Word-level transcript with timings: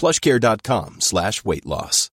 plushcare.com 0.00 0.96
slash 1.00 1.42
weight 1.44 1.64
loss. 1.64 2.08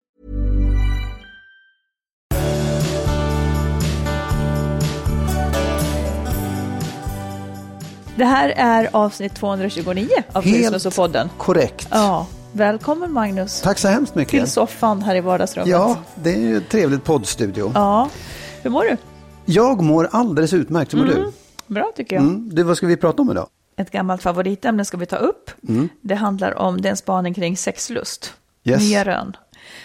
Det 8.17 8.25
här 8.25 8.49
är 8.57 8.89
avsnitt 8.93 9.35
229 9.35 10.09
av 10.33 10.43
Business 10.43 10.87
och 10.87 10.95
podden. 10.95 11.29
korrekt. 11.39 11.89
Ja, 11.91 12.27
välkommen 12.53 13.13
Magnus. 13.13 13.61
Tack 13.61 13.79
så 13.79 13.89
hemskt 13.89 14.15
mycket. 14.15 14.31
Till 14.31 14.51
soffan 14.51 15.03
här 15.03 15.15
i 15.17 15.21
vardagsrummet. 15.21 15.69
Ja, 15.71 15.97
det 16.15 16.31
är 16.35 16.39
ju 16.39 16.57
ett 16.57 16.69
trevligt 16.69 17.05
poddstudio. 17.05 17.73
Ja, 17.75 18.09
hur 18.63 18.71
mår 18.71 18.85
du? 18.85 18.97
Jag 19.45 19.83
mår 19.83 20.09
alldeles 20.13 20.53
utmärkt. 20.53 20.95
Hur 20.95 20.99
mår 20.99 21.13
Mm. 21.13 21.33
Bra 21.67 21.93
tycker 21.97 22.17
jag. 22.17 22.25
du? 22.25 22.29
Mm. 22.29 22.55
Du, 22.55 22.63
vad 22.63 22.77
ska 22.77 22.87
vi 22.87 22.97
prata 22.97 23.23
om 23.23 23.31
idag? 23.31 23.47
Ett 23.77 23.91
gammalt 23.91 24.23
favoritämne 24.23 24.85
ska 24.85 24.97
vi 24.97 25.07
ta 25.07 25.17
upp. 25.17 25.51
Det 26.01 26.15
handlar 26.15 26.59
om 26.59 26.81
den 26.81 26.97
spaning 26.97 27.35
kring 27.35 27.57
sexlust. 27.57 28.35
Yes. 28.65 28.81
Nya 28.81 29.05
rön. 29.05 29.37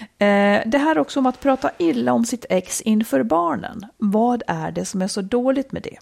Eh, 0.02 0.62
det 0.66 0.78
här 0.78 0.97
också 0.97 1.19
om 1.19 1.25
att 1.25 1.40
prata 1.40 1.72
illa 1.78 2.13
om 2.13 2.25
sitt 2.25 2.46
ex 2.50 2.81
inför 2.81 3.24
barnen. 3.24 3.85
Vad 3.97 4.44
är 4.47 4.72
det 4.72 4.85
som 4.85 5.02
är 5.02 5.07
så 5.07 5.22
dåligt 5.22 5.72
med 5.72 5.84
det? 5.84 5.97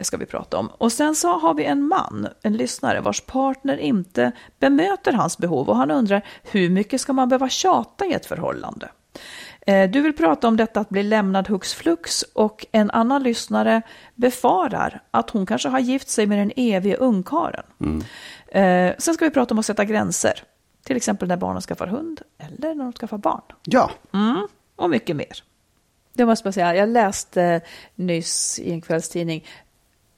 ska 0.00 0.16
vi 0.16 0.26
prata 0.26 0.58
om. 0.58 0.68
Och 0.78 0.92
sen 0.92 1.14
så 1.14 1.38
har 1.38 1.54
vi 1.54 1.64
en 1.64 1.82
man, 1.82 2.28
en 2.42 2.56
lyssnare, 2.56 3.00
vars 3.00 3.20
partner 3.20 3.76
inte 3.76 4.32
bemöter 4.58 5.12
hans 5.12 5.38
behov 5.38 5.68
och 5.68 5.76
han 5.76 5.90
undrar 5.90 6.26
hur 6.42 6.70
mycket 6.70 7.00
ska 7.00 7.12
man 7.12 7.28
behöva 7.28 7.48
tjata 7.48 8.06
i 8.06 8.12
ett 8.12 8.26
förhållande? 8.26 8.88
Eh, 9.66 9.90
Du 9.90 10.00
vill 10.00 10.12
prata 10.16 10.48
om 10.48 10.56
detta 10.56 10.80
att 10.80 10.88
bli 10.88 11.02
lämnad 11.02 11.48
hux 11.48 11.74
flux 11.74 12.22
och 12.22 12.66
en 12.72 12.90
annan 12.90 13.22
lyssnare 13.22 13.82
befarar 14.14 15.02
att 15.10 15.30
hon 15.30 15.46
kanske 15.46 15.68
har 15.68 15.78
gift 15.78 16.08
sig 16.08 16.26
med 16.26 16.38
den 16.38 16.52
evige 16.56 16.96
ungkaren. 16.96 17.64
Eh, 18.48 18.94
Sen 18.98 19.14
ska 19.14 19.24
vi 19.24 19.30
prata 19.30 19.54
om 19.54 19.58
att 19.58 19.66
sätta 19.66 19.84
gränser, 19.84 20.42
till 20.84 20.96
exempel 20.96 21.28
när 21.28 21.36
barnen 21.36 21.62
skaffar 21.62 21.86
hund 21.86 22.20
eller 22.38 22.74
när 22.74 22.84
de 22.84 22.92
skaffar 22.92 23.18
barn. 23.18 23.42
Ja, 23.64 23.90
Mm, 24.14 24.48
och 24.76 24.90
mycket 24.90 25.16
mer. 25.16 25.42
Det 26.12 26.26
måste 26.26 26.46
jag 26.46 26.54
säga, 26.54 26.76
jag 26.76 26.88
läste 26.88 27.60
nyss 27.94 28.58
i 28.58 28.72
en 28.72 28.80
kvällstidning 28.80 29.44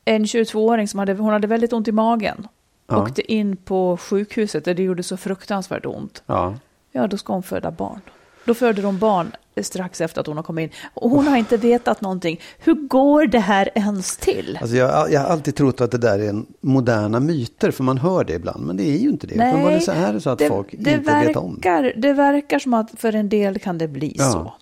en 0.04 0.24
22-åring 0.24 0.88
som 0.88 0.98
hade, 0.98 1.12
hon 1.12 1.32
hade 1.32 1.46
väldigt 1.46 1.72
ont 1.72 1.88
i 1.88 1.92
magen. 1.92 2.48
Ja. 2.86 3.02
Åkte 3.02 3.32
in 3.32 3.56
på 3.56 3.96
sjukhuset 3.96 4.64
där 4.64 4.74
det 4.74 4.82
gjorde 4.82 5.02
så 5.02 5.16
fruktansvärt 5.16 5.86
ont. 5.86 6.22
ja. 6.26 6.54
Ja, 6.92 7.06
då 7.06 7.16
ska 7.16 7.32
hon 7.32 7.42
föda 7.42 7.70
barn. 7.70 8.00
Då 8.48 8.54
föder 8.54 8.82
hon 8.82 8.98
barn 8.98 9.32
strax 9.62 10.00
efter 10.00 10.20
att 10.20 10.26
hon 10.26 10.36
har 10.36 10.44
kommit 10.44 10.62
in. 10.70 10.76
Och 10.94 11.10
hon 11.10 11.26
har 11.26 11.36
inte 11.36 11.56
vetat 11.56 12.00
någonting. 12.00 12.40
Hur 12.58 12.74
går 12.74 13.26
det 13.26 13.38
här 13.38 13.70
ens 13.74 14.16
till? 14.16 14.58
Alltså 14.60 14.76
jag, 14.76 15.12
jag 15.12 15.20
har 15.20 15.28
alltid 15.28 15.54
trott 15.56 15.80
att 15.80 15.90
det 15.90 15.98
där 15.98 16.18
är 16.18 16.28
en 16.28 16.46
moderna 16.60 17.20
myter, 17.20 17.70
för 17.70 17.84
man 17.84 17.98
hör 17.98 18.24
det 18.24 18.32
ibland, 18.34 18.66
men 18.66 18.76
det 18.76 18.82
är 18.84 18.98
ju 18.98 19.08
inte 19.08 19.26
det. 19.26 19.34
Nej, 19.36 19.80
så 19.80 19.90
är 19.92 20.12
det 20.12 20.20
så 20.20 20.30
att 20.30 20.42
folk 20.48 20.66
det 20.78 20.92
inte 20.92 21.24
vet 21.26 21.36
om. 21.36 21.54
verkar, 21.54 21.92
det 21.96 22.12
verkar 22.12 22.58
som 22.58 22.74
att 22.74 22.90
för 22.96 23.14
en 23.14 23.28
del 23.28 23.58
kan 23.58 23.78
det 23.78 23.88
bli 23.88 24.14
Ja. 24.18 24.30
så. 24.32 24.52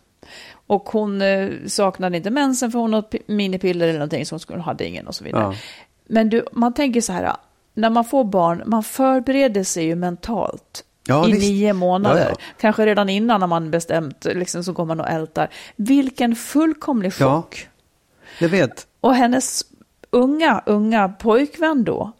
Och 0.66 0.88
hon 0.88 1.22
eh, 1.22 1.48
saknade 1.66 2.16
inte 2.16 2.30
mensen 2.30 2.70
för 2.72 2.78
hon 2.78 2.94
åt 2.94 3.10
pi- 3.12 3.22
minipiller 3.26 3.88
eller 3.88 3.98
någonting, 3.98 4.26
så 4.26 4.38
hon 4.48 4.60
hade 4.60 4.86
ingen 4.86 5.06
och 5.06 5.14
så 5.14 5.24
vidare. 5.24 5.42
Ja. 5.42 5.54
Men 6.08 6.28
du, 6.30 6.44
man 6.52 6.74
tänker 6.74 7.00
så 7.00 7.12
här, 7.12 7.32
när 7.74 7.90
man 7.90 8.04
får 8.04 8.24
barn, 8.24 8.62
man 8.66 8.82
förbereder 8.82 9.64
sig 9.64 9.84
ju 9.84 9.94
mentalt. 9.94 10.84
Ja, 11.08 11.28
I 11.28 11.32
visst. 11.32 11.42
nio 11.48 11.72
månader. 11.72 12.20
Ja, 12.22 12.26
ja. 12.30 12.36
Kanske 12.60 12.86
redan 12.86 13.08
innan 13.08 13.40
när 13.40 13.46
man 13.46 13.70
bestämt, 13.70 14.24
liksom, 14.24 14.64
så 14.64 14.72
går 14.72 14.84
man 14.84 15.00
och 15.00 15.08
ältar. 15.08 15.48
Vilken 15.76 16.36
fullkomlig 16.36 17.14
chock. 17.14 17.68
Jag 18.40 18.48
vet. 18.48 18.86
Och 19.00 19.14
hennes 19.14 19.62
unga, 20.10 20.62
unga 20.66 21.08
pojkvän 21.08 21.84
då, 21.84 22.12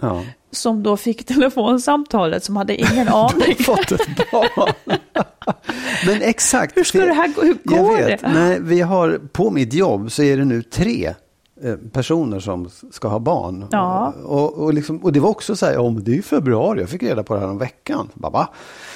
som 0.51 0.83
då 0.83 0.97
fick 0.97 1.27
telefonsamtalet, 1.27 2.45
som 2.45 2.57
hade 2.57 2.75
ingen 2.77 3.09
aning. 3.13 3.55
Fått 3.65 3.93
ett 3.93 4.31
barn. 4.33 4.73
men 6.07 6.23
exakt. 6.23 6.77
Hur 6.77 6.85
ska 6.85 6.99
det 7.05 7.13
här 7.13 7.29
gå? 7.29 7.43
Hur 7.43 7.59
Jag 7.63 7.79
går 7.79 7.97
vet. 7.97 8.21
det? 8.21 8.29
Nej, 8.35 8.59
vi 8.61 8.81
har, 8.81 9.21
på 9.33 9.51
mitt 9.51 9.73
jobb 9.73 10.13
så 10.13 10.23
är 10.23 10.37
det 10.37 10.45
nu 10.45 10.63
tre 10.63 11.15
personer 11.93 12.41
som 12.41 12.69
ska 12.91 13.09
ha 13.09 13.19
barn. 13.19 13.67
Ja. 13.71 14.12
Och, 14.25 14.55
och, 14.55 14.75
liksom, 14.75 14.99
och 14.99 15.12
det 15.12 15.21
var 15.21 15.31
också 15.31 15.56
så 15.56 15.67
här, 15.67 15.78
om 15.78 16.05
det 16.05 16.11
är 16.11 16.15
ju 16.15 16.22
februari, 16.22 16.81
jag 16.81 16.89
fick 16.89 17.03
reda 17.03 17.22
på 17.22 17.34
det 17.34 17.41
här 17.41 17.49
om 17.49 17.59
veckan. 17.59 18.09
Bara, 18.15 18.33
va? 18.33 18.49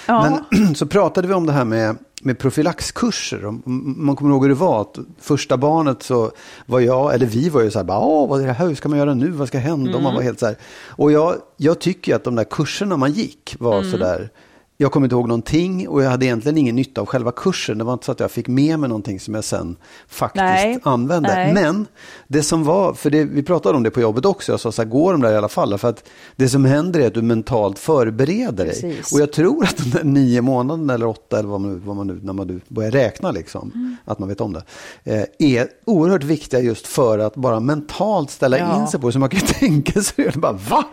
Ja. 0.07 0.43
Men 0.51 0.75
så 0.75 0.87
pratade 0.87 1.29
vi 1.29 1.35
om 1.35 1.47
det 1.47 1.53
här 1.53 1.65
med, 1.65 1.97
med 2.23 2.39
profylaxkurser. 2.39 3.55
Man 4.01 4.17
kommer 4.17 4.31
ihåg 4.31 4.43
hur 4.43 4.49
det 4.49 4.55
var, 4.55 4.81
att 4.81 4.99
första 5.21 5.57
barnet 5.57 6.03
så 6.03 6.31
var 6.67 6.81
jag, 6.81 7.15
eller 7.15 7.27
vi 7.27 7.49
var 7.49 7.63
ju 7.63 7.71
så 7.71 7.79
här, 7.79 7.85
bara, 7.85 7.99
Åh, 7.99 8.29
vad 8.29 8.43
är 8.43 8.47
det 8.47 8.53
här, 8.53 8.67
hur 8.69 8.75
ska 8.75 8.89
man 8.89 8.99
göra 8.99 9.15
nu, 9.15 9.31
vad 9.31 9.49
ska 9.49 9.59
hända? 9.59 9.97
Och 9.97 10.03
man 10.03 10.15
var 10.15 10.23
helt 10.23 10.39
så 10.39 10.47
här. 10.47 10.57
Och 10.87 11.13
jag, 11.13 11.35
jag 11.57 11.79
tycker 11.79 12.17
att 12.17 12.25
de 12.25 12.35
där 12.35 12.45
kurserna 12.45 12.97
man 12.97 13.13
gick 13.13 13.57
var 13.59 13.83
så 13.83 13.97
där, 13.97 14.31
jag 14.83 14.93
kommer 14.93 15.07
inte 15.07 15.15
ihåg 15.15 15.29
någonting 15.29 15.89
och 15.89 16.03
jag 16.03 16.11
hade 16.11 16.27
egentligen 16.27 16.59
ingen 16.59 16.77
nytta 16.77 17.01
av 17.01 17.07
själva 17.07 17.33
kursen. 17.33 17.79
Det 17.79 17.85
var 17.85 17.93
inte 17.93 18.07
så 18.07 18.13
att 18.13 18.21
jag 18.21 18.31
fick 18.31 18.49
med 18.49 18.79
mig 18.79 18.89
någonting 18.89 19.21
som 19.21 19.35
jag 19.35 19.45
sen 19.45 19.77
faktiskt 20.09 20.43
Nej. 20.43 20.79
använde. 20.83 21.29
Nej. 21.35 21.55
Men 21.55 21.87
det 22.29 22.43
som 22.43 22.65
var, 22.65 22.95
för 22.95 23.11
det, 23.11 23.25
vi 23.25 23.43
pratade 23.43 23.77
om 23.77 23.83
det 23.83 23.91
på 23.91 24.01
jobbet 24.01 24.25
också, 24.25 24.53
jag 24.53 24.61
sa 24.61 24.73
så 24.73 24.83
här, 24.83 24.89
gå 24.89 25.13
de 25.13 25.21
där 25.21 25.33
i 25.33 25.37
alla 25.37 25.49
fall. 25.49 25.79
För 25.79 25.89
att 25.89 26.05
det 26.37 26.49
som 26.49 26.65
händer 26.65 27.01
är 27.01 27.07
att 27.07 27.15
du 27.15 27.23
mentalt 27.23 27.79
förbereder 27.79 28.65
dig. 28.65 28.67
Precis. 28.83 29.13
Och 29.15 29.21
jag 29.21 29.33
tror 29.33 29.65
att 29.65 29.77
de 29.77 29.91
där 29.91 30.05
nio 30.05 30.41
månaderna 30.41 30.95
eller 30.95 31.07
åtta 31.07 31.39
eller 31.39 31.49
vad 31.49 31.61
man, 31.61 31.83
vad 31.87 31.97
man 31.97 32.07
nu, 32.07 32.21
när 32.23 32.33
man 32.33 32.47
nu 32.47 32.61
börjar 32.69 32.91
räkna 32.91 33.31
liksom, 33.31 33.71
Mm. 33.75 33.97
att 34.05 34.19
man 34.19 34.29
vet 34.29 34.41
om 34.41 34.53
det, 34.53 34.63
eh, 35.05 35.25
är 35.59 35.69
oerhört 35.85 36.25
viktiga 36.25 36.61
just 36.61 36.87
för 36.87 37.19
att 37.19 37.35
bara 37.37 37.61
mentalt 37.61 38.31
ställa 38.31 38.59
Ja. 38.59 38.81
in 38.81 38.87
sig 38.89 39.01
på. 39.01 39.13
Så 39.13 39.19
man 39.19 39.29
kan 39.29 39.41
ju 39.41 39.47
tänka 39.59 40.03
sig, 40.03 40.33
bara, 40.37 40.53
va? 40.53 40.85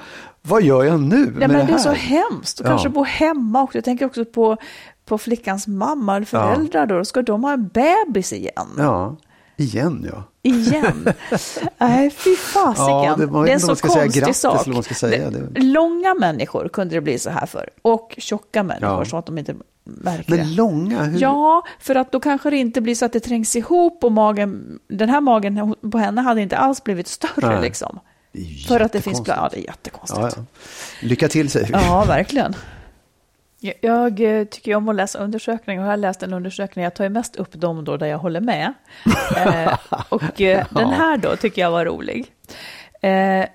Vad 0.48 0.62
gör 0.64 0.84
jag 0.84 1.00
nu 1.00 1.16
Nej, 1.18 1.26
med 1.26 1.34
men 1.40 1.50
det, 1.50 1.56
det 1.56 1.62
är 1.62 1.66
här? 1.68 1.78
så 1.78 1.92
hemskt. 1.92 2.60
Och 2.60 2.66
Ja. 2.66 2.70
kanske 2.70 2.90
bo 2.90 3.04
hemma 3.04 3.64
också. 3.64 3.78
Jag 3.78 3.86
tänker 3.86 4.06
också 4.06 4.26
på, 4.26 4.58
på 5.06 5.18
flickans 5.18 5.68
mamma 5.68 6.16
eller 6.16 6.26
föräldrar. 6.26 6.86
Då. 6.86 7.06
Ska 7.06 7.22
de 7.22 7.44
ha 7.44 7.54
en 7.54 7.68
bebis 7.68 8.34
igen? 8.34 8.68
Ja. 8.78 9.16
Igen 9.58 10.08
ja. 10.14 10.24
Igen. 10.44 11.08
Nej, 11.78 12.10
fy 12.10 12.36
fasiken. 12.36 12.86
Ja, 12.88 13.16
det- 13.18 13.26
vet 13.26 13.46
det 13.46 13.50
är 13.52 13.54
en 13.54 13.60
så 13.60 13.76
konstig 13.76 14.12
grattis 14.22 14.40
sak. 14.40 14.68
man 14.68 14.84
ska 14.84 14.94
säga. 14.94 15.30
Det- 15.30 15.62
Långa 15.62 16.14
människor 16.14 16.68
kunde 16.74 16.96
det 16.96 17.02
bli 17.02 17.20
så 17.20 17.30
här 17.30 17.46
för. 17.46 17.70
Och 17.82 18.16
tjocka 18.18 18.64
människor 18.64 18.90
Ja. 19.00 19.06
så 19.06 19.18
att 19.18 19.26
de 19.26 19.38
inte 19.38 19.56
märker. 19.84 20.36
Men 20.36 20.56
långa, 20.56 21.04
hur? 21.04 21.22
Ja, 21.22 21.64
för 21.80 21.96
att 21.96 22.12
då 22.12 22.20
kanske 22.20 22.50
det 22.50 22.58
inte 22.58 22.82
blir 22.82 22.96
så 22.96 23.06
att 23.06 23.14
det 23.14 23.20
trängs 23.20 23.56
ihop 23.56 24.04
och 24.04 24.12
magen, 24.12 24.80
den 24.90 25.10
här 25.10 25.22
magen 25.22 25.76
på 25.92 25.98
henne 25.98 26.22
hade 26.22 26.42
inte 26.42 26.58
alls 26.58 26.84
blivit 26.84 27.08
större 27.08 27.48
Nej. 27.48 27.62
liksom. 27.62 28.00
För 28.68 28.80
att 28.80 28.94
det 28.94 29.02
finns 29.02 29.24
plats. 29.24 29.40
Ja, 29.42 29.50
det 29.52 29.60
är 29.60 29.66
jättekonstigt. 29.66 30.22
Ja, 30.22 30.32
ja. 30.36 30.44
Lycka 31.02 31.28
till 31.28 31.50
säger 31.50 31.66
vi. 31.66 31.74
Ja, 31.74 32.06
verkligen. 32.08 32.56
Jag, 33.60 34.20
eh, 34.20 34.46
tycker 34.46 34.76
om 34.76 34.90
att 34.90 34.96
läsa 34.96 35.20
undersökningar 35.20 35.82
och 35.82 35.88
jag 35.88 35.92
har 35.92 35.98
läst 35.98 36.24
en 36.24 36.34
undersökning. 36.34 36.84
Jag 36.84 36.94
tar 36.94 37.04
ju 37.04 37.10
mest 37.10 37.36
upp 37.36 37.52
dem 37.52 37.86
då 37.86 37.98
där 37.98 38.08
jag 38.08 38.18
håller 38.18 38.42
med. 38.42 38.74
Eh, 39.38 39.78
och 40.10 40.42
eh, 40.42 40.66
den 40.72 40.90
här 40.90 41.18
då 41.18 41.36
tycker 41.36 41.62
jag 41.62 41.72
var 41.72 41.86
rolig. 41.86 42.32
Eh, 43.02 43.46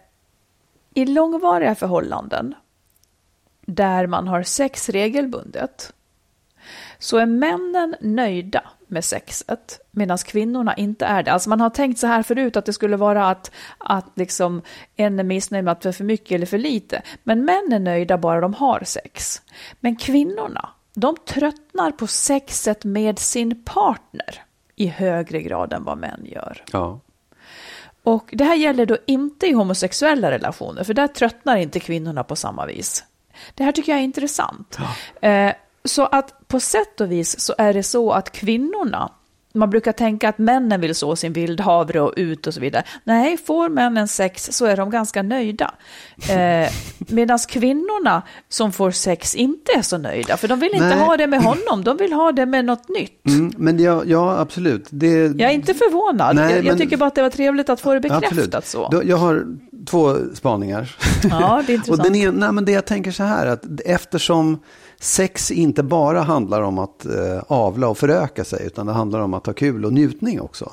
I 0.94 1.06
långvariga 1.06 1.75
förhållanden 1.75 2.55
där 3.67 4.06
man 4.06 4.28
har 4.28 4.43
sex 4.43 4.88
regelbundet 4.88 5.93
så 6.99 7.19
är 7.19 7.26
männen 7.26 7.96
nöjda 8.00 8.62
med 8.93 9.05
sexet 9.05 9.81
medan 9.91 10.19
kvinnorna 10.19 10.75
inte 10.75 11.06
är 11.06 11.23
det. 11.23 11.33
Alltså 11.33 11.49
man 11.49 11.61
har 11.61 11.71
tänkt 11.71 11.99
så 11.99 12.06
här 12.06 12.23
förut 12.23 12.56
att 12.56 12.67
det 12.67 12.73
skulle 12.73 12.97
vara 12.97 13.27
att, 13.27 13.50
att 13.79 14.06
liksom 14.15 14.62
en 14.97 15.19
är 15.19 15.25
missnöjd 15.25 15.65
med 15.65 15.73
att 15.73 15.81
det 15.81 15.89
är 15.89 15.93
för 15.93 16.05
mycket 16.05 16.33
eller 16.33 16.47
för 16.47 16.59
lite. 16.59 17.03
Men 17.23 17.44
män 17.44 17.73
är 17.73 17.79
nöjda 17.79 18.19
bara 18.19 18.41
de 18.41 18.55
har 18.55 18.83
sex. 18.85 19.43
Men 19.81 19.97
kvinnorna, 19.97 20.69
de 20.94 21.17
tröttnar 21.27 21.91
på 21.91 22.06
sexet 22.06 22.85
med 22.85 23.19
sin 23.19 23.65
partner 23.65 24.43
i 24.77 24.87
högre 24.87 25.43
grad 25.43 25.73
än 25.73 25.85
vad 25.85 25.99
män 25.99 26.23
gör. 26.25 26.65
Ja. 26.73 27.00
Och 28.03 28.31
det 28.33 28.45
här 28.45 28.56
gäller 28.56 28.87
då 28.87 28.97
inte 29.06 29.47
i 29.47 29.53
homosexuella 29.53 30.31
relationer, 30.31 30.85
för 30.85 30.95
där 30.95 31.06
tröttnar 31.06 31.56
inte 31.56 31.81
kvinnorna 31.81 32.25
på 32.25 32.37
samma 32.37 32.67
vis. 32.67 33.05
Det 33.55 33.65
här 33.65 33.73
tycker 33.73 33.93
jag 33.93 33.99
är 33.99 34.05
intressant. 34.05 34.79
Eh, 35.21 35.53
så 35.84 36.06
att 36.06 36.49
på 36.49 36.61
sätt 36.61 37.00
och 37.00 37.12
vis 37.12 37.40
så 37.40 37.55
är 37.58 37.75
det 37.75 37.82
så 37.82 38.12
att 38.12 38.32
kvinnorna, 38.32 39.12
man 39.55 39.70
brukar 39.70 39.93
tänka 39.93 40.29
att 40.29 40.38
männen 40.38 40.81
vill 40.81 40.94
så 40.94 41.17
sin 41.17 41.32
vildhavre 41.32 42.00
och 42.00 42.12
ut 42.17 42.46
och 42.46 42.55
så 42.55 42.61
vidare. 42.61 42.84
Nej, 43.05 43.37
får 43.38 43.69
männen 43.69 44.08
sex 44.08 44.49
så 44.52 44.67
är 44.67 44.76
de 44.76 44.90
ganska 44.90 45.23
nöjda. 45.23 45.75
Eh, 46.31 46.69
Medan 46.99 47.38
kvinnorna 47.49 48.23
som 48.49 48.73
får 48.73 48.90
sex 48.90 49.34
inte 49.34 49.73
är 49.73 49.82
så 49.82 49.99
nöjda, 49.99 50.37
för 50.37 50.49
de 50.49 50.61
vill 50.61 50.73
inte 50.75 50.87
Nej. 50.88 50.99
ha 50.99 51.17
det 51.17 51.26
med 51.26 51.43
honom, 51.43 51.85
de 51.85 51.96
vill 51.96 52.12
ha 52.12 52.32
det 52.32 52.46
med 52.46 52.64
något 52.64 52.88
nytt. 52.88 53.26
Mm, 53.26 53.52
men 53.56 53.78
ja, 53.78 54.02
ja, 54.06 54.38
absolut. 54.38 54.87
Det, 54.90 55.11
Jag 55.23 55.40
är 55.40 55.55
inte 55.55 55.75
förvånad, 55.75 56.37
Nej, 56.37 56.44
jag, 56.50 56.58
jag 56.58 56.64
men- 56.64 56.78
tycker 56.78 56.96
bara 56.96 57.06
att 57.06 57.14
det 57.14 57.23
var 57.23 57.31
trevligt 57.31 57.69
att 57.69 57.81
få 57.81 57.94
det 57.94 58.00
bekräftat 58.00 58.55
Absolut. 58.55 58.67
så. 58.93 59.02
Jag 59.05 59.17
har 59.17 59.46
två 59.87 60.17
spaningar. 60.35 60.96
Ja, 61.31 61.62
det 61.67 61.73
är 61.73 61.75
intressant. 61.75 61.99
Och 61.99 62.05
den 62.05 62.14
ena, 62.14 62.52
men 62.52 62.64
det 62.64 62.73
jag 62.73 62.85
tänker 62.85 63.11
så 63.12 63.23
här, 63.23 63.46
att 63.46 63.64
eftersom 63.85 64.58
sex 65.02 65.50
inte 65.50 65.82
bara 65.82 66.20
handlar 66.20 66.62
om 66.62 66.78
att 66.78 67.06
eh, 67.06 67.43
avla 67.46 67.88
och 67.88 67.99
föröka 67.99 68.44
sig, 68.44 68.66
utan 68.66 68.87
det 68.87 68.93
handlar 68.93 69.20
om 69.20 69.34
att 69.34 69.46
ha 69.46 69.52
kul 69.52 69.84
och 69.84 69.93
njutning 69.93 70.40
också. 70.40 70.72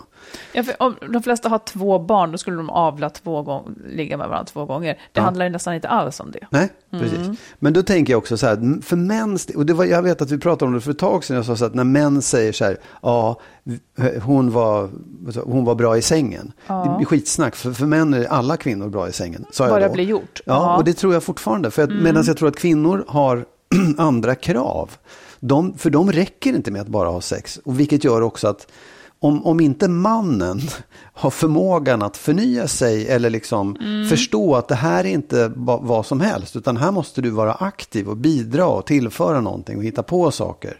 Ja, 0.53 0.63
för 0.63 0.75
om 0.79 0.95
de 1.13 1.23
flesta 1.23 1.49
har 1.49 1.57
två 1.59 1.99
barn, 1.99 2.31
då 2.31 2.37
skulle 2.37 2.57
de 2.57 2.69
avla 2.69 3.09
två 3.09 3.41
gånger, 3.43 3.71
ligga 3.87 4.17
med 4.17 4.27
varandra 4.29 4.45
två 4.45 4.65
gånger. 4.65 4.93
Det 4.93 4.99
Ja. 5.19 5.21
handlar 5.21 5.45
ju 5.45 5.51
nästan 5.51 5.73
inte 5.73 5.87
alls 5.87 6.19
om 6.19 6.31
det. 6.31 6.47
Nej, 6.49 6.69
precis. 6.91 7.27
Men 7.59 7.73
då 7.73 7.83
tänker 7.83 8.13
jag 8.13 8.17
också 8.17 8.37
så 8.37 8.45
här, 8.47 8.81
för 8.81 8.95
mäns, 8.95 9.45
och 9.55 9.65
det 9.65 9.73
var, 9.73 9.85
jag 9.85 10.01
vet 10.03 10.21
att 10.21 10.31
vi 10.31 10.37
pratade 10.37 10.67
om 10.69 10.73
det 10.73 10.81
för 10.81 10.91
ett 10.91 10.99
tag 10.99 11.23
sedan, 11.23 11.35
jag 11.35 11.45
sa 11.45 11.55
så 11.55 11.65
att 11.65 11.73
när 11.75 11.83
män 11.83 12.21
säger 12.21 12.51
så 12.51 12.65
här, 12.65 12.77
ja, 13.01 13.39
hon 14.23 14.51
var, 14.51 14.89
hon 15.45 15.65
var 15.65 15.75
bra 15.75 15.97
i 15.97 16.01
sängen. 16.01 16.51
Det 16.67 16.93
blir 16.97 17.05
skitsnack, 17.05 17.55
för, 17.55 17.71
för 17.71 17.85
män 17.85 18.13
är 18.13 18.25
alla 18.25 18.57
kvinnor 18.57 18.89
bra 18.89 19.09
i 19.09 19.11
sängen. 19.13 19.45
Sa 19.51 19.63
jag 19.63 19.73
Bara 19.73 19.87
då. 19.87 19.93
blir 19.93 20.03
gjort. 20.03 20.41
Ja, 20.45 20.53
Ja. 20.53 20.77
och 20.77 20.83
det 20.83 20.93
tror 20.93 21.13
jag 21.13 21.23
fortfarande. 21.23 21.71
För 21.71 21.83
att, 21.83 21.89
Medan 21.89 22.23
jag 22.27 22.37
tror 22.37 22.49
att 22.49 22.55
kvinnor 22.55 23.05
har 23.07 23.45
andra 23.98 24.36
krav. 24.36 24.92
De, 25.39 25.77
för 25.77 25.89
de 25.89 26.12
räcker 26.12 26.54
inte 26.54 26.71
med 26.71 26.81
att 26.81 26.88
bara 26.88 27.10
ha 27.10 27.21
sex. 27.21 27.60
Och 27.63 27.80
vilket 27.80 28.04
gör 28.04 28.21
också 28.21 28.48
att 28.48 28.68
om, 29.19 29.45
om 29.45 29.60
inte 29.60 29.88
mannen 29.88 30.62
har 31.13 31.30
förmågan 31.30 32.01
att 32.01 32.18
förnya 32.18 32.68
sig 32.68 33.07
eller 33.07 33.30
liksom 33.30 33.77
förstå 34.10 34.56
att 34.56 34.68
det 34.68 34.75
här 34.75 35.06
är 35.06 35.10
inte 35.10 35.51
vad 35.56 36.06
som 36.06 36.21
helst. 36.21 36.56
Utan 36.56 36.77
här 36.77 36.92
måste 36.92 37.21
du 37.21 37.30
vara 37.30 37.54
aktiv 37.54 38.10
och 38.10 38.18
bidra 38.18 38.68
och 38.68 38.86
tillföra 38.86 39.42
någonting 39.42 39.77
och 39.77 39.83
hitta 39.83 40.04
på 40.04 40.31
saker. 40.31 40.77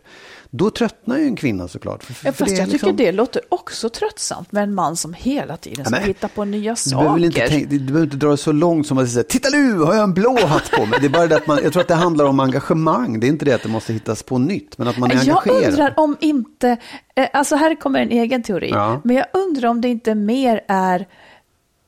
Då 0.52 0.70
tröttnar 0.70 1.18
ju 1.18 1.24
en 1.26 1.36
kvinna 1.36 1.68
såklart. 1.68 2.04
För, 2.04 2.14
Ja, 2.28 2.32
för 2.32 2.32
fast 2.46 2.52
är 2.52 2.58
jag 2.58 2.70
liksom- 2.70 2.90
tycker 2.90 3.06
det 3.06 3.12
låter 3.12 3.42
också 3.50 3.90
tröttsamt 3.90 4.52
med 4.52 4.64
en 4.64 4.74
man 4.74 4.96
som 4.96 5.14
hela 5.14 5.58
tiden 5.58 5.86
ska 5.86 5.96
hitta 5.96 6.28
på 6.28 6.46
nya 6.46 6.72
Du 6.72 6.76
saker. 6.76 6.96
behöver, 6.98 7.14
väl 7.16 7.26
inte 7.26 7.48
tänka, 7.48 7.68
du 7.70 7.80
behöver 7.80 8.04
inte 8.04 8.18
dra 8.18 8.30
det 8.32 8.38
så 8.38 8.52
långt 8.52 8.88
som 8.88 8.98
att 8.98 9.10
säga, 9.10 9.24
titta 9.24 9.50
nu, 9.50 9.74
har 9.80 9.94
jag 9.94 10.04
en 10.04 10.14
blå 10.14 10.38
hatt 10.46 10.72
på 10.72 10.86
mig. 10.86 11.00
Det 11.00 11.06
är 11.08 11.10
bara 11.10 11.28
det 11.28 11.36
att 11.36 11.48
man, 11.48 11.60
jag 11.64 11.74
tror 11.74 11.82
att 11.82 11.88
det 11.88 11.94
handlar 11.96 12.26
om 12.26 12.40
engagemang. 12.40 13.20
Det 13.20 13.28
är 13.28 13.30
inte 13.30 13.46
det 13.46 13.54
att 13.54 13.64
det 13.64 13.70
måste 13.70 13.94
hittas 13.94 14.24
på 14.24 14.38
nytt, 14.38 14.78
men 14.78 14.88
att 14.88 14.98
man 14.98 15.12
är 15.12 15.16
jag 15.16 15.22
engagerad. 15.22 15.70
undrar 15.70 15.94
om 15.98 16.18
inte, 16.20 16.78
eh, 17.16 17.28
alltså 17.34 17.56
här 17.56 17.76
kommer 17.76 18.00
en 18.02 18.12
egen 18.12 18.44
teori, 18.44 18.70
Ja. 18.70 19.02
men 19.04 19.16
jag 19.16 19.26
undrar 19.34 19.70
om 19.70 19.82
det 19.82 19.88
inte 19.88 20.16
mer 20.16 20.62
är, 20.68 21.08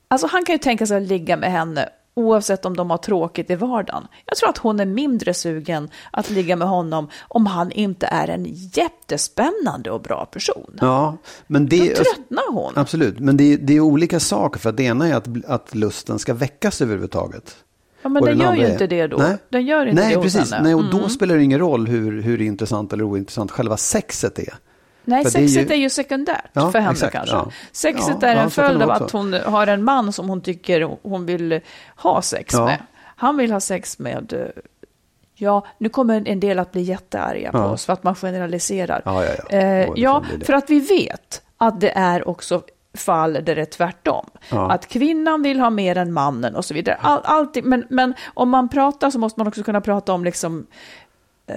alltså 0.07 0.27
han 0.27 0.45
kan 0.45 0.53
ju 0.55 0.59
tänka 0.59 0.85
sig 0.85 0.97
att 0.97 1.03
ligga 1.03 1.37
med 1.37 1.51
henne 1.51 1.89
oavsett 2.13 2.65
om 2.65 2.77
de 2.77 2.89
har 2.89 2.97
tråkigt 2.97 3.49
i 3.49 3.55
vardagen. 3.55 4.07
Jag 4.25 4.37
tror 4.37 4.49
att 4.49 4.57
hon 4.57 4.79
är 4.79 4.85
mindre 4.85 5.33
sugen 5.33 5.89
att 6.11 6.29
ligga 6.29 6.55
med 6.55 6.67
honom 6.67 7.09
om 7.27 7.45
han 7.45 7.71
inte 7.71 8.05
är 8.07 8.27
en 8.27 8.45
jättespännande 8.49 9.91
och 9.91 10.01
bra 10.01 10.25
person. 10.25 10.77
Ja, 10.81 11.17
men 11.47 11.69
det, 11.69 11.89
Då 11.89 11.95
tröttnar 11.95 12.53
hon. 12.53 12.73
Absolut, 12.75 13.19
men 13.19 13.37
det, 13.37 13.55
det 13.57 13.73
är 13.75 13.79
olika 13.79 14.19
saker. 14.19 14.59
För 14.59 14.69
att 14.69 14.77
det 14.77 14.83
ena 14.83 15.07
är 15.07 15.13
att, 15.13 15.27
att 15.45 15.75
lusten 15.75 16.19
ska 16.19 16.33
väckas 16.33 16.81
överhuvudtaget. 16.81 17.55
Ja, 18.01 18.09
men 18.09 18.23
den 18.23 18.37
den 18.37 18.47
gör 18.47 18.55
ju 18.55 18.63
är- 18.63 18.71
inte 18.71 18.87
det 18.87 19.07
då. 19.07 19.17
Nej, 19.17 19.37
Den 19.49 19.65
gör 19.65 19.85
inte 19.85 20.01
Nej 20.01 20.15
det 20.15 20.21
precis. 20.21 20.51
henne. 20.51 20.69
Mm. 20.69 20.79
Nej, 20.81 20.93
och 20.93 21.01
då 21.01 21.09
spelar 21.09 21.35
det 21.35 21.43
ingen 21.43 21.59
roll 21.59 21.87
hur, 21.87 22.21
hur 22.21 22.41
intressant 22.41 22.93
eller 22.93 23.03
ointressant 23.03 23.51
själva 23.51 23.77
sexet 23.77 24.39
är. 24.39 24.53
Nej, 25.03 25.23
För 25.23 25.31
det 25.31 25.43
är 25.43 25.47
sexet 25.47 25.69
ju- 25.69 25.73
är 25.73 25.79
ju 25.79 25.89
sekundärt 25.89 26.49
Ja, 26.53 26.71
för 26.71 26.79
henne 26.79 26.91
exakt, 26.91 27.13
kanske. 27.13 27.35
ja. 27.35 27.51
Sexet 27.71 28.17
Ja, 28.21 28.27
är 28.27 28.35
en 28.35 28.51
följd 28.51 28.81
av 28.81 28.91
att 28.91 29.11
hon 29.11 29.33
har 29.33 29.67
en 29.67 29.83
man 29.83 30.13
som 30.13 30.29
hon 30.29 30.41
tycker 30.41 30.97
hon 31.03 31.25
vill 31.25 31.59
ha 31.95 32.21
sex 32.21 32.53
med. 32.55 32.77
Han 33.15 33.37
vill 33.37 33.51
ha 33.51 33.59
sex 33.59 33.99
med, 33.99 34.33
eh, 34.33 34.61
ja, 35.35 35.65
nu 35.77 35.89
kommer 35.89 36.27
en 36.27 36.39
del 36.39 36.59
att 36.59 36.71
bli 36.71 36.81
jättearga 36.81 37.51
på 37.51 37.57
oss 37.59 37.85
för 37.85 37.93
att 37.93 38.03
man 38.03 38.15
generaliserar. 38.15 39.01
Ja, 39.05 39.25
ja. 39.25 39.57
Eh, 39.57 39.93
för 40.45 40.53
att 40.53 40.69
vi 40.69 40.79
vet 40.79 41.41
att 41.57 41.81
det 41.81 41.91
är 41.97 42.27
också 42.27 42.61
fall 42.93 43.33
där 43.33 43.41
det 43.55 43.61
är 43.61 43.65
tvärtom. 43.65 44.25
Ja. 44.49 44.71
Att 44.71 44.87
kvinnan 44.87 45.41
vill 45.41 45.59
ha 45.59 45.69
mer 45.69 45.97
än 45.97 46.13
mannen 46.13 46.55
och 46.55 46.65
så 46.65 46.73
vidare. 46.73 46.97
All, 47.01 47.21
alltid, 47.23 47.65
men, 47.65 47.85
men 47.89 48.13
om 48.33 48.49
man 48.49 48.69
pratar 48.69 49.09
så 49.09 49.19
måste 49.19 49.39
man 49.39 49.47
också 49.47 49.63
kunna 49.63 49.81
prata 49.81 50.13
om 50.13 50.23
liksom, 50.23 50.65
eh, 51.47 51.55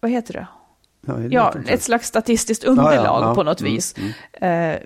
vad 0.00 0.10
heter 0.10 0.32
det? 0.32 0.46
Ja, 1.30 1.54
ett 1.66 1.82
slags 1.82 2.08
statistiskt 2.08 2.64
underlag 2.64 2.94
Ja, 2.94 3.28
ja, 3.28 3.34
på 3.34 3.42
något 3.42 3.60
Mm, 3.60 3.72
vis. 3.72 3.94
Eh, 4.32 4.76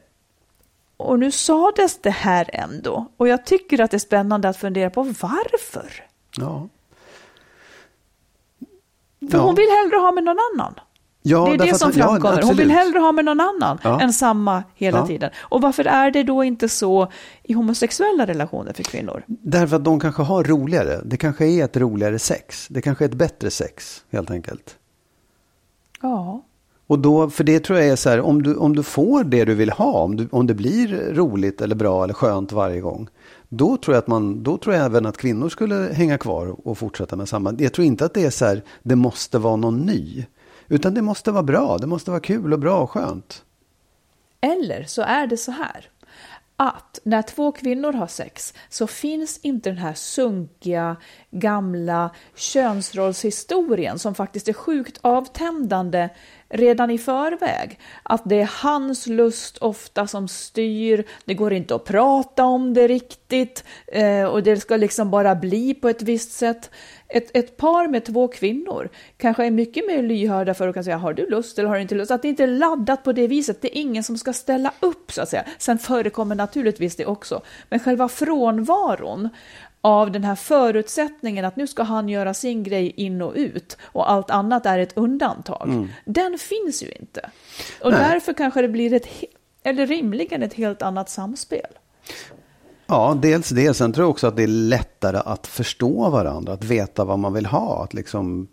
och 0.97 1.19
nu 1.19 1.31
sades 1.31 1.99
det 2.03 2.11
här 2.11 2.51
ändå. 2.53 3.07
Och 3.17 3.29
jag 3.29 3.47
tycker 3.47 3.81
att 3.81 3.91
det 3.91 3.97
är 3.97 3.99
spännande 3.99 4.49
att 4.49 4.57
fundera 4.57 4.91
på 4.91 5.03
varför. 5.03 6.05
Ja. 6.37 6.69
För 9.31 9.39
hon 9.39 9.55
vill 9.55 9.69
hellre 9.71 9.97
ha 9.97 10.13
med 10.13 10.25
någon 10.25 10.37
annan. 10.55 10.75
Ja, 11.23 11.45
det 11.47 11.65
är 11.65 11.67
det 11.67 11.79
som 11.79 11.93
framkommer. 11.93 12.43
hon 12.43 12.57
vill 12.57 12.71
hellre 12.71 12.99
ha 12.99 13.13
med 13.13 13.25
någon 13.25 13.41
annan 13.41 13.79
än 14.01 14.13
samma 14.13 14.63
hela 14.75 15.07
tiden. 15.07 15.31
Och 15.39 15.63
varför 15.63 15.85
är 15.85 16.11
det 16.11 16.23
då 16.23 16.45
inte 16.45 16.69
så 16.69 17.13
i 17.43 17.53
homosexuella 17.53 18.27
relationer 18.27 18.73
för 18.73 18.83
kvinnor? 18.83 19.23
Därför 19.27 19.77
att 19.77 19.85
de 19.85 20.01
kanske 20.01 20.23
har 20.23 20.45
roligare. 20.45 21.01
Det 21.05 21.17
kanske 21.17 21.47
är 21.47 21.65
ett 21.65 21.77
roligare 21.77 22.19
sex. 22.19 22.67
Det 22.71 22.83
kanske 22.83 23.05
är 23.05 23.09
ett 23.09 23.15
bättre 23.15 23.51
sex, 23.51 24.05
helt 24.11 24.31
enkelt. 24.31 24.77
Ja. 26.03 26.45
Och 26.87 26.99
då, 26.99 27.31
för 27.31 27.45
det 27.45 27.61
tror 27.61 27.79
jag 27.79 27.89
är 27.89 27.97
så 27.97 28.11
här, 28.11 28.21
om 28.21 28.43
du, 28.43 28.55
om 28.55 28.77
du 28.77 28.83
får 28.83 29.25
det 29.25 29.45
du 29.45 29.55
vill 29.55 29.71
ha, 29.71 30.03
om, 30.03 30.17
du, 30.17 30.29
om 30.31 30.47
det 30.47 30.55
blir 30.55 31.15
roligt 31.15 31.61
eller 31.61 31.75
bra 31.75 32.05
eller 32.05 32.15
skönt 32.15 32.53
varje 32.53 32.81
gång, 32.81 33.09
då 33.49 33.77
tror 33.77 33.95
jag 33.95 34.03
att 34.03 34.07
man, 34.07 34.43
då 34.43 34.59
tror 34.59 34.75
jag 34.75 34.85
även 34.85 35.07
att 35.07 35.17
kvinnor 35.17 35.49
skulle 35.49 35.75
hänga 35.75 36.19
kvar 36.19 36.69
och 36.69 36.79
fortsätta 36.79 37.17
med 37.17 37.29
samma. 37.29 37.55
Jag 37.59 37.73
tror 37.73 37.87
inte 37.87 38.05
att 38.05 38.15
det 38.15 38.25
är 38.25 38.31
så 38.31 38.45
här, 38.45 38.63
det 38.83 38.97
måste 38.97 39.39
vara 39.39 39.57
någon 39.57 39.79
ny. 39.79 40.27
Utan 40.69 40.95
det 40.95 41.03
måste 41.03 41.33
vara 41.33 41.43
bra, 41.43 41.79
det 41.79 41.87
måste 41.87 42.11
vara 42.11 42.21
kul 42.21 42.53
och 42.53 42.59
bra 42.59 42.81
och 42.81 42.91
skönt. 42.91 43.43
Eller 44.41 44.85
så 44.85 45.03
är 45.03 45.27
det 45.27 45.37
så 45.37 45.53
här 45.53 45.91
att 46.61 46.99
när 47.03 47.23
två 47.23 47.53
kvinnor 47.53 47.93
har 47.93 48.07
sex 48.07 48.55
så 48.69 48.87
finns 48.87 49.39
inte 49.43 49.71
den 49.71 49.79
här 49.79 49.95
sunkiga 49.95 50.97
gamla 51.31 52.11
könsrollshistorien 52.35 53.99
som 53.99 54.15
faktiskt 54.15 54.49
är 54.49 54.53
sjukt 54.53 54.99
avtändande 55.03 56.09
redan 56.49 56.91
i 56.91 56.99
förväg. 56.99 57.79
Att 58.03 58.23
det 58.25 58.41
är 58.41 58.51
hans 58.63 59.07
lust 59.07 59.59
ofta 59.59 60.07
som 60.07 60.29
styr, 60.29 61.05
det 61.25 61.35
går 61.35 61.53
inte 61.53 61.75
att 61.75 61.85
prata 61.85 62.45
om 62.45 62.75
det 62.75 62.89
riktigt 62.89 63.65
eh, 63.87 64.25
och 64.25 64.43
det 64.43 64.57
ska 64.57 64.77
liksom 64.77 65.11
bara 65.11 65.35
bli 65.35 65.75
på 65.75 65.89
ett 65.89 66.03
visst 66.03 66.33
sätt. 66.33 66.71
Ett, 67.11 67.37
ett 67.37 67.57
par 67.57 67.89
med 67.89 68.05
två 68.05 68.29
kvinnor 68.29 68.89
kanske 69.17 69.47
är 69.47 69.51
mycket 69.51 69.87
mer 69.87 70.03
lyhörda 70.03 70.55
för 70.55 70.69
att 70.69 70.75
kan 70.75 70.85
säga 70.85 70.97
har 70.97 71.13
du 71.13 71.31
lust 71.31 71.59
eller 71.59 71.69
har 71.69 71.77
du 71.77 71.83
inte 71.83 71.95
lust? 71.95 72.11
Att 72.11 72.23
det 72.23 72.29
inte 72.29 72.43
är 72.43 72.47
laddat 72.47 73.05
på 73.05 73.13
det 73.13 73.27
viset, 73.27 73.63
det 73.63 73.79
är 73.79 73.81
ingen 73.81 74.05
som 74.05 74.19
ska 74.19 74.33
ställa 74.33 74.73
upp 74.81 75.13
så 75.13 75.23
att 75.23 75.29
säga. 75.29 75.45
Sen 75.59 75.79
förekommer 75.79 76.35
naturligtvis 76.35 76.97
det 76.97 77.07
också, 77.07 77.43
men 77.69 77.81
själva 77.81 78.09
frånvaron 78.09 79.29
av 79.81 80.13
den 80.13 80.25
här 80.25 80.35
förutsättningen 80.35 81.45
att 81.45 81.57
nu 81.57 81.67
ska 81.67 81.83
han 81.83 82.09
göra 82.09 82.35
sin 82.35 82.63
grej 82.63 82.93
in 82.97 83.23
och 83.23 83.33
ut 83.35 83.77
och 83.83 84.11
allt 84.11 84.31
annat 84.31 84.67
är 84.67 84.79
ett 84.79 84.97
undantag. 84.97 85.69
Mm. 85.69 85.89
Den 86.05 86.39
finns 86.39 86.83
ju 86.83 86.93
inte. 87.01 87.31
Och 87.83 87.91
Nej. 87.91 88.01
därför 88.01 88.33
kanske 88.33 88.63
det 88.63 88.69
blir 88.69 88.93
ett, 88.93 89.09
eller 89.63 89.87
rimligen 89.87 90.43
ett 90.43 90.55
helt 90.55 90.83
annat 90.83 91.11
samspel. 91.11 91.79
Ja, 92.87 93.19
dels 93.23 93.49
det. 93.49 93.75
Sen 93.75 93.93
tror 93.93 94.05
jag 94.05 94.11
också 94.11 94.27
att 94.27 94.37
det 94.37 94.43
är 94.43 94.47
lättare 94.47 95.21
att 95.25 95.47
förstå 95.47 96.11
varandra, 96.11 96.53
att 96.53 96.65
veta 96.65 97.05
vad 97.05 97.19
man 97.19 97.33
vill 97.33 97.47
ha. 97.47 97.85
Att 97.85 97.95
liksom... 97.95 98.49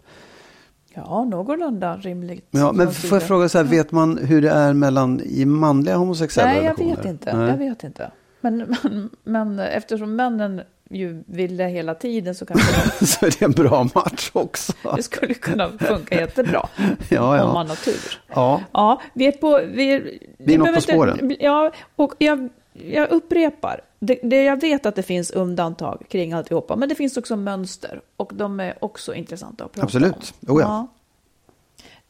Ja, 0.94 1.24
någorlunda 1.24 1.98
rimligt. 1.98 2.48
Ja, 2.52 2.72
men 2.72 2.92
får 2.92 3.16
jag 3.16 3.28
fråga 3.28 3.50
så 3.50 3.58
här, 3.58 3.66
vet 3.66 3.92
man 3.92 4.18
hur 4.18 4.42
det 4.42 4.50
är 4.50 4.74
mellan 4.74 5.22
i 5.22 5.46
manliga 5.46 5.96
homosexuella 5.96 6.50
Nej, 6.50 6.62
relationer? 6.62 6.90
jag 6.90 6.96
vet 6.98 7.06
inte. 7.06 7.38
Nej. 7.38 7.50
Jag 7.50 7.58
vet 7.58 7.84
inte. 7.84 8.12
Men, 8.42 8.58
men, 8.84 9.10
men 9.24 9.60
eftersom 9.60 10.16
männen 10.16 10.62
ju 10.90 11.24
ville 11.28 11.64
hela 11.64 11.96
tiden 11.96 12.36
så 12.36 12.46
kanske 12.46 13.06
Så 13.06 13.26
är 13.26 13.30
det 13.40 13.42
en 13.42 13.52
bra 13.52 13.84
match 13.96 14.30
också. 14.34 14.74
det 14.96 15.04
skulle 15.04 15.34
kunna 15.34 15.72
funka 15.78 16.16
jättebra. 16.16 16.70
ja, 17.10 17.38
ja. 17.38 17.44
Om 17.44 17.54
man 17.54 17.68
har 17.68 17.76
tur. 17.76 18.22
Ja. 18.28 18.62
ja 18.72 19.02
vi 19.14 19.28
är 19.28 19.32
på... 19.32 19.62
Vi 19.68 19.92
är, 19.92 20.20
vi 20.38 20.54
är 20.54 20.58
något 20.58 20.76
på 20.76 20.82
spåren. 20.82 21.36
Ja, 21.40 21.72
och 21.96 22.14
jag, 22.18 22.50
jag 22.74 23.12
upprepar. 23.12 23.82
Det, 24.00 24.20
det, 24.24 24.44
jag 24.44 24.62
vet 24.62 24.86
att 24.86 24.96
det 24.96 25.04
finns 25.04 25.32
undantag 25.32 26.06
kring 26.10 26.34
alltihopa, 26.34 26.76
men 26.76 26.90
det 26.90 26.96
finns 26.96 27.18
också 27.18 27.36
mönster. 27.36 28.02
Och 28.18 28.32
de 28.36 28.60
är 28.60 28.78
också 28.82 29.14
intressanta 29.14 29.66
att 29.66 29.72
prata 29.72 29.86
Absolut. 29.86 30.14
om. 30.14 30.20
Absolut. 30.20 30.50
Oh, 30.50 30.62
ja. 30.62 30.68
ja. 30.68 30.88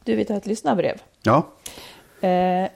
Du, 0.04 0.14
vi 0.14 0.24
tar 0.24 0.34
ett 0.34 0.46
lyssnarbrev. 0.46 1.02
Ja. 1.22 1.46
Eh, 2.20 2.68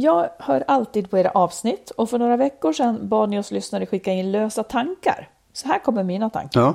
jag 0.00 0.28
hör 0.38 0.64
alltid 0.66 1.10
på 1.10 1.18
era 1.18 1.30
avsnitt 1.30 1.90
och 1.90 2.10
för 2.10 2.18
några 2.18 2.36
veckor 2.36 2.72
sedan 2.72 3.08
bad 3.08 3.28
ni 3.28 3.38
oss 3.38 3.50
lyssnare 3.50 3.86
skicka 3.86 4.12
in 4.12 4.32
lösa 4.32 4.62
tankar. 4.62 5.28
Så 5.52 5.68
här 5.68 5.78
kommer 5.78 6.02
mina 6.02 6.30
tankar. 6.30 6.60
Ja. 6.60 6.74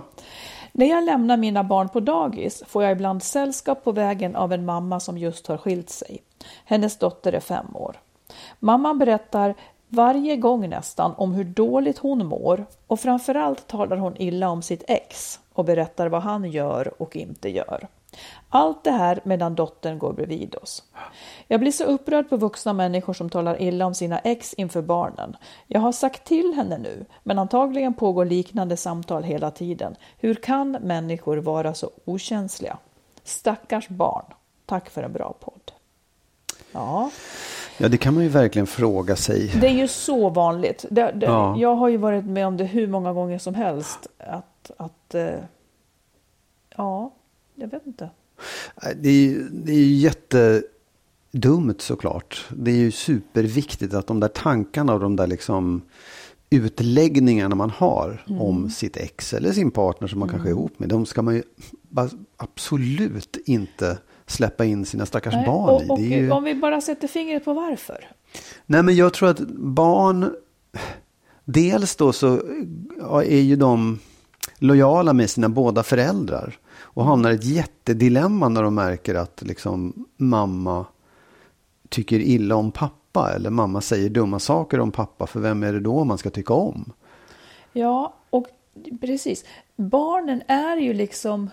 När 0.72 0.86
jag 0.86 1.04
lämnar 1.04 1.38
mina 1.38 1.64
barn 1.64 1.90
på 1.90 2.00
dagis 2.00 2.64
får 2.68 2.84
jag 2.84 2.92
ibland 2.92 3.24
sällskap 3.24 3.84
på 3.84 3.92
vägen 3.92 4.36
av 4.36 4.54
en 4.54 4.66
mamma 4.66 5.00
som 5.00 5.18
just 5.18 5.48
har 5.48 5.58
skilt 5.58 5.90
sig. 5.90 6.24
Hennes 6.66 6.98
dotter 6.98 7.34
är 7.34 7.40
fem 7.40 7.76
år. 7.76 8.00
Mamman 8.60 9.00
berättar 9.00 9.56
varje 9.88 10.36
gång 10.36 10.70
nästan 10.70 11.14
om 11.18 11.34
hur 11.34 11.44
dåligt 11.44 11.98
hon 11.98 12.26
mår 12.26 12.66
och 12.88 13.00
framförallt 13.00 13.68
talar 13.68 13.98
hon 13.98 14.22
illa 14.22 14.50
om 14.50 14.62
sitt 14.62 14.84
ex 14.88 15.40
och 15.54 15.66
berättar 15.66 16.08
vad 16.08 16.22
han 16.22 16.52
gör 16.52 17.02
och 17.02 17.16
inte 17.16 17.50
gör. 17.50 17.88
Allt 18.50 18.84
det 18.84 18.92
här 18.92 19.20
medan 19.24 19.56
dottern 19.56 20.00
går 20.00 20.14
bredvid 20.14 20.56
oss. 20.56 20.84
Jag 21.48 21.60
blir 21.60 21.72
så 21.72 21.84
upprörd 21.84 22.30
på 22.30 22.38
vuxna 22.38 22.74
människor 22.74 23.14
som 23.14 23.30
talar 23.30 23.62
illa 23.62 23.86
om 23.86 23.94
sina 23.94 24.20
ex 24.20 24.54
inför 24.54 24.82
barnen. 24.82 25.36
Jag 25.68 25.80
har 25.80 25.92
sagt 25.92 26.24
till 26.24 26.54
henne 26.54 26.78
nu, 26.78 27.06
men 27.24 27.40
antagligen 27.40 27.94
pågår 27.94 28.26
liknande 28.26 28.78
samtal 28.78 29.24
hela 29.24 29.52
tiden. 29.52 29.96
Hur 30.18 30.36
kan 30.36 30.72
människor 30.72 31.38
vara 31.38 31.74
så 31.74 31.92
okänsliga? 32.06 32.78
Stackars 33.24 33.90
barn. 33.90 34.26
Tack 34.66 34.90
för 34.90 35.04
en 35.04 35.14
bra 35.14 35.34
podd. 35.40 35.72
Ja. 36.72 37.10
Ja, 37.78 37.88
det 37.88 37.98
kan 37.98 38.14
man 38.14 38.24
ju 38.24 38.30
verkligen 38.30 38.68
fråga 38.68 39.16
sig. 39.16 39.52
Det 39.62 39.68
är 39.68 39.74
ju 39.74 39.88
så 39.88 40.30
vanligt. 40.30 40.86
Det, 40.90 41.12
det, 41.12 41.26
ja. 41.26 41.58
Jag 41.58 41.76
har 41.76 41.88
ju 41.88 41.98
varit 41.98 42.26
med 42.26 42.48
om 42.48 42.58
det 42.58 42.64
hur 42.64 42.88
många 42.88 43.14
gånger 43.14 43.40
som 43.40 43.56
helst. 43.56 44.08
Att, 44.18 44.72
att 44.78 45.16
eh, 45.16 45.36
ja, 46.76 47.12
jag 47.62 47.68
vet 47.68 47.88
inte. 47.88 48.10
Det 48.96 49.10
är 49.10 49.14
ju, 49.14 49.50
det 49.50 49.72
är 49.72 49.86
jättedumt 49.86 51.82
såklart. 51.82 52.46
Det 52.50 52.72
är 52.72 52.76
ju 52.76 52.92
superviktigt 52.92 53.94
att 53.94 54.08
de 54.08 54.20
där 54.20 54.28
tankarna 54.28 54.94
och 54.94 55.00
de 55.00 55.16
där 55.16 55.28
liksom 55.28 55.82
utläggningarna 56.50 57.56
man 57.56 57.70
har 57.70 58.24
mm. 58.28 58.42
om 58.42 58.70
sitt 58.70 58.98
ex 58.98 59.34
eller 59.34 59.52
sin 59.52 59.72
partner 59.72 60.08
som 60.08 60.20
man 60.20 60.30
mm. 60.30 60.38
kanske 60.38 60.50
är 60.50 60.52
ihop 60.52 60.80
med. 60.80 60.90
De 60.90 61.06
ska 61.06 61.22
man 61.22 61.36
ju 61.36 61.44
absolut 62.38 63.38
inte 63.46 63.98
släppa 64.26 64.66
in 64.66 64.86
sina 64.86 65.06
stackars 65.06 65.34
Nej, 65.34 65.46
barn 65.46 65.90
och, 65.90 66.00
i. 66.00 66.04
Och 66.04 66.18
ju... 66.18 66.32
om 66.32 66.44
vi 66.44 66.56
bara 66.56 66.82
sätter 66.82 67.08
fingret 67.08 67.46
på 67.46 67.54
varför? 67.54 68.12
Nej 68.66 68.84
men 68.84 68.96
jag 68.96 69.14
tror 69.14 69.30
att 69.30 69.40
barn, 69.58 70.36
dels 71.46 71.96
då 71.96 72.14
så 72.14 72.42
är 73.24 73.42
ju 73.42 73.56
de 73.56 74.00
lojala 74.60 75.14
med 75.14 75.30
sina 75.30 75.50
båda 75.50 75.84
föräldrar. 75.84 76.58
Och 76.94 77.06
hamnar 77.06 77.32
i 77.32 77.36
ett 77.36 77.46
jättedilemma 77.46 78.50
när 78.50 78.64
de 78.64 78.76
märker 78.76 79.16
att 79.16 79.42
liksom, 79.42 80.06
mamma 80.18 80.86
tycker 81.90 82.20
illa 82.20 82.56
om 82.56 82.72
pappa. 82.72 83.32
Eller 83.36 83.50
mamma 83.50 83.82
säger 83.82 84.10
dumma 84.10 84.40
saker 84.40 84.80
om 84.80 84.92
pappa. 84.92 85.28
För 85.28 85.40
vem 85.40 85.64
är 85.64 85.74
det 85.74 85.80
då 85.80 86.04
man 86.04 86.18
ska 86.18 86.30
tycka 86.30 86.54
om? 86.54 86.94
Ja, 87.74 88.14
och 88.30 88.48
precis. 89.02 89.46
Barnen 89.76 90.42
är 90.48 90.78
ju 90.78 90.94
liksom... 90.94 91.50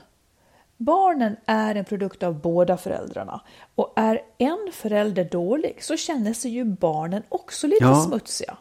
Barnen 0.77 1.37
är 1.47 1.75
en 1.75 1.85
produkt 1.85 2.23
av 2.23 2.41
båda 2.41 2.77
föräldrarna. 2.77 3.41
Och 3.75 3.93
är 3.97 4.21
en 4.39 4.69
förälder 4.73 5.25
dålig 5.25 5.85
så 5.85 5.97
känner 5.97 6.33
sig 6.33 6.51
ju 6.51 6.65
barnen 6.65 7.23
också 7.29 7.67
lite 7.67 7.85
ja. 7.85 7.95
smutsiga. 7.95 8.57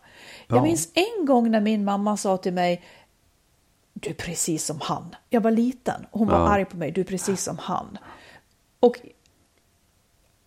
Jag 0.48 0.58
ja. 0.58 0.64
minns 0.64 0.90
en 0.94 1.26
gång 1.26 1.52
när 1.52 1.62
min 1.62 1.86
mamma 1.86 2.18
sa 2.18 2.38
till 2.38 2.54
mig 2.54 2.84
du 4.00 4.10
är 4.10 4.14
precis 4.14 4.66
som 4.66 4.82
han. 4.82 5.16
Jag 5.30 5.42
var 5.42 5.52
liten 5.52 6.06
och 6.12 6.20
hon 6.20 6.28
var 6.28 6.40
ja. 6.40 6.48
arg 6.48 6.66
på 6.66 6.78
mig. 6.78 6.92
Du 6.92 7.02
är 7.02 7.06
precis 7.06 7.44
som 7.44 7.58
han. 7.58 7.98
Och 8.80 9.00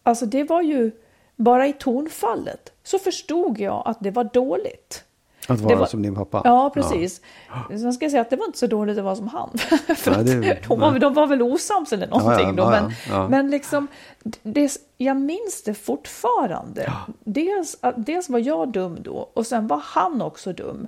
alltså 0.02 0.26
det 0.26 0.45
var 0.45 0.62
ju 0.62 0.92
bara 1.37 1.66
i 1.66 1.73
tonfallet 1.73 2.73
så 2.83 2.99
förstod 2.99 3.59
jag 3.59 3.83
att 3.87 4.00
det 4.00 4.11
var 4.11 4.25
dåligt. 4.25 5.04
Att 5.50 5.61
vara 5.61 5.76
var, 5.76 5.87
som 5.87 6.02
din 6.02 6.14
pappa? 6.14 6.42
Ja, 6.45 6.71
precis. 6.75 7.21
Ja. 7.49 7.78
Sen 7.78 7.92
ska 7.92 8.04
jag 8.04 8.11
säga 8.11 8.21
att 8.21 8.30
det 8.30 8.37
var 8.37 8.47
inte 8.47 8.59
så 8.59 8.66
dåligt 8.66 8.99
att 8.99 9.04
vara 9.04 9.16
som 9.16 9.28
han. 9.28 9.50
För 9.97 10.12
ja, 10.12 10.23
det, 10.23 10.59
de, 10.69 10.80
var, 10.80 10.99
de 10.99 11.14
var 11.14 11.26
väl 11.26 11.42
osams 11.42 11.92
eller 11.92 12.07
någonting 12.07 12.47
ja, 12.47 12.52
då. 12.52 12.71
Men, 12.71 13.30
men 13.30 13.50
liksom, 13.50 13.88
det, 14.42 14.73
jag 14.97 15.16
minns 15.16 15.62
det 15.64 15.75
fortfarande. 15.75 16.92
Dels, 17.25 17.76
dels 17.97 18.28
var 18.28 18.38
jag 18.38 18.69
dum 18.69 18.99
då 19.02 19.30
och 19.35 19.47
sen 19.47 19.66
var 19.66 19.83
han 19.85 20.23
också 20.23 20.52
dum. 20.52 20.87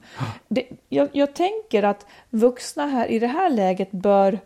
Det, 0.49 0.69
jag, 0.89 1.09
jag 1.13 1.35
tänker 1.35 1.83
att 1.83 2.07
vuxna 2.31 2.87
här 2.87 3.07
i 3.07 3.19
det 3.19 3.27
här 3.27 3.51
läget 3.51 3.93
bör 3.93 4.39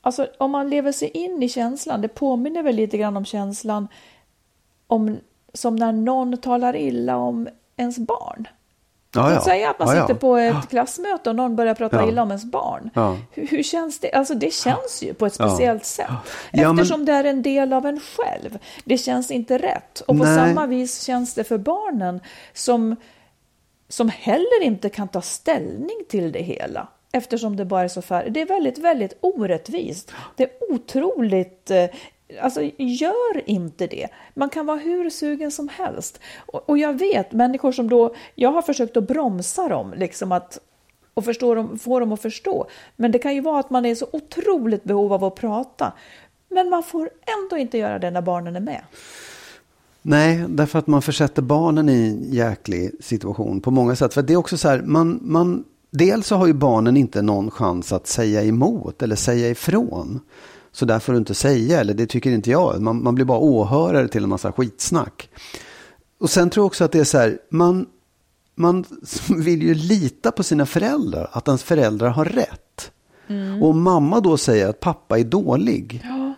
Alltså 0.00 0.26
om 0.38 0.50
man 0.50 0.70
lever 0.70 0.92
sig 0.92 1.08
in 1.08 1.42
i 1.42 1.48
känslan, 1.48 2.00
det 2.00 2.08
påminner 2.08 2.62
väl 2.62 2.74
lite 2.74 2.98
grann 2.98 3.16
om 3.16 3.24
känslan 3.24 3.88
om, 4.86 5.16
som 5.52 5.76
när 5.76 5.92
någon 5.92 6.36
talar 6.36 6.76
illa 6.76 7.16
om 7.16 7.48
ens 7.76 7.98
barn. 7.98 8.48
Ja, 9.16 9.32
ja. 9.32 9.40
Säga 9.40 9.70
att 9.70 9.78
man 9.78 9.96
ja, 9.96 10.02
sitter 10.02 10.20
på 10.20 10.36
ett 10.36 10.68
klassmöte 10.70 11.30
och 11.30 11.36
någon 11.36 11.56
börjar 11.56 11.74
prata 11.74 12.08
illa 12.08 12.22
om 12.22 12.28
ens 12.28 12.44
barn. 12.44 12.90
Hur, 13.30 13.46
hur, 13.46 13.62
känns 13.62 14.00
det? 14.00 14.12
Alltså 14.12 14.34
det 14.34 14.54
känns 14.54 15.02
ju 15.02 15.14
på 15.14 15.26
ett 15.26 15.34
speciellt 15.34 15.84
sätt. 15.84 16.10
Eftersom 16.52 17.00
men... 17.00 17.06
det 17.06 17.12
är 17.12 17.24
en 17.24 17.42
del 17.42 17.72
av 17.72 17.86
en 17.86 18.00
själv. 18.00 18.58
Det 18.84 18.98
känns 18.98 19.30
inte 19.30 19.58
rätt. 19.58 20.00
Och 20.00 20.18
på 20.18 20.24
Nej. 20.24 20.36
samma 20.36 20.66
vis 20.66 21.02
känns 21.02 21.34
det 21.34 21.44
för 21.44 21.58
barnen 21.58 22.20
som, 22.52 22.96
som 23.88 24.08
heller 24.08 24.62
inte 24.62 24.88
kan 24.88 25.08
ta 25.08 25.22
ställning 25.22 26.04
till 26.08 26.32
det 26.32 26.42
hela. 26.42 26.88
Eftersom 27.12 27.56
det 27.56 27.64
bara 27.64 27.82
är 27.82 27.88
så 27.88 28.02
färre. 28.02 28.28
Det 28.28 28.40
är 28.40 28.46
väldigt, 28.46 28.78
väldigt 28.78 29.18
orättvist. 29.20 30.12
Det 30.36 30.42
är 30.42 30.72
otroligt 30.72 31.70
eh, 31.70 31.84
Alltså, 32.40 32.62
gör 32.76 33.50
inte 33.50 33.86
det. 33.86 34.08
Man 34.34 34.48
kan 34.48 34.66
vara 34.66 34.76
hur 34.76 35.10
sugen 35.10 35.50
som 35.50 35.68
helst. 35.68 36.20
Och, 36.46 36.70
och, 36.70 36.78
jag 36.78 36.98
vet 36.98 37.32
människor 37.32 37.72
som 37.72 37.88
då, 37.90 38.14
jag 38.34 38.52
har 38.52 38.62
försökt 38.62 38.96
att 38.96 39.08
bromsa 39.08 39.68
dem, 39.68 39.94
liksom 39.96 40.32
att, 40.32 40.58
och 41.14 41.24
förstå 41.24 41.54
dem, 41.54 41.78
få 41.78 42.00
dem 42.00 42.12
att 42.12 42.22
förstå. 42.22 42.66
Men 42.96 43.12
det 43.12 43.18
kan 43.18 43.34
ju 43.34 43.40
vara 43.40 43.60
att 43.60 43.70
man 43.70 43.86
är 43.86 43.94
så 43.94 44.06
otroligt 44.12 44.84
behov 44.84 45.12
av 45.12 45.24
att 45.24 45.34
prata. 45.34 45.92
Men 46.48 46.70
man 46.70 46.82
får 46.82 47.10
ändå 47.42 47.56
inte 47.56 47.78
göra 47.78 47.98
det 47.98 48.10
när 48.10 48.22
barnen 48.22 48.56
är 48.56 48.60
med. 48.60 48.82
Nej, 50.02 50.44
därför 50.48 50.78
att 50.78 50.86
man 50.86 51.02
försätter 51.02 51.42
barnen 51.42 51.88
i 51.88 51.92
en 51.92 52.32
jäklig 52.32 52.90
situation 53.00 53.60
på 53.60 53.70
många 53.70 53.96
sätt. 53.96 54.14
För 54.14 54.22
det 54.22 54.32
är 54.32 54.36
också 54.36 54.58
så 54.58 54.68
här, 54.68 54.82
man, 54.82 55.20
man, 55.22 55.64
dels 55.90 56.26
så 56.26 56.36
har 56.36 56.46
ju 56.46 56.52
barnen 56.52 56.96
inte 56.96 57.22
någon 57.22 57.50
chans 57.50 57.92
att 57.92 58.06
säga 58.06 58.42
emot 58.42 59.02
eller 59.02 59.16
säga 59.16 59.48
ifrån. 59.48 60.20
Så 60.76 60.84
där 60.84 60.98
får 60.98 61.12
du 61.12 61.18
inte 61.18 61.34
säga, 61.34 61.80
eller 61.80 61.94
det 61.94 62.06
tycker 62.06 62.30
inte 62.30 62.50
jag. 62.50 62.82
Man, 62.82 63.02
man 63.02 63.14
blir 63.14 63.24
bara 63.24 63.38
åhörare 63.38 64.08
till 64.08 64.22
en 64.22 64.28
massa 64.28 64.52
skitsnack. 64.52 65.30
Och 66.20 66.30
sen 66.30 66.50
tror 66.50 66.62
jag 66.62 66.66
också 66.66 66.84
att 66.84 66.92
det 66.92 66.98
är 66.98 67.04
så 67.04 67.18
här, 67.18 67.38
man, 67.50 67.86
man 68.54 68.84
vill 69.36 69.62
ju 69.62 69.74
lita 69.74 70.32
på 70.32 70.42
sina 70.42 70.66
föräldrar, 70.66 71.30
att 71.32 71.48
ens 71.48 71.62
föräldrar 71.62 72.08
har 72.08 72.24
rätt. 72.24 72.90
Mm. 73.26 73.62
Och 73.62 73.68
om 73.68 73.82
mamma 73.82 74.20
då 74.20 74.36
säger 74.36 74.68
att 74.68 74.80
pappa 74.80 75.18
är 75.18 75.24
dålig, 75.24 76.02
ja. 76.04 76.34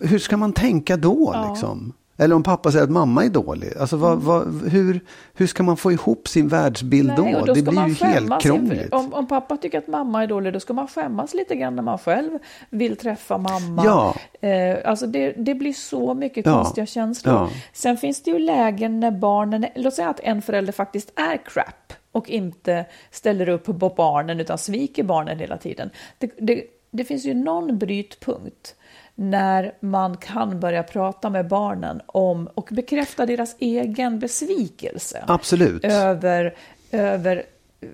hur 0.00 0.18
ska 0.18 0.36
man 0.36 0.52
tänka 0.52 0.96
då 0.96 1.30
Ja. 1.34 1.50
liksom? 1.50 1.92
Eller 2.20 2.34
om 2.36 2.42
pappa 2.42 2.72
säger 2.72 2.84
att 2.84 2.90
mamma 2.90 3.24
är 3.24 3.28
dålig. 3.28 3.72
Alltså 3.80 3.96
vad, 3.96 4.18
vad, 4.18 4.68
hur, 4.70 5.00
hur 5.34 5.46
ska 5.46 5.62
man 5.62 5.76
få 5.76 5.92
ihop 5.92 6.28
sin 6.28 6.48
världsbild 6.48 7.12
Nej, 7.18 7.32
då? 7.32 7.44
då 7.46 7.54
Det 7.54 7.62
blir 7.62 7.86
ju 7.86 7.94
helt 7.94 8.42
krångligt. 8.42 8.92
Om, 8.92 9.14
om 9.14 9.28
pappa 9.28 9.56
tycker 9.56 9.78
att 9.78 9.86
mamma 9.86 10.22
är 10.22 10.26
dålig, 10.26 10.52
då 10.52 10.60
ska 10.60 10.72
man 10.72 10.88
skämmas 10.88 11.34
lite 11.34 11.56
grann 11.56 11.76
när 11.76 11.82
man 11.82 11.98
själv 11.98 12.38
vill 12.70 12.96
träffa 12.96 13.38
mamma. 13.38 13.82
Ja. 13.84 14.14
Eh, 14.48 14.78
alltså 14.84 15.06
det, 15.06 15.32
det 15.32 15.54
blir 15.54 15.72
så 15.72 16.14
mycket 16.14 16.46
Ja. 16.46 16.52
konstiga 16.52 16.86
känslor. 16.86 17.34
Ja. 17.34 17.50
Sen 17.72 17.96
finns 17.96 18.22
det 18.22 18.30
ju 18.30 18.38
lägen 18.38 19.00
när 19.00 19.10
barnen, 19.10 19.66
låt 19.74 19.94
säga 19.94 20.08
att 20.08 20.20
en 20.20 20.42
förälder 20.42 20.72
faktiskt 20.72 21.12
är 21.16 21.36
crap 21.36 21.92
och 22.12 22.30
inte 22.30 22.84
ställer 23.10 23.48
upp 23.48 23.64
på 23.64 23.72
barnen 23.72 24.40
utan 24.40 24.58
sviker 24.58 25.02
barnen 25.02 25.38
hela 25.38 25.56
tiden. 25.56 25.90
Det, 26.18 26.30
det, 26.38 26.62
det 26.90 27.04
finns 27.04 27.24
ju 27.24 27.34
någon 27.34 27.78
brytpunkt 27.78 28.74
när 29.20 29.72
man 29.80 30.16
kan 30.16 30.60
börja 30.60 30.82
prata 30.82 31.30
med 31.30 31.48
barnen 31.48 32.00
om 32.06 32.48
och 32.54 32.68
bekräfta 32.72 33.26
deras 33.26 33.56
egen 33.58 34.18
besvikelse 34.18 35.24
Absolut. 35.26 35.84
över, 35.84 36.54
över 36.90 37.42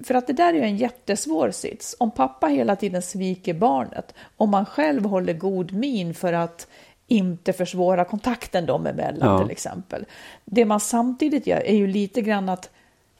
för 0.04 0.14
att 0.14 0.26
det 0.26 0.32
där 0.32 0.54
är 0.54 0.62
en 0.62 0.76
jättesvår 0.76 1.50
sits. 1.50 1.96
Om 1.98 2.10
pappa 2.10 2.46
hela 2.46 2.76
tiden 2.76 3.02
sviker 3.02 3.54
barnet, 3.54 4.14
om 4.36 4.50
man 4.50 4.66
själv 4.66 5.04
håller 5.04 5.32
god 5.32 5.72
min 5.72 6.14
för 6.14 6.32
att 6.32 6.66
inte 7.06 7.52
försvåra 7.52 8.04
kontakten 8.04 8.66
dem 8.66 8.86
emellan 8.86 9.28
Ja. 9.32 9.38
till 9.42 9.50
exempel. 9.50 10.04
Det 10.44 10.64
man 10.64 10.80
samtidigt 10.80 11.46
gör 11.46 11.60
är 11.66 11.76
ju 11.76 11.86
lite 11.86 12.20
grann 12.22 12.48
att 12.48 12.70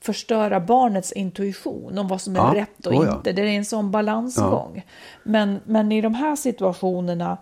förstöra 0.01 0.61
barnets 0.61 1.13
intuition 1.13 1.99
om 1.99 2.09
vad 2.09 2.21
som 2.21 2.37
är 2.37 2.41
Ja, 2.41 2.53
rätt 2.55 2.87
och 2.87 2.93
oh 2.93 3.07
ja. 3.07 3.17
inte. 3.17 3.33
Det 3.33 3.43
är 3.43 3.47
en 3.47 3.65
sån 3.65 3.91
balansgång. 3.91 4.85
Men, 5.23 5.61
men 5.65 5.93
i 5.93 6.01
de 6.01 6.15
här 6.15 6.37
situationerna, 6.37 7.39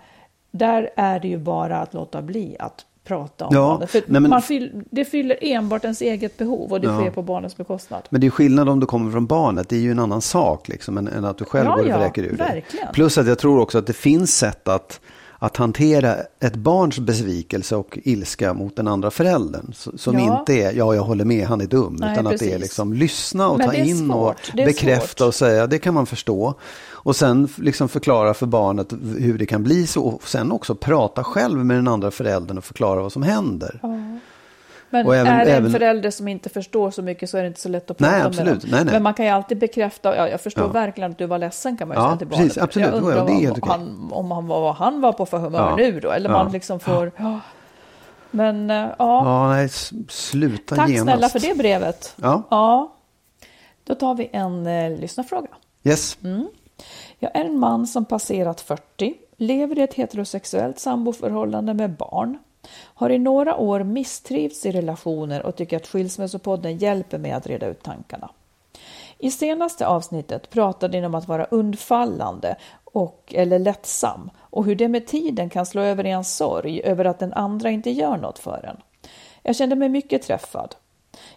där 0.58 0.90
är 0.96 1.20
det 1.20 1.28
ju 1.28 1.38
bara 1.38 1.78
att 1.78 1.94
låta 1.94 2.22
bli 2.22 2.56
att 2.58 2.86
prata 3.04 3.46
om 3.46 3.54
Ja, 3.54 3.60
barnet. 3.60 3.90
För 3.90 4.02
nej 4.06 4.20
men- 4.20 4.30
man 4.30 4.42
fyll, 4.42 4.82
det 4.90 5.04
fyller 5.04 5.36
enbart 5.40 5.84
ens 5.84 6.00
eget 6.02 6.36
behov 6.36 6.72
och 6.72 6.80
det 6.80 6.86
Ja. 6.86 7.00
sker 7.00 7.10
på 7.10 7.22
barnets 7.22 7.56
bekostnad. 7.56 8.02
Men 8.10 8.20
det 8.20 8.26
är 8.26 8.30
skillnad 8.30 8.68
om 8.68 8.80
du 8.80 8.86
kommer 8.86 9.10
från 9.12 9.26
barnet. 9.26 9.68
Det 9.68 9.76
är 9.76 9.80
ju 9.80 9.90
en 9.90 9.98
annan 9.98 10.20
sak 10.22 10.68
liksom, 10.68 10.98
än, 10.98 11.08
än 11.08 11.24
att 11.24 11.38
du 11.38 11.44
själv 11.44 11.66
Ja, 11.66 11.76
går 11.76 11.82
och 11.82 12.00
vräker 12.00 12.22
ur 12.22 12.36
dig. 12.36 12.64
Plus 12.94 13.18
att 13.18 13.26
jag 13.26 13.38
tror 13.38 13.60
också 13.60 13.78
att 13.78 13.86
det 13.86 13.92
finns 13.92 14.36
sätt 14.38 14.68
att, 14.68 15.00
att 15.38 15.56
hantera 15.56 16.16
ett 16.40 16.56
barns 16.56 16.98
besvikelse 16.98 17.76
och 17.76 17.98
ilska 18.02 18.54
mot 18.54 18.76
den 18.76 18.88
andra 18.88 19.10
föräldern. 19.10 19.72
Som 19.96 20.18
Ja. 20.18 20.38
inte 20.40 20.52
är, 20.52 20.72
ja 20.72 20.94
jag 20.94 21.02
håller 21.02 21.24
med, 21.24 21.46
han 21.46 21.60
är 21.60 21.66
dum. 21.66 21.96
Nej, 22.00 22.12
utan 22.12 22.26
att 22.26 22.30
det 22.38 22.44
är 22.46 22.48
precis. 22.48 22.60
liksom 22.60 22.92
lyssna 22.92 23.48
och 23.48 23.58
Men 23.58 23.66
ta 23.66 23.74
in 23.74 24.10
och 24.10 24.34
bekräfta 24.54 25.24
svårt. 25.24 25.28
och 25.28 25.34
säga, 25.34 25.66
det 25.66 25.78
kan 25.78 25.94
man 25.94 26.06
förstå. 26.06 26.54
Och 26.86 27.16
sen 27.16 27.48
liksom 27.56 27.88
förklara 27.88 28.34
för 28.34 28.46
barnet 28.46 28.92
hur 29.18 29.38
det 29.38 29.46
kan 29.46 29.62
bli 29.62 29.86
så. 29.86 30.02
Och 30.04 30.28
sen 30.28 30.52
också 30.52 30.74
prata 30.74 31.24
själv 31.24 31.64
med 31.64 31.76
den 31.76 31.88
andra 31.88 32.10
föräldern 32.10 32.58
och 32.58 32.64
förklara 32.64 33.02
vad 33.02 33.12
som 33.12 33.22
händer. 33.22 33.80
Men 35.02 35.06
även- 35.06 35.26
är 35.26 35.44
det 35.44 35.50
en 35.52 35.56
även- 35.58 35.70
förälder 35.72 36.10
som 36.10 36.28
inte 36.28 36.48
förstår 36.48 36.90
så 36.90 37.02
mycket 37.02 37.30
så 37.30 37.38
är 37.38 37.42
det 37.42 37.48
inte 37.48 37.60
så 37.60 37.68
lätt 37.68 37.90
att 37.90 37.98
prata 37.98 38.10
Nej, 38.10 38.18
med 38.18 38.26
absolut. 38.26 38.60
dem. 38.60 38.70
Nej, 38.70 38.84
nej. 38.84 38.92
Men 38.94 39.02
man 39.02 39.14
kan 39.14 39.26
ju 39.26 39.30
alltid 39.32 39.58
bekräfta, 39.58 40.16
ja, 40.16 40.28
jag 40.28 40.40
förstår 40.40 40.64
Ja. 40.64 40.70
verkligen 40.72 41.10
att 41.10 41.18
du 41.18 41.26
var 41.26 41.38
ledsen 41.38 41.76
kan 41.76 41.88
man 41.88 41.96
ju 41.96 42.02
Ja, 42.02 42.06
säga 42.08 42.18
till 42.18 42.26
barnet. 42.28 42.46
precis, 42.46 42.62
absolut. 42.62 42.86
Jag 42.88 42.94
Ja, 42.94 42.98
undrar 42.98 43.26
det 43.26 43.44
är 43.44 43.50
vad, 43.60 43.68
han, 43.70 44.08
om 44.12 44.30
han 44.30 44.46
var, 44.46 44.60
vad 44.60 44.74
han 44.74 45.00
var 45.00 45.12
på 45.12 45.26
för 45.26 45.38
humör 45.38 45.58
Ja. 45.70 45.76
nu 45.76 46.00
då, 46.00 46.10
eller 46.10 46.30
Ja. 46.30 46.42
man 46.44 46.52
liksom 46.52 46.80
får... 46.80 47.12
Ja. 47.16 47.40
Men 48.30 48.70
äh, 48.70 48.76
ja, 48.76 48.94
Ja, 48.98 49.48
nej, 49.48 49.68
sluta 50.08 50.76
tack 50.76 50.88
genast. 50.88 51.02
snälla 51.04 51.28
för 51.28 51.38
det 51.40 51.58
brevet. 51.58 52.14
Ja, 52.22 52.42
Ja, 52.50 52.94
då 53.84 53.94
tar 53.94 54.14
vi 54.14 54.30
en 54.32 54.66
eh, 54.66 54.90
lyssnarfråga. 55.00 55.48
yes. 55.84 56.18
Mm. 56.24 56.48
Jag 57.18 57.36
är 57.36 57.44
en 57.44 57.58
man 57.58 57.86
som 57.86 58.04
passerat 58.04 58.60
40, 58.60 59.14
lever 59.36 59.78
i 59.78 59.82
ett 59.82 59.94
heterosexuellt 59.94 60.78
samboförhållande 60.78 61.74
med 61.74 61.90
barn, 61.96 62.38
har 62.72 63.10
i 63.10 63.18
några 63.18 63.56
år 63.56 63.82
misstrivts 63.82 64.66
i 64.66 64.72
relationer 64.72 65.46
och 65.46 65.56
tycker 65.56 65.76
att 65.76 65.86
Skilsmässopodden 65.86 66.78
hjälper 66.78 67.18
mig 67.18 67.32
att 67.32 67.46
reda 67.46 67.66
ut 67.66 67.82
tankarna. 67.82 68.30
I 69.18 69.30
senaste 69.30 69.86
avsnittet 69.86 70.50
pratade 70.50 71.00
ni 71.00 71.06
om 71.06 71.14
att 71.14 71.28
vara 71.28 71.44
undfallande 71.44 72.56
och, 72.84 73.34
eller 73.36 73.58
lättsam 73.58 74.30
och 74.38 74.64
hur 74.64 74.74
det 74.74 74.88
med 74.88 75.06
tiden 75.06 75.50
kan 75.50 75.66
slå 75.66 75.82
över 75.82 76.06
i 76.06 76.10
en 76.10 76.24
sorg 76.24 76.80
över 76.84 77.04
att 77.04 77.18
den 77.18 77.32
andra 77.32 77.70
inte 77.70 77.90
gör 77.90 78.16
något 78.16 78.38
för 78.38 78.64
en. 78.64 78.76
Jag 79.42 79.56
kände 79.56 79.76
mig 79.76 79.88
mycket 79.88 80.22
träffad. 80.22 80.74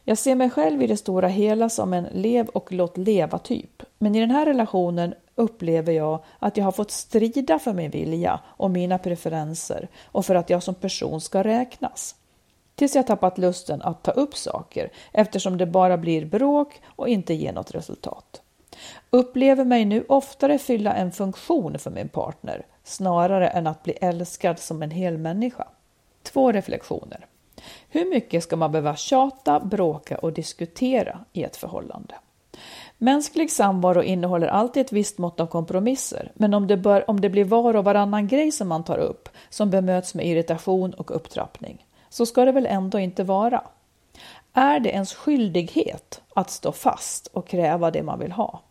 Jag 0.03 0.17
ser 0.17 0.35
mig 0.35 0.49
själv 0.49 0.83
i 0.83 0.87
det 0.87 0.97
stora 0.97 1.27
hela 1.27 1.69
som 1.69 1.93
en 1.93 2.07
lev 2.11 2.47
och 2.47 2.71
låt 2.71 2.97
leva 2.97 3.37
typ. 3.37 3.83
Men 3.97 4.15
i 4.15 4.19
den 4.19 4.31
här 4.31 4.45
relationen 4.45 5.13
upplever 5.35 5.93
jag 5.93 6.23
att 6.39 6.57
jag 6.57 6.65
har 6.65 6.71
fått 6.71 6.91
strida 6.91 7.59
för 7.59 7.73
min 7.73 7.91
vilja 7.91 8.39
och 8.45 8.71
mina 8.71 8.97
preferenser 8.97 9.87
och 10.05 10.25
för 10.25 10.35
att 10.35 10.49
jag 10.49 10.63
som 10.63 10.75
person 10.75 11.21
ska 11.21 11.43
räknas. 11.43 12.15
Tills 12.75 12.95
jag 12.95 13.07
tappat 13.07 13.37
lusten 13.37 13.81
att 13.81 14.03
ta 14.03 14.11
upp 14.11 14.35
saker 14.35 14.91
eftersom 15.11 15.57
det 15.57 15.65
bara 15.65 15.97
blir 15.97 16.25
bråk 16.25 16.81
och 16.85 17.09
inte 17.09 17.33
ger 17.33 17.53
något 17.53 17.75
resultat. 17.75 18.41
Upplever 19.09 19.65
mig 19.65 19.85
nu 19.85 20.05
oftare 20.09 20.57
fylla 20.57 20.93
en 20.93 21.11
funktion 21.11 21.79
för 21.79 21.91
min 21.91 22.09
partner 22.09 22.65
snarare 22.83 23.47
än 23.47 23.67
att 23.67 23.83
bli 23.83 23.93
älskad 23.93 24.59
som 24.59 24.83
en 24.83 24.91
hel 24.91 25.17
människa. 25.17 25.67
Två 26.23 26.51
reflektioner. 26.51 27.25
Hur 27.89 28.09
mycket 28.09 28.43
ska 28.43 28.55
man 28.55 28.71
behöva 28.71 28.95
tjata, 28.95 29.59
bråka 29.59 30.17
och 30.17 30.33
diskutera 30.33 31.19
i 31.33 31.43
ett 31.43 31.55
förhållande? 31.55 32.15
Mänsklig 32.97 33.51
samvaro 33.51 34.03
innehåller 34.03 34.47
alltid 34.47 34.85
ett 34.85 34.91
visst 34.91 35.17
mått 35.17 35.39
av 35.39 35.47
kompromisser, 35.47 36.31
men 36.35 36.53
om 36.53 36.67
det, 36.67 36.77
bör, 36.77 37.09
om 37.09 37.21
det 37.21 37.29
blir 37.29 37.45
var 37.45 37.73
och 37.75 37.83
varannan 37.83 38.27
grej 38.27 38.51
som 38.51 38.67
man 38.67 38.83
tar 38.83 38.97
upp 38.97 39.29
som 39.49 39.69
bemöts 39.69 40.15
med 40.15 40.27
irritation 40.27 40.93
och 40.93 41.15
upptrappning, 41.15 41.85
så 42.09 42.25
ska 42.25 42.45
det 42.45 42.51
väl 42.51 42.65
ändå 42.65 42.99
inte 42.99 43.23
vara? 43.23 43.63
Är 44.53 44.79
det 44.79 44.89
ens 44.89 45.13
skyldighet 45.13 46.21
att 46.33 46.49
stå 46.49 46.71
fast 46.71 47.27
och 47.27 47.47
kräva 47.47 47.91
det 47.91 48.03
man 48.03 48.19
vill 48.19 48.31
ha? 48.31 48.61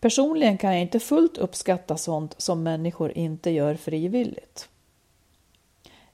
Personligen 0.00 0.58
kan 0.58 0.72
jag 0.72 0.82
inte 0.82 1.00
fullt 1.00 1.38
uppskatta 1.38 1.96
sånt 1.96 2.34
som 2.38 2.62
människor 2.62 3.12
inte 3.18 3.50
gör 3.50 3.74
frivilligt. 3.74 4.68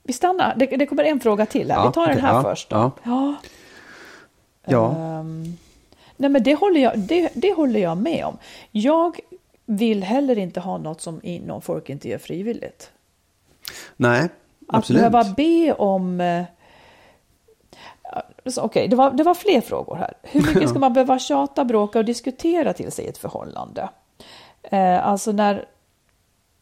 Vi 0.09 0.15
stannar, 0.15 0.55
det, 0.57 0.67
det 0.67 0.87
kommer 0.87 1.05
en 1.05 1.21
fråga 1.21 1.47
till 1.47 1.71
här. 1.71 1.79
Ja, 1.79 1.87
Vi 1.87 1.93
tar 1.93 2.07
den 2.07 2.11
okej, 2.17 2.23
här 2.23 2.35
ja, 2.35 2.43
först. 2.43 2.71
Då. 2.71 2.91
ja. 3.03 3.35
Ja. 4.65 4.91
Ehm, 4.91 5.57
nej 6.17 6.31
men 6.31 6.43
det 6.43 6.55
håller, 6.55 6.81
jag, 6.81 6.99
det, 6.99 7.31
det 7.35 7.53
håller 7.53 7.81
jag 7.81 7.99
med 7.99 8.25
om. 8.25 8.39
Jag 8.71 9.19
vill 9.67 10.03
heller 10.05 10.39
inte 10.39 10.61
ha 10.61 10.79
något 10.79 11.01
som 11.01 11.21
inom 11.23 11.63
folk 11.63 11.91
inte 11.91 12.09
gör 12.09 12.19
frivilligt. 12.19 12.91
Nej, 13.97 14.23
Att 14.23 14.31
absolut. 14.69 15.01
behöva 15.01 15.25
be 15.37 15.73
om... 15.73 16.21
eh, 16.21 16.45
Okej, 18.57 18.89
det, 18.89 18.97
var, 18.97 19.11
det 19.11 19.23
var 19.23 19.35
fler 19.35 19.61
frågor 19.61 19.97
här. 19.97 20.15
Hur 20.23 20.41
mycket 20.55 20.69
ska 20.71 20.79
man 20.89 20.93
behöva 20.93 21.19
tjata, 21.19 21.65
bråka 21.65 21.99
och 21.99 22.05
diskutera 22.05 22.73
till 22.73 22.93
sig 22.93 23.05
i 23.05 23.09
ett 23.09 23.19
förhållande? 23.19 23.89
Eh, 24.63 25.07
alltså 25.07 25.33
när 25.33 25.65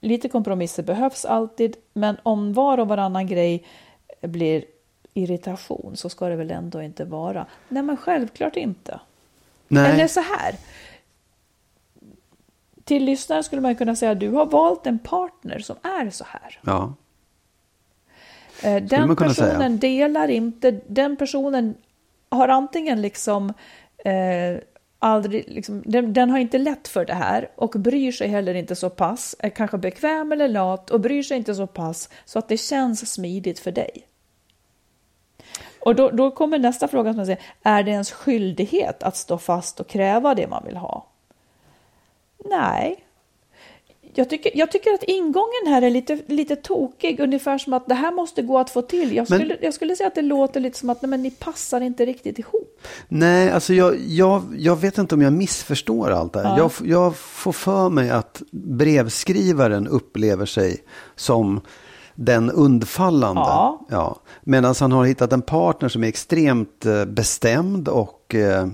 lite 0.01 0.29
kompromisser 0.29 0.83
behövs 0.83 1.25
alltid, 1.25 1.77
men 1.93 2.17
om 2.23 2.53
var 2.53 2.79
och 2.79 2.89
varannan 2.89 3.27
grej 3.27 3.67
blir 4.21 4.65
irritation 5.15 5.97
så 5.97 6.09
ska 6.09 6.29
det 6.29 6.37
väl 6.37 6.51
ändå 6.51 6.83
inte 6.83 7.05
vara? 7.05 7.47
Nej, 7.69 7.83
men 7.83 7.97
självklart 7.97 8.57
inte. 8.57 9.01
Nej. 9.69 9.93
Eller 9.93 10.07
så 10.09 10.21
här. 10.21 10.55
Till 12.85 13.05
lyssnaren 13.05 13.45
skulle 13.45 13.63
man 13.63 13.77
kunna 13.77 13.97
säga 13.97 14.11
att 14.13 14.21
du 14.21 14.31
har 14.31 14.47
valt 14.47 14.87
en 14.87 14.99
partner 14.99 15.59
som 15.59 15.77
är 15.83 16.11
så 16.11 16.25
här. 16.29 16.61
Ja. 16.65 16.95
Eh, 18.63 18.83
Den 18.83 19.17
personen 19.17 19.35
säga. 19.35 19.69
delar 19.69 20.29
inte, 20.29 20.81
den 20.87 21.17
personen 21.17 21.75
har 22.29 22.49
antingen 22.49 23.03
liksom 23.03 23.53
eh, 23.99 24.59
aldrig, 24.99 25.45
liksom, 25.49 25.83
den, 25.87 26.13
den 26.13 26.31
har 26.31 26.39
inte 26.39 26.59
lätt 26.59 26.89
för 26.89 27.05
det 27.05 27.15
här 27.15 27.51
och 27.57 27.71
bryr 27.71 28.13
sig 28.13 28.29
heller 28.29 28.55
inte 28.55 28.77
så 28.77 28.91
pass, 28.91 29.37
är 29.39 29.49
kanske 29.49 29.79
bekväm 29.79 30.33
eller 30.33 30.49
lat 30.49 30.91
och 30.91 31.01
bryr 31.01 31.23
sig 31.23 31.37
inte 31.37 31.55
så 31.55 31.67
pass 31.67 32.09
så 32.25 32.39
att 32.39 32.49
det 32.49 32.57
känns 32.57 33.13
smidigt 33.13 33.59
för 33.59 33.73
dig. 33.73 34.07
Och 35.81 35.95
då, 35.95 36.11
då 36.11 36.31
kommer 36.31 36.59
nästa 36.59 36.89
fråga 36.89 37.13
som 37.13 37.19
jag 37.19 37.27
säger, 37.27 37.43
är 37.63 37.83
det 37.83 37.91
ens 37.91 38.13
skyldighet 38.13 39.03
att 39.03 39.17
stå 39.17 39.39
fast 39.39 39.81
och 39.81 39.89
kräva 39.89 40.35
det 40.35 40.49
man 40.49 40.65
vill 40.67 40.77
ha? 40.77 41.07
Nej. 42.45 43.06
Jag 44.19 44.31
tycker, 44.31 44.51
jag 44.55 44.73
tycker 44.73 44.91
att 44.95 45.03
ingången 45.03 45.67
här 45.67 45.83
är 45.83 45.91
lite, 45.91 46.19
lite 46.27 46.57
tokig, 46.57 47.21
ungefär 47.21 47.59
som 47.59 47.73
att 47.73 47.87
det 47.89 47.95
här 47.95 48.13
måste 48.13 48.43
gå 48.43 48.59
att 48.59 48.71
få 48.71 48.83
till. 48.83 49.17
Jag 49.17 49.31
Men- 49.31 49.39
skulle, 49.41 49.59
jag 49.63 49.75
skulle 49.75 49.97
säga 49.97 50.07
att 50.07 50.15
det 50.15 50.23
låter 50.23 50.61
lite 50.61 50.79
som 50.79 50.91
att 50.91 51.03
nej, 51.03 51.09
men 51.09 51.23
ni 51.23 51.31
passar 51.31 51.81
inte 51.81 52.07
riktigt 52.07 52.39
ihop. 52.39 52.81
Nej, 53.09 53.51
alltså 53.51 53.75
jag, 53.75 53.97
jag, 54.07 54.43
jag 54.59 54.77
vet 54.77 54.99
inte 54.99 55.15
om 55.15 55.23
jag 55.23 55.33
missförstår 55.33 56.11
allt 56.11 56.33
det 56.33 56.43
här. 56.49 56.59
Jag, 56.59 56.67
f- 56.67 56.83
jag 56.85 57.17
får 57.17 57.53
för 57.53 57.89
mig 57.89 58.11
att 58.11 58.43
brevskrivaren 58.51 59.89
upplever 59.89 60.47
sig 60.47 60.77
som 61.17 61.61
den 62.15 62.51
undfallande. 62.51 63.41
Ja. 63.41 63.87
Ja. 63.91 64.17
Medan 64.43 64.75
han 64.81 64.93
har 64.93 65.05
hittat 65.05 65.33
en 65.33 65.43
partner 65.43 65.89
som 65.89 66.05
är 66.05 66.09
extremt 66.09 66.87
eh, 66.87 67.05
bestämd 67.05 67.89
och, 67.89 68.35
eh, 68.35 68.67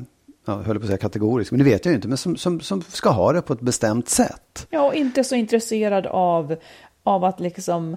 ja, 0.44 0.62
höll 0.62 0.76
på 0.76 0.82
att 0.82 0.86
säga 0.86 0.98
kategorisk, 0.98 1.50
men 1.50 1.58
det 1.58 1.64
vet 1.64 1.84
jag 1.84 1.92
ju 1.92 1.96
inte, 1.96 2.08
men 2.08 2.16
som, 2.18 2.36
som, 2.36 2.60
som 2.60 2.82
ska 2.82 3.10
ha 3.10 3.32
det 3.32 3.42
på 3.42 3.52
ett 3.52 3.60
bestämt 3.60 4.08
sätt. 4.08 4.66
Ja, 4.70 4.82
och 4.86 4.94
inte 4.94 5.24
så 5.24 5.34
intresserad 5.34 6.06
av, 6.06 6.56
av 7.02 7.24
att 7.24 7.40
liksom 7.40 7.96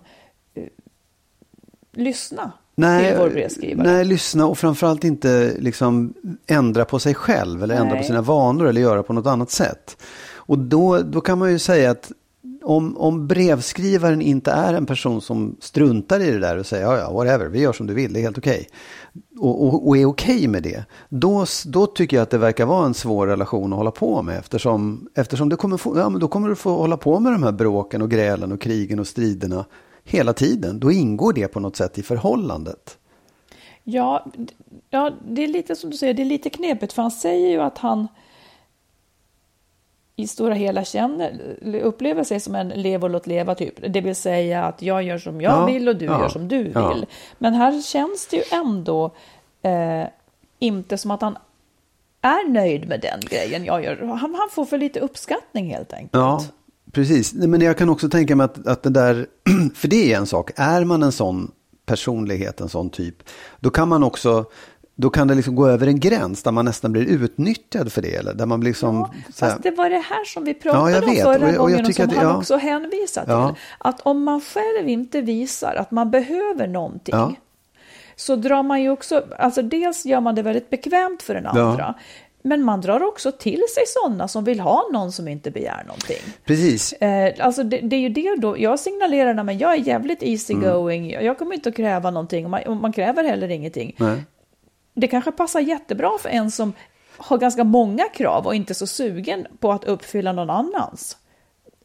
eh, 0.54 0.64
lyssna 1.92 2.52
Nej, 2.76 3.10
till 3.10 3.20
vår 3.20 3.30
brevskrivare. 3.30 3.88
nej, 3.88 4.06
lyssna 4.06 4.48
och 4.48 4.58
framförallt 4.58 5.04
inte 5.04 5.54
liksom 5.60 6.14
ändra 6.48 6.86
på 6.86 7.00
sig 7.00 7.14
själv 7.14 7.64
eller 7.64 7.76
ändra 7.76 7.94
Nej. 7.94 8.02
på 8.02 8.08
sina 8.08 8.22
vanor 8.22 8.68
eller 8.68 8.82
göra 8.82 9.04
på 9.04 9.14
något 9.14 9.28
annat 9.28 9.52
sätt. 9.52 9.98
Och 10.36 10.60
då, 10.60 11.00
då 11.00 11.22
kan 11.22 11.40
man 11.40 11.52
ju 11.52 11.60
säga 11.60 11.92
att 11.92 12.12
om, 12.66 12.98
om 12.98 13.28
brevskrivaren 13.28 14.22
inte 14.22 14.52
är 14.52 14.74
en 14.74 14.86
person 14.86 15.22
som 15.22 15.58
struntar 15.60 16.20
i 16.20 16.32
det 16.32 16.40
där 16.40 16.58
och 16.58 16.66
säger 16.66 16.86
ja, 16.86 16.98
ja, 16.98 17.12
whatever, 17.12 17.46
vi 17.46 17.62
gör 17.62 17.74
som 17.74 17.88
du 17.88 17.94
vill, 17.94 18.14
det 18.14 18.20
är 18.20 18.22
helt 18.22 18.38
okej. 18.38 18.68
Och, 19.40 19.64
och, 19.64 19.88
och 19.88 19.98
är 19.98 20.06
okej 20.06 20.48
med 20.48 20.64
det, 20.64 20.86
då, 21.10 21.46
då 21.66 21.88
tycker 21.88 22.18
jag 22.18 22.24
att 22.24 22.30
det 22.30 22.38
verkar 22.38 22.66
vara 22.66 22.86
en 22.86 22.94
svår 22.94 23.28
relation 23.28 23.74
att 23.74 23.78
hålla 23.78 23.92
på 23.92 24.22
med. 24.22 24.40
Eftersom, 24.40 25.08
eftersom 25.16 25.50
du 25.50 25.56
kommer 25.56 25.78
få, 25.78 25.98
ja, 25.98 26.10
men 26.10 26.20
då 26.20 26.28
kommer 26.28 26.50
du 26.50 26.56
få 26.56 26.78
hålla 26.78 26.98
på 26.98 27.20
med 27.20 27.32
de 27.32 27.44
här 27.44 27.52
bråken 27.52 28.02
och 28.02 28.12
grälen 28.12 28.52
och 28.52 28.62
krigen 28.62 29.00
och 29.00 29.08
striderna 29.08 29.66
hela 30.04 30.34
tiden. 30.34 30.80
Då 30.80 30.92
ingår 30.92 31.34
det 31.34 31.48
på 31.48 31.60
något 31.60 31.76
sätt 31.76 31.98
i 31.98 32.04
förhållandet. 32.04 32.98
Ja, 33.84 34.26
ja, 34.90 35.12
det 35.30 35.44
är 35.44 35.48
lite 35.48 35.76
som 35.76 35.90
du 35.90 35.98
säger, 35.98 36.14
det 36.14 36.24
är 36.24 36.26
lite 36.26 36.50
knepigt 36.50 36.94
för 36.94 37.02
han 37.02 37.12
säger 37.12 37.50
ju 37.50 37.62
att 37.62 37.78
han 37.78 38.08
i 40.16 40.28
stora 40.28 40.54
hela 40.54 40.84
känner, 40.84 41.56
upplever 41.84 42.24
sig 42.24 42.40
som 42.40 42.56
en 42.56 42.70
lev 42.70 43.04
och 43.04 43.10
låt 43.10 43.28
leva 43.28 43.56
typ. 43.56 43.94
Det 43.94 44.02
vill 44.02 44.16
säga 44.16 44.64
att 44.64 44.82
jag 44.82 45.04
gör 45.04 45.18
som 45.18 45.42
jag 45.42 45.54
Ja, 45.54 45.66
vill 45.66 45.90
och 45.90 45.96
du 45.96 46.06
ja, 46.06 46.22
gör 46.22 46.30
som 46.30 46.48
du 46.48 46.72
ja. 46.76 46.94
vill. 46.94 47.06
Men 47.38 47.54
här 47.54 47.82
känns 47.82 48.28
det 48.28 48.38
ju 48.38 48.44
ändå 48.52 49.12
eh, 49.62 50.08
inte 50.60 50.98
som 50.98 51.12
att 51.12 51.22
han 51.22 51.38
är 52.22 52.50
nöjd 52.50 52.88
med 52.88 53.02
den 53.02 53.20
grejen 53.22 53.66
jag 53.66 53.84
gör. 53.84 53.98
Han, 53.98 54.20
han 54.20 54.50
får 54.52 54.66
för 54.66 54.78
lite 54.78 55.00
uppskattning 55.00 55.70
helt 55.74 55.94
enkelt. 55.94 56.14
Ja, 56.14 56.44
precis. 56.92 57.34
Men 57.34 57.62
jag 57.62 57.78
kan 57.78 57.90
också 57.90 58.10
tänka 58.10 58.36
mig 58.36 58.46
att, 58.46 58.68
att 58.68 58.84
det 58.84 58.90
där, 58.90 59.28
för 59.76 59.88
det 59.88 60.14
är 60.14 60.18
en 60.18 60.28
sak, 60.28 60.52
är 60.56 60.84
man 60.84 61.04
en 61.04 61.12
sån 61.12 61.52
personlighet, 61.86 62.62
en 62.62 62.70
sån 62.70 62.90
typ, 62.90 63.16
då 63.60 63.70
kan 63.70 63.90
man 63.90 64.04
också, 64.04 64.46
då 64.96 65.10
kan 65.10 65.28
det 65.28 65.36
liksom 65.36 65.56
gå 65.56 65.68
över 65.68 65.88
en 65.88 66.00
gräns 66.00 66.44
där 66.44 66.52
man 66.52 66.66
nästan 66.66 66.92
blir 66.92 67.06
utnyttjad 67.06 67.92
för 67.92 68.02
det. 68.02 68.16
Eller 68.16 68.34
där 68.34 68.46
man 68.46 68.60
blir 68.60 68.70
liksom, 68.70 68.96
Ja, 68.96 69.14
så 69.34 69.46
här, 69.46 69.52
fast 69.52 69.64
det 69.64 69.72
var 69.72 69.90
det 69.90 69.96
här 70.10 70.26
som 70.26 70.44
vi 70.44 70.52
Ja, 70.52 70.72
pratade 70.72 70.92
jag 70.92 71.04
om 71.04 71.16
förra 71.16 71.36
Och 71.36 71.42
jag- 71.42 71.62
och 71.62 71.72
jag 71.72 71.78
gången 71.78 71.86
och 71.86 71.96
som 71.96 72.06
att- 72.06 72.16
han 72.16 72.26
ja. 72.26 72.38
också 72.38 72.56
hänvisar 72.58 73.22
till. 73.22 73.32
Ja. 73.32 73.56
Att 73.78 74.02
om 74.02 74.24
man 74.24 74.42
själv 74.42 74.90
inte 74.90 75.22
visar 75.22 75.76
att 75.76 75.92
man 75.92 76.12
behöver 76.12 76.68
någonting 76.68 77.16
Ja. 77.16 77.34
så 78.16 78.36
drar 78.36 78.64
man 78.64 78.82
ju 78.82 78.90
också, 78.90 79.24
alltså 79.40 79.62
dels 79.62 80.06
gör 80.06 80.20
man 80.22 80.36
det 80.36 80.42
väldigt 80.42 80.70
bekvämt 80.70 81.22
för 81.24 81.34
den 81.34 81.44
Ja. 81.44 81.62
andra. 81.62 81.94
Men 82.42 82.64
man 82.64 82.82
drar 82.82 83.04
också 83.04 83.32
till 83.32 83.62
sig 83.76 83.84
sådana 83.88 84.28
som 84.28 84.44
vill 84.44 84.60
ha 84.60 84.90
någon 84.94 85.12
som 85.12 85.28
inte 85.28 85.52
begär 85.52 85.84
någonting. 85.88 86.34
precis. 86.46 86.94
Eh, 86.94 87.34
alltså 87.46 87.64
det, 87.64 87.78
det 87.78 87.96
är 87.96 88.00
ju 88.00 88.10
det 88.10 88.36
då, 88.38 88.60
jag 88.60 88.80
signalerar 88.80 89.34
när 89.34 89.54
jag 89.54 89.72
är 89.74 89.78
jävligt 89.78 90.24
easy 90.24 90.54
Mm. 90.54 90.72
going, 90.72 91.12
jag 91.12 91.38
kommer 91.40 91.56
inte 91.56 91.70
att 91.70 91.76
kräva 91.76 92.12
någonting 92.12 92.50
man, 92.50 92.62
man 92.82 92.94
kräver 92.94 93.24
heller 93.24 93.52
ingenting. 93.52 93.96
Nej. 93.98 94.24
Det 94.96 95.08
kanske 95.08 95.32
passar 95.32 95.60
jättebra 95.60 96.18
för 96.20 96.30
en 96.30 96.52
som 96.52 96.74
har 97.18 97.38
ganska 97.38 97.64
många 97.64 98.04
krav 98.04 98.46
och 98.46 98.56
inte 98.56 98.74
så 98.74 98.88
sugen 98.88 99.48
på 99.60 99.72
att 99.72 99.84
uppfylla 99.84 100.32
någon 100.32 100.50
annans. 100.50 101.18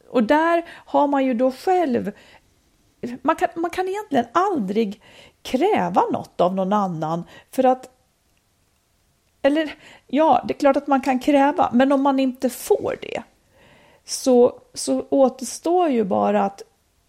Och 0.09 0.25
där 0.25 0.65
har 0.69 1.07
man 1.07 1.25
ju 1.25 1.35
då 1.35 1.53
själv, 1.53 2.13
man 3.23 3.37
kan, 3.37 3.49
man 3.55 3.71
kan 3.71 3.89
egentligen 3.89 4.27
aldrig 4.33 5.03
kräva 5.43 6.03
något 6.13 6.41
av 6.41 6.55
någon 6.55 6.73
annan 6.73 7.25
för 7.51 7.65
att 7.65 7.91
eller 9.43 9.75
ja, 10.07 10.45
det 10.49 10.55
är 10.55 10.59
klart 10.59 10.77
att 10.77 10.87
man 10.87 11.01
kan 11.01 11.19
kräva, 11.19 11.71
men 11.73 11.93
om 11.93 12.03
man 12.03 12.21
inte 12.21 12.51
får 12.51 12.97
det 13.03 13.23
så, 14.05 14.61
så 14.75 15.07
återstår 15.11 15.89
ju 15.89 16.05
bara 16.05 16.45
att 16.45 16.63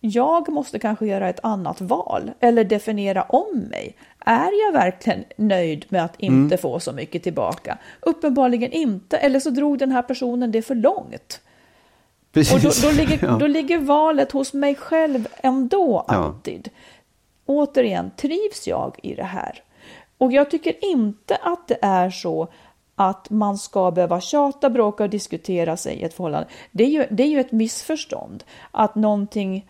jag 0.04 0.50
måste 0.50 0.80
kanske 0.80 1.06
göra 1.06 1.30
ett 1.30 1.40
annat 1.44 1.82
val 1.82 2.32
eller 2.40 2.64
definiera 2.64 3.24
om 3.24 3.60
mig. 3.72 3.96
Är 4.26 4.66
jag 4.66 4.72
verkligen 4.74 5.24
nöjd 5.36 5.86
med 5.90 6.06
att 6.06 6.20
inte 6.20 6.58
få 6.58 6.80
så 6.80 6.92
mycket 6.92 7.24
tillbaka? 7.24 7.78
Uppenbarligen 8.02 8.72
inte, 8.72 9.18
eller 9.18 9.40
så 9.40 9.50
drog 9.50 9.78
den 9.78 9.92
här 9.92 10.02
personen 10.02 10.52
det 10.52 10.62
för 10.62 10.76
långt. 10.76 11.42
precis. 12.32 12.54
Och 12.54 12.60
då, 12.62 12.90
då, 12.90 12.96
ligger, 12.98 13.20
Ja. 13.26 13.32
då 13.40 13.48
ligger 13.48 13.78
valet 13.78 14.32
hos 14.32 14.54
mig 14.54 14.76
själv 14.76 15.28
ändå 15.42 16.06
Ja. 16.08 16.14
alltid. 16.14 16.70
Återigen, 17.46 18.12
trivs 18.18 18.68
jag 18.68 19.00
i 19.04 19.16
det 19.16 19.24
här? 19.24 19.64
Och 20.18 20.32
jag 20.32 20.52
tycker 20.52 20.86
inte 20.86 21.36
att 21.36 21.68
det 21.68 21.78
är 21.82 22.10
så 22.10 22.48
att 22.96 23.30
man 23.30 23.58
ska 23.58 23.92
behöva 23.92 24.22
tjata, 24.22 24.70
bråka 24.70 25.04
och 25.04 25.10
diskutera 25.10 25.78
sig 25.78 25.96
i 25.96 26.04
ett 26.04 26.14
förhållande. 26.14 26.48
Det 26.72 26.84
är 26.84 26.88
ju, 26.88 27.06
det 27.12 27.24
är 27.24 27.28
ju 27.28 27.40
ett 27.40 27.52
missförstånd 27.52 28.44
att 28.72 28.96
någonting 28.96 29.68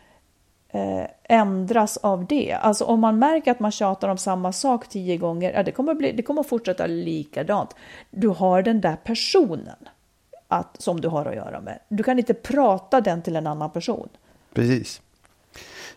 eh, 0.71 1.07
ändras 1.23 1.97
av 1.97 2.25
det. 2.25 2.53
Alltså 2.53 2.85
om 2.85 2.99
man 2.99 3.19
märker 3.19 3.51
att 3.51 3.59
man 3.59 3.71
tjatar 3.71 4.09
om 4.09 4.17
samma 4.17 4.51
sak 4.51 4.87
tio 4.89 5.17
gånger, 5.17 5.53
ja, 5.53 5.63
det, 5.63 5.71
kommer 5.71 5.93
bli, 5.93 6.11
det 6.11 6.23
kommer 6.23 6.43
fortsätta 6.43 6.87
likadant. 6.87 7.75
Du 8.11 8.27
har 8.27 8.61
den 8.61 8.81
där 8.81 8.95
personen 8.95 9.75
att, 10.47 10.75
som 10.81 11.01
du 11.01 11.07
har 11.07 11.25
att 11.25 11.35
göra 11.35 11.61
med. 11.61 11.79
Du 11.89 12.03
kan 12.03 12.19
inte 12.19 12.33
prata 12.33 13.01
den 13.01 13.21
till 13.21 13.35
en 13.35 13.47
annan 13.47 13.71
person. 13.71 14.09
Precis. 14.53 15.01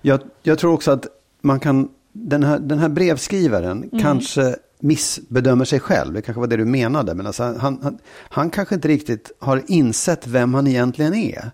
Jag, 0.01 0.21
jag 0.43 0.59
tror 0.59 0.73
också 0.73 0.91
att 0.91 1.07
man 1.41 1.61
kan, 1.61 1.89
den 2.13 2.43
här, 2.43 2.59
den 2.59 2.79
här 2.79 2.89
brevskrivaren 2.89 3.83
Mm. 3.83 4.03
kanske 4.03 4.57
missbedömer 4.79 5.65
sig 5.65 5.81
själv. 5.81 6.13
Det 6.13 6.23
kanske 6.23 6.41
var 6.41 6.47
det 6.47 6.57
du 6.57 6.65
menade. 6.65 7.15
Men 7.15 7.27
alltså 7.27 7.43
han, 7.43 7.79
han, 7.83 7.99
han 8.29 8.51
kanske 8.51 8.75
inte 8.75 8.89
riktigt 8.89 9.33
har 9.39 9.63
insett 9.67 10.27
vem 10.27 10.55
han 10.55 10.67
egentligen 10.67 11.15
är. 11.15 11.51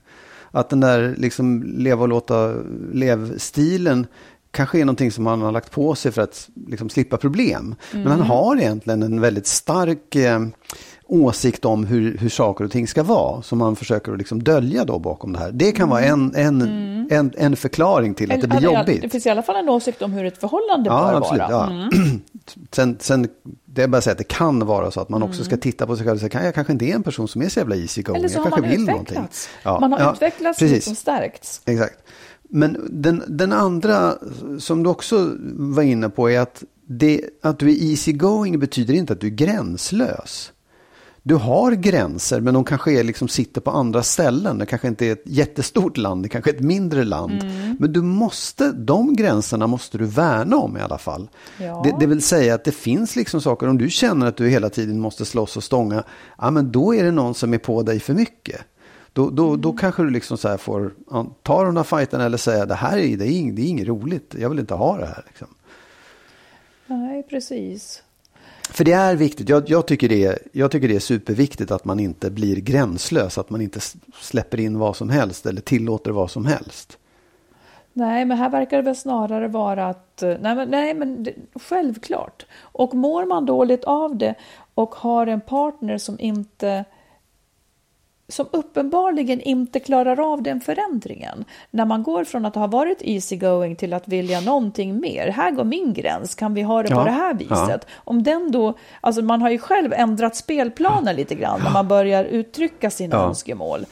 Att 0.51 0.69
den 0.69 0.81
där 0.81 1.15
liksom 1.19 1.63
leva 1.77 2.03
och 2.03 2.09
låta 2.09 2.55
lev-stilen 2.93 4.07
kanske 4.51 4.81
är 4.81 4.85
någonting 4.85 5.13
som 5.13 5.27
han 5.27 5.43
har 5.43 5.53
lagt 5.53 5.71
på 5.71 5.95
sig 5.95 6.13
för 6.13 6.23
att 6.23 6.49
liksom 6.69 6.89
slippa 6.89 7.17
problem. 7.17 7.75
Men 7.93 8.01
Mm. 8.01 8.13
han 8.13 8.21
har 8.21 8.57
egentligen 8.57 9.03
en 9.03 9.21
väldigt 9.21 9.47
stark 9.47 10.15
eh, 10.17 10.41
åsikt 11.07 11.65
om 11.65 11.87
hur, 11.87 12.17
hur 12.19 12.29
saker 12.29 12.65
och 12.65 12.71
ting 12.71 12.89
ska 12.89 13.03
vara. 13.03 13.43
Som 13.43 13.61
han 13.61 13.77
försöker 13.77 14.13
att 14.13 14.19
liksom 14.19 14.43
dölja 14.43 14.85
då 14.85 14.99
bakom 14.99 15.33
det 15.33 15.39
här. 15.39 15.51
Det 15.53 15.73
kan 15.73 15.89
vara 15.89 16.01
en, 16.01 16.35
en, 16.35 16.61
en, 17.11 17.33
en 17.39 17.57
förklaring 17.57 18.15
till 18.15 18.33
att 18.33 18.41
det 18.41 18.49
blir 18.49 18.59
Mm. 18.59 18.75
Jobbigt. 18.75 19.03
Det 19.03 19.09
finns 19.09 19.27
i 19.27 19.31
alla 19.31 19.43
fall 19.43 19.57
en 19.57 19.69
åsikt 19.69 20.03
om 20.03 20.13
hur 20.13 20.25
ett 20.25 20.39
förhållande 20.39 20.91
Ja, 20.91 21.07
bör 21.11 21.17
absolut. 21.17 21.43
vara. 21.51 21.89
Ja. 21.93 21.99
Mm. 22.57 22.69
Sen, 22.73 22.97
sen, 23.01 23.29
det 23.65 23.83
är 23.83 23.89
bara 23.89 23.99
att 23.99 24.05
säga 24.05 24.13
att 24.13 24.19
det 24.19 24.25
kan 24.25 24.67
vara 24.67 24.91
så 24.91 25.01
att 25.01 25.09
man 25.09 25.23
också 25.23 25.45
ska 25.45 25.57
titta 25.57 25.87
på 25.87 25.97
sig 25.97 26.07
själv 26.07 26.15
och 26.15 26.21
säga, 26.21 26.31
kan 26.31 26.45
jag 26.45 26.55
kanske 26.55 26.73
inte 26.73 26.85
är 26.85 26.95
en 26.95 27.03
person 27.03 27.29
som 27.29 27.43
är 27.43 27.49
så 27.49 27.61
jävla 27.61 27.77
easy 27.77 28.03
going. 28.03 28.19
Eller 28.19 28.29
så 28.29 28.39
jag 28.39 28.43
har 28.43 28.51
kanske 28.51 28.61
man 28.61 28.71
vill 28.71 28.81
utvecklats. 28.81 29.13
någonting. 29.13 29.39
Ja, 29.63 29.81
Man 29.81 29.93
har 29.93 30.01
ja, 30.01 30.13
utvecklats 30.13 30.59
precis. 30.59 30.75
liksom 30.75 30.95
stärkts. 30.95 31.63
Exakt. 31.65 31.99
Men 32.43 32.87
den, 32.91 33.23
den 33.29 33.53
andra 33.53 34.15
som 34.59 34.83
du 34.83 34.91
också 34.91 35.37
var 35.57 35.83
inne 35.83 36.09
på 36.09 36.31
är 36.31 36.41
att, 36.41 36.65
det, 36.87 37.25
att 37.43 37.59
du 37.59 37.71
är 37.71 37.91
easy 37.91 38.13
going 38.13 38.59
betyder 38.59 38.95
inte 38.95 39.13
att 39.13 39.21
du 39.21 39.27
är 39.27 39.31
gränslös. 39.31 40.53
Du 41.23 41.35
har 41.35 41.73
gränser 41.73 42.41
men 42.41 42.55
de 42.55 42.65
kanske 42.65 42.93
är 42.93 43.05
liksom 43.05 43.29
sitter 43.29 43.61
på 43.61 43.71
andra 43.71 44.03
ställen. 44.03 44.59
Det 44.59 44.67
kanske 44.67 44.89
inte 44.89 45.07
är 45.07 45.13
ett 45.13 45.23
jättestort 45.25 45.97
land, 45.97 46.23
det 46.23 46.29
kanske 46.29 46.51
är 46.51 46.55
ett 46.55 46.61
mindre 46.61 47.05
land. 47.05 47.43
Mm. 47.43 47.77
Men 47.81 47.93
du 47.93 48.03
måste, 48.03 48.73
de 48.73 49.17
gränserna 49.17 49.67
måste 49.67 49.99
du 49.99 50.05
värna 50.05 50.57
om 50.57 50.77
i 50.77 50.81
alla 50.81 50.99
fall. 50.99 51.29
Ja. 51.59 51.83
Det, 51.85 51.97
det 52.01 52.07
vill 52.07 52.23
säga 52.23 52.55
att 52.55 52.65
det 52.65 52.73
finns 52.73 53.17
liksom 53.17 53.41
saker, 53.41 53.69
om 53.69 53.79
du 53.79 53.91
känner 53.91 54.27
att 54.27 54.37
du 54.37 54.49
hela 54.49 54.71
tiden 54.71 55.01
måste 55.01 55.25
slåss 55.25 55.57
och 55.57 55.65
stånga, 55.65 56.05
ja 56.39 56.51
men 56.51 56.73
då 56.73 56.95
är 56.95 57.05
det 57.05 57.11
någon 57.11 57.35
som 57.35 57.55
är 57.55 57.59
på 57.59 57.83
dig 57.83 58.01
för 58.01 58.15
mycket. 58.15 58.61
Då, 59.13 59.31
då, 59.31 59.49
Mm. 59.49 59.61
då 59.61 59.73
kanske 59.73 60.03
du 60.03 60.11
liksom 60.11 60.39
så 60.39 60.49
här 60.49 60.57
får 60.57 60.93
ta 61.43 61.65
de 61.65 61.75
där 61.75 61.83
fighterna 61.83 62.25
eller 62.25 62.39
säga 62.39 62.67
det 62.67 62.75
här 62.75 62.99
är, 62.99 63.17
det 63.17 63.27
är, 63.27 63.53
det 63.53 63.63
är 63.63 63.69
inget 63.69 63.89
roligt, 63.89 64.35
jag 64.39 64.49
vill 64.51 64.59
inte 64.59 64.75
ha 64.75 64.97
det 64.99 65.07
här. 65.07 65.25
Liksom. 65.27 65.49
Nej, 66.87 67.23
precis. 67.23 68.03
För 68.73 68.85
det 68.85 68.93
är 68.93 69.17
viktigt, 69.17 69.49
jag, 69.49 69.71
jag, 69.71 69.87
tycker 69.87 70.09
det 70.09 70.25
är, 70.25 70.39
jag 70.53 70.71
tycker 70.71 70.89
det 70.89 70.97
är 70.97 71.01
superviktigt 71.01 71.71
att 71.71 71.85
man 71.85 72.01
inte 72.01 72.31
blir 72.31 72.57
gränslös, 72.57 73.39
att 73.39 73.51
man 73.51 73.61
inte 73.61 73.81
släpper 74.21 74.61
in 74.61 74.79
vad 74.79 74.97
som 74.97 75.11
helst 75.11 75.47
eller 75.47 75.61
tillåter 75.61 76.11
vad 76.11 76.31
som 76.31 76.47
helst. 76.47 76.99
Nej, 77.93 78.25
men 78.25 78.39
här 78.39 78.51
verkar 78.51 78.77
det 78.77 78.83
väl 78.83 78.97
snarare 78.97 79.49
vara 79.49 79.89
att, 79.89 80.23
eh, 80.23 80.37
nej 80.41 80.55
men, 80.55 80.69
nej, 80.69 80.95
men 80.95 81.23
det, 81.23 81.35
självklart. 81.55 82.47
Och 82.61 82.95
mår 82.95 83.27
man 83.27 83.47
dåligt 83.47 83.85
av 83.85 84.17
det 84.17 84.35
och 84.75 84.95
har 84.95 85.27
en 85.27 85.41
partner 85.41 85.99
som 85.99 86.21
inte 86.21 86.85
som 88.31 88.47
uppenbarligen 88.51 89.41
inte 89.41 89.81
klarar 89.81 90.33
av 90.33 90.43
den 90.43 90.61
förändringen. 90.61 91.45
När 91.71 91.85
man 91.85 92.03
går 92.03 92.25
från 92.25 92.47
att 92.47 92.55
ha 92.55 92.67
varit 92.67 92.99
easygoing 93.01 93.77
till 93.77 93.93
att 93.93 94.09
vilja 94.09 94.41
någonting 94.41 95.01
mer. 95.01 95.29
Här 95.29 95.51
går 95.51 95.65
min 95.65 95.93
gräns, 95.93 96.35
kan 96.35 96.55
vi 96.55 96.63
ha 96.63 96.83
det 96.83 96.89
Ja, 96.91 96.97
på 96.99 97.05
det 97.05 97.11
här 97.11 97.35
viset? 97.35 97.87
Om 97.95 98.23
den 98.23 98.51
då, 98.53 98.75
alltså 99.01 99.23
man 99.23 99.43
har 99.43 99.51
ju 99.51 99.59
själv 99.59 99.93
ändrat 99.93 100.37
spelplanen 100.37 101.17
lite 101.17 101.35
grann 101.35 101.61
när 101.65 101.71
man 101.71 101.89
börjar 101.89 102.25
uttrycka 102.25 102.91
sina 102.91 103.17
Ja. 103.17 103.23
önskemål. 103.29 103.87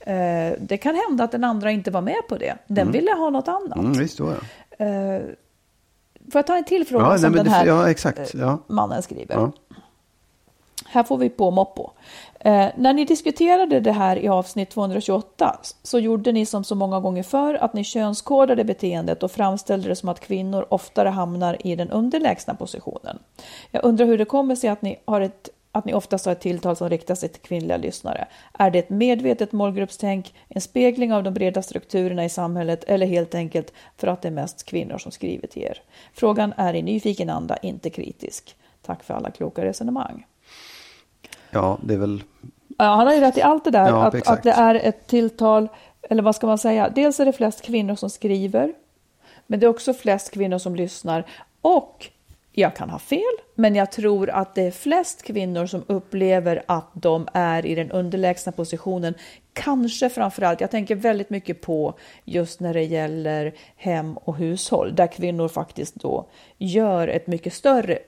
Eh, 0.00 0.52
det 0.60 0.76
kan 0.76 0.94
hända 1.08 1.24
att 1.24 1.32
den 1.32 1.44
andra 1.44 1.70
inte 1.70 1.90
var 1.90 2.00
med 2.00 2.28
på 2.28 2.36
det. 2.36 2.54
Den 2.66 2.92
ville 2.92 3.12
ha 3.12 3.30
något 3.30 3.48
annat. 3.48 3.78
Mm, 3.78 3.92
visst, 3.92 4.18
då, 4.18 4.32
ja. 4.78 4.84
Eh, 4.86 5.22
får 6.32 6.38
jag 6.38 6.46
ta 6.46 6.56
en 6.56 6.64
till 6.64 6.86
fråga 6.86 7.04
Ja, 7.04 7.18
som 7.18 7.32
nej, 7.32 7.44
den 7.44 7.52
här 7.52 7.66
ja, 7.66 7.90
exakt, 7.90 8.34
eh, 8.34 8.40
ja. 8.40 8.58
mannen 8.66 9.02
skriver? 9.02 9.34
Ja. 9.34 9.52
här 10.86 11.02
får 11.02 11.18
vi 11.18 11.28
på 11.28 11.50
Moppo. 11.50 11.90
Eh, 12.44 12.68
när 12.76 12.92
ni 12.92 13.04
diskuterade 13.04 13.80
det 13.80 13.92
här 13.92 14.16
i 14.16 14.28
avsnitt 14.28 14.70
228 14.70 15.60
så 15.82 15.98
gjorde 15.98 16.32
ni 16.32 16.46
som 16.46 16.64
så 16.64 16.74
många 16.74 17.00
gånger 17.00 17.22
förr 17.22 17.54
att 17.54 17.74
ni 17.74 17.84
könskodade 17.84 18.64
beteendet 18.64 19.22
och 19.22 19.30
framställde 19.30 19.88
det 19.88 19.96
som 19.96 20.08
att 20.08 20.20
kvinnor 20.20 20.66
oftare 20.68 21.08
hamnar 21.08 21.66
i 21.66 21.76
den 21.76 21.90
underlägsna 21.90 22.54
positionen. 22.54 23.18
Jag 23.70 23.84
undrar 23.84 24.06
hur 24.06 24.18
det 24.18 24.24
kommer 24.24 24.56
sig 24.56 24.70
att 24.70 24.82
ni, 24.82 25.00
har 25.04 25.20
ett, 25.20 25.48
att 25.72 25.84
ni 25.84 25.94
oftast 25.94 26.24
har 26.24 26.32
ett 26.32 26.40
tilltal 26.40 26.76
som 26.76 26.88
riktar 26.88 27.14
sig 27.14 27.28
till 27.28 27.42
kvinnliga 27.42 27.76
lyssnare. 27.76 28.26
Är 28.58 28.70
det 28.70 28.78
ett 28.78 28.90
medvetet 28.90 29.52
målgruppstänk, 29.52 30.34
en 30.48 30.60
spegling 30.60 31.12
av 31.12 31.22
de 31.22 31.34
breda 31.34 31.62
strukturerna 31.62 32.24
i 32.24 32.28
samhället 32.28 32.84
eller 32.84 33.06
helt 33.06 33.34
enkelt 33.34 33.72
för 33.96 34.06
att 34.06 34.22
det 34.22 34.28
är 34.28 34.32
mest 34.32 34.64
kvinnor 34.64 34.98
som 34.98 35.12
skriver 35.12 35.48
till 35.48 35.62
er? 35.62 35.82
Frågan 36.14 36.54
är 36.56 36.74
i 36.74 36.82
nyfiken 36.82 37.30
anda, 37.30 37.56
inte 37.56 37.90
kritisk. 37.90 38.56
Tack 38.82 39.02
för 39.02 39.14
alla 39.14 39.30
kloka 39.30 39.64
resonemang. 39.64 40.24
Ja, 41.54 41.78
det 41.82 41.94
är 41.94 41.98
väl... 41.98 42.22
Ja, 42.78 42.84
han 42.84 43.06
har 43.06 43.14
ju 43.14 43.20
rätt 43.20 43.38
i 43.38 43.42
allt 43.42 43.64
det 43.64 43.70
där, 43.70 43.88
Ja, 43.88 44.06
att, 44.06 44.14
exakt. 44.14 44.38
att 44.38 44.42
det 44.42 44.50
är 44.52 44.74
ett 44.74 45.06
tilltal, 45.06 45.68
eller 46.02 46.22
vad 46.22 46.36
ska 46.36 46.46
man 46.46 46.58
säga, 46.58 46.88
dels 46.94 47.20
är 47.20 47.24
det 47.24 47.32
flest 47.32 47.62
kvinnor 47.62 47.94
som 47.94 48.10
skriver, 48.10 48.72
men 49.46 49.60
det 49.60 49.66
är 49.66 49.70
också 49.70 49.94
flest 49.94 50.30
kvinnor 50.30 50.58
som 50.58 50.76
lyssnar. 50.76 51.24
Och 51.60 52.10
jag 52.52 52.76
kan 52.76 52.90
ha 52.90 52.98
fel, 52.98 53.20
men 53.54 53.74
jag 53.74 53.92
tror 53.92 54.30
att 54.30 54.54
det 54.54 54.62
är 54.62 54.70
flest 54.70 55.22
kvinnor 55.22 55.66
som 55.66 55.84
upplever 55.86 56.62
att 56.66 56.90
de 56.92 57.28
är 57.32 57.66
i 57.66 57.74
den 57.74 57.90
underlägsna 57.90 58.52
positionen. 58.52 59.14
Kanske 59.52 60.08
framförallt, 60.08 60.60
jag 60.60 60.70
tänker 60.70 60.94
väldigt 60.94 61.30
mycket 61.30 61.60
på 61.60 61.94
just 62.24 62.60
när 62.60 62.74
det 62.74 62.82
gäller 62.82 63.54
hem 63.76 64.16
och 64.16 64.36
hushåll, 64.36 64.94
där 64.94 65.06
kvinnor 65.06 65.48
faktiskt 65.48 65.94
då 65.94 66.26
gör 66.58 67.08
ett 67.08 67.26
mycket 67.26 67.54
större 67.54 67.98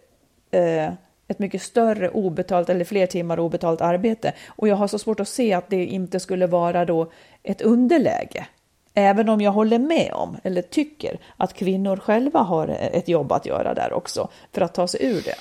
eh, 0.50 0.92
ett 1.28 1.38
mycket 1.38 1.62
större 1.62 2.08
obetalt 2.08 2.68
eller 2.68 2.84
fler 2.84 3.06
timmar 3.06 3.38
obetalt 3.38 3.80
arbete. 3.80 4.32
Och 4.48 4.68
jag 4.68 4.76
har 4.76 4.88
så 4.88 4.98
svårt 4.98 5.20
att 5.20 5.28
se 5.28 5.52
att 5.52 5.70
det 5.70 5.86
inte 5.86 6.20
skulle 6.20 6.46
vara 6.46 6.84
då 6.84 7.10
ett 7.42 7.62
underläge. 7.62 8.46
Även 8.94 9.28
om 9.28 9.40
jag 9.40 9.52
håller 9.52 9.78
med 9.78 10.12
om, 10.12 10.36
eller 10.42 10.62
tycker, 10.62 11.18
att 11.36 11.52
kvinnor 11.52 11.96
själva 11.96 12.40
har 12.40 12.68
ett 12.68 13.08
jobb 13.08 13.32
att 13.32 13.46
göra 13.46 13.74
där 13.74 13.92
också, 13.92 14.28
för 14.52 14.60
att 14.60 14.74
ta 14.74 14.88
sig 14.88 15.06
ur 15.06 15.22
det. 15.22 15.34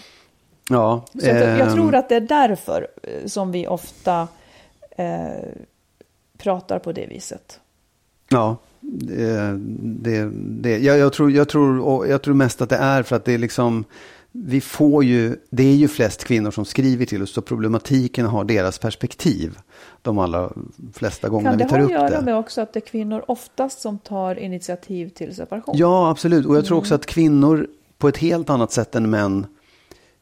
Ja, 0.69 1.06
Så 1.12 1.32
att 1.32 1.39
jag 1.39 1.60
ehm, 1.60 1.74
tror 1.74 1.95
att 1.95 2.10
det 2.10 2.15
är 2.15 2.21
därför 2.21 2.88
eh, 3.04 3.26
som 3.26 3.52
vi 3.52 3.67
ofta 3.67 4.28
eh, 4.91 5.28
pratar 6.38 6.80
på 6.80 6.91
det 6.91 7.06
viset. 7.06 7.60
Ja, 8.30 8.58
det, 8.80 10.30
det, 10.34 10.78
jag, 10.78 10.98
jag, 10.98 11.13
tror, 11.13 11.32
jag, 11.32 11.50
tror, 11.50 12.08
jag 12.08 12.21
tror 12.21 12.34
mest 12.34 12.62
att 12.62 12.69
det 12.69 12.76
är 12.76 13.04
för 13.04 13.15
att 13.15 13.26
det 13.26 13.34
är 13.34 13.38
liksom, 13.38 13.86
vi 14.38 14.62
får 14.62 15.04
ju, 15.04 15.36
det 15.50 15.63
är 15.63 15.76
ju 15.76 15.88
flest 15.88 16.24
kvinnor 16.24 16.52
som 16.52 16.65
skriver 16.65 17.06
till 17.06 17.24
oss, 17.24 17.34
så 17.34 17.41
problematiken 17.41 18.26
har 18.26 18.43
deras 18.43 18.80
perspektiv 18.80 19.58
de 20.02 20.19
allra 20.19 20.52
flesta 20.93 21.30
gånger 21.30 21.50
Kan 21.50 21.58
det 21.58 21.63
vi 21.63 21.69
tar 21.69 21.78
ha 21.78 21.84
att 21.86 21.86
upp 21.86 21.91
göra 21.91 22.10
det. 22.10 22.26
med 22.26 22.36
också 22.38 22.62
att 22.62 22.74
det 22.74 22.80
är 22.80 22.88
kvinnor 22.88 23.24
oftast 23.28 23.80
som 23.82 23.98
tar 24.00 24.36
initiativ 24.39 25.10
till 25.10 25.36
separation? 25.36 25.76
Ja, 25.78 26.10
absolut. 26.10 26.45
Och 26.45 26.56
jag 26.58 26.65
tror 26.65 26.76
Mm. 26.76 26.82
också 26.82 26.95
att 26.95 27.06
kvinnor 27.06 27.67
på 27.98 28.08
ett 28.08 28.17
helt 28.17 28.50
annat 28.50 28.71
sätt 28.71 28.95
än 28.95 29.10
män 29.10 29.45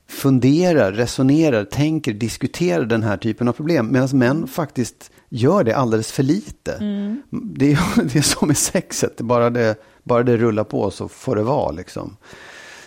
funderar, 0.07 0.91
resonerar, 0.91 1.63
tänker, 1.65 2.13
diskuterar 2.13 2.85
den 2.85 3.03
här 3.03 3.17
typen 3.17 3.47
av 3.47 3.53
problem. 3.53 3.89
Medan 3.91 4.09
män 4.13 4.47
faktiskt 4.47 5.11
gör 5.29 5.63
det 5.63 5.73
alldeles 5.75 6.11
för 6.11 6.23
lite. 6.23 6.71
Mm. 6.73 7.21
Det, 7.29 7.71
är, 7.71 7.79
det 8.13 8.15
är 8.19 8.21
som 8.21 8.47
med 8.47 8.57
sexet, 8.57 9.21
bara 9.21 9.49
det, 9.49 9.75
bara 10.03 10.23
det 10.23 10.37
rullar 10.37 10.63
på 10.63 10.91
så 10.91 11.07
får 11.07 11.35
det 11.35 11.43
vara. 11.43 11.71
Liksom. 11.71 12.17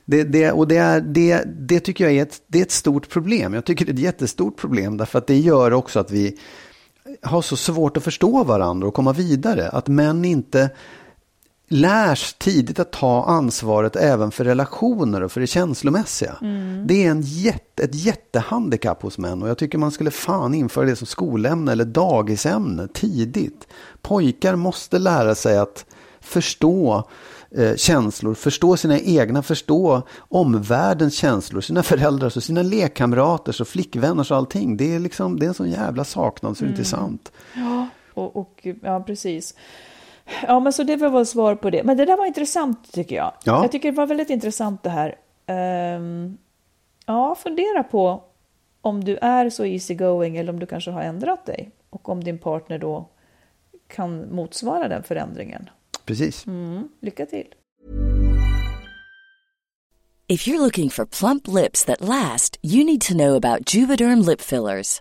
Det, 0.08 0.24
det, 0.24 0.52
och 0.52 0.68
det, 0.68 0.76
är, 0.76 1.00
det, 1.00 1.42
det 1.46 1.80
tycker 1.80 2.04
jag 2.04 2.12
är 2.12 2.22
ett, 2.22 2.42
det 2.46 2.58
är 2.58 2.62
ett 2.62 2.70
stort 2.70 3.08
problem. 3.08 3.54
Jag 3.54 3.64
tycker 3.64 3.84
det 3.84 3.90
är 3.90 3.94
ett 3.94 4.00
jättestort 4.00 4.56
problem 4.56 4.96
därför 4.96 5.18
att 5.18 5.26
det 5.26 5.38
gör 5.38 5.72
också 5.72 6.00
att 6.00 6.10
vi 6.10 6.38
har 7.22 7.42
så 7.42 7.56
svårt 7.56 7.96
att 7.96 8.04
förstå 8.04 8.44
varandra 8.44 8.88
och 8.88 8.94
komma 8.94 9.12
vidare. 9.12 9.68
Att 9.68 9.88
män 9.88 10.24
inte 10.24 10.70
lärs 11.68 12.34
tidigt 12.38 12.78
att 12.78 12.92
ta 12.92 13.24
ansvaret 13.24 13.96
även 13.96 14.30
för 14.30 14.44
relationer 14.44 15.22
och 15.22 15.32
för 15.32 15.40
det 15.40 15.46
känslomässiga. 15.46 16.36
Det 16.86 17.06
är 17.06 17.10
en 17.10 17.22
jätte, 17.22 17.82
ett 17.82 17.94
jättehandikapp 17.94 19.02
hos 19.02 19.18
män 19.18 19.42
och 19.42 19.48
jag 19.48 19.58
tycker 19.58 19.78
man 19.78 19.90
skulle 19.90 20.10
fan 20.10 20.54
införa 20.54 20.86
det 20.86 20.96
som 20.96 21.06
skolämne 21.06 21.72
eller 21.72 21.84
dagisämne 21.84 22.88
tidigt. 22.88 23.66
Pojkar 24.02 24.56
måste 24.56 24.98
lära 24.98 25.34
sig 25.34 25.58
att 25.58 25.84
förstå 26.20 27.08
eh, 27.50 27.76
känslor, 27.76 28.35
förstå 28.35 28.76
sina 28.76 29.00
egna, 29.00 29.42
förstå 29.42 30.02
omvärldens 30.18 31.14
känslor, 31.14 31.61
sina 31.61 31.82
föräldrars 31.82 32.37
och 32.37 32.42
sina 32.42 32.62
lekkamraters 32.62 33.61
och 33.61 33.68
flickvänners 33.68 34.30
och 34.30 34.37
allting. 34.37 34.76
Det 34.76 34.94
är, 34.94 34.98
liksom, 34.98 35.38
det 35.38 35.46
är 35.46 35.48
en 35.48 35.54
sån 35.54 35.70
jävla 35.70 36.04
saknad 36.04 36.56
så 36.56 36.64
det 36.64 36.68
är 36.68 36.70
inte 36.70 36.85
sant. 36.85 37.32
Ja, 37.54 37.88
och, 38.14 38.37
och, 38.37 38.66
ja, 38.82 39.00
precis. 39.00 39.54
Ja, 40.46 40.61
men 40.61 40.72
så 40.72 40.82
det 40.82 40.96
var 40.96 41.11
väl 41.11 41.26
svar 41.26 41.54
på 41.54 41.70
det. 41.70 41.82
Men 41.85 41.96
det 41.96 42.04
där 42.04 42.16
var 42.16 42.26
intressant 42.26 42.92
tycker 42.92 43.16
jag. 43.16 43.32
Ja. 43.44 43.62
Jag 43.62 43.72
tycker 43.72 43.90
det 43.92 43.96
var 43.96 44.06
väldigt 44.06 44.30
intressant 44.30 44.82
det 44.82 44.90
här. 44.90 45.16
Ehm, 45.46 46.38
ja, 47.06 47.35
fundera 47.35 47.82
på 47.82 48.22
om 48.80 49.04
du 49.04 49.16
är 49.16 49.50
så 49.50 49.64
easygoing 49.64 50.37
eller 50.37 50.52
om 50.52 50.61
du 50.61 50.66
kanske 50.66 50.90
har 50.90 51.02
ändrat 51.02 51.46
dig. 51.46 51.70
Och 51.90 52.09
om 52.09 52.24
din 52.24 52.38
partner 52.38 52.78
då 52.78 53.09
kan 53.87 54.35
motsvara 54.35 54.88
den 54.88 55.02
förändringen. 55.02 55.70
Precis. 56.06 56.44
Mm, 56.46 56.88
lycka 57.02 57.26
till! 57.26 57.50
If 60.28 60.48
you're 60.48 60.60
looking 60.60 60.90
for 60.90 61.06
plump 61.06 61.46
lips 61.46 61.84
that 61.84 62.00
last, 62.00 62.58
you 62.60 62.84
need 62.84 63.00
to 63.02 63.16
know 63.16 63.36
about 63.36 63.64
Juvederm 63.64 64.26
lip 64.26 64.40
fillers. 64.40 65.00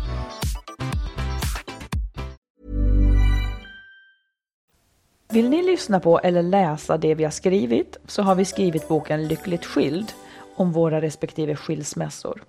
Vill 5.33 5.49
ni 5.49 5.63
lyssna 5.63 5.99
på 5.99 6.19
eller 6.19 6.41
läsa 6.41 6.97
det 6.97 7.15
vi 7.15 7.23
har 7.23 7.31
skrivit 7.31 7.97
så 8.07 8.21
har 8.21 8.35
vi 8.35 8.45
skrivit 8.45 8.87
boken 8.87 9.27
Lyckligt 9.27 9.65
skild 9.65 10.13
om 10.55 10.71
våra 10.71 11.01
respektive 11.01 11.55
skilsmässor. 11.55 12.43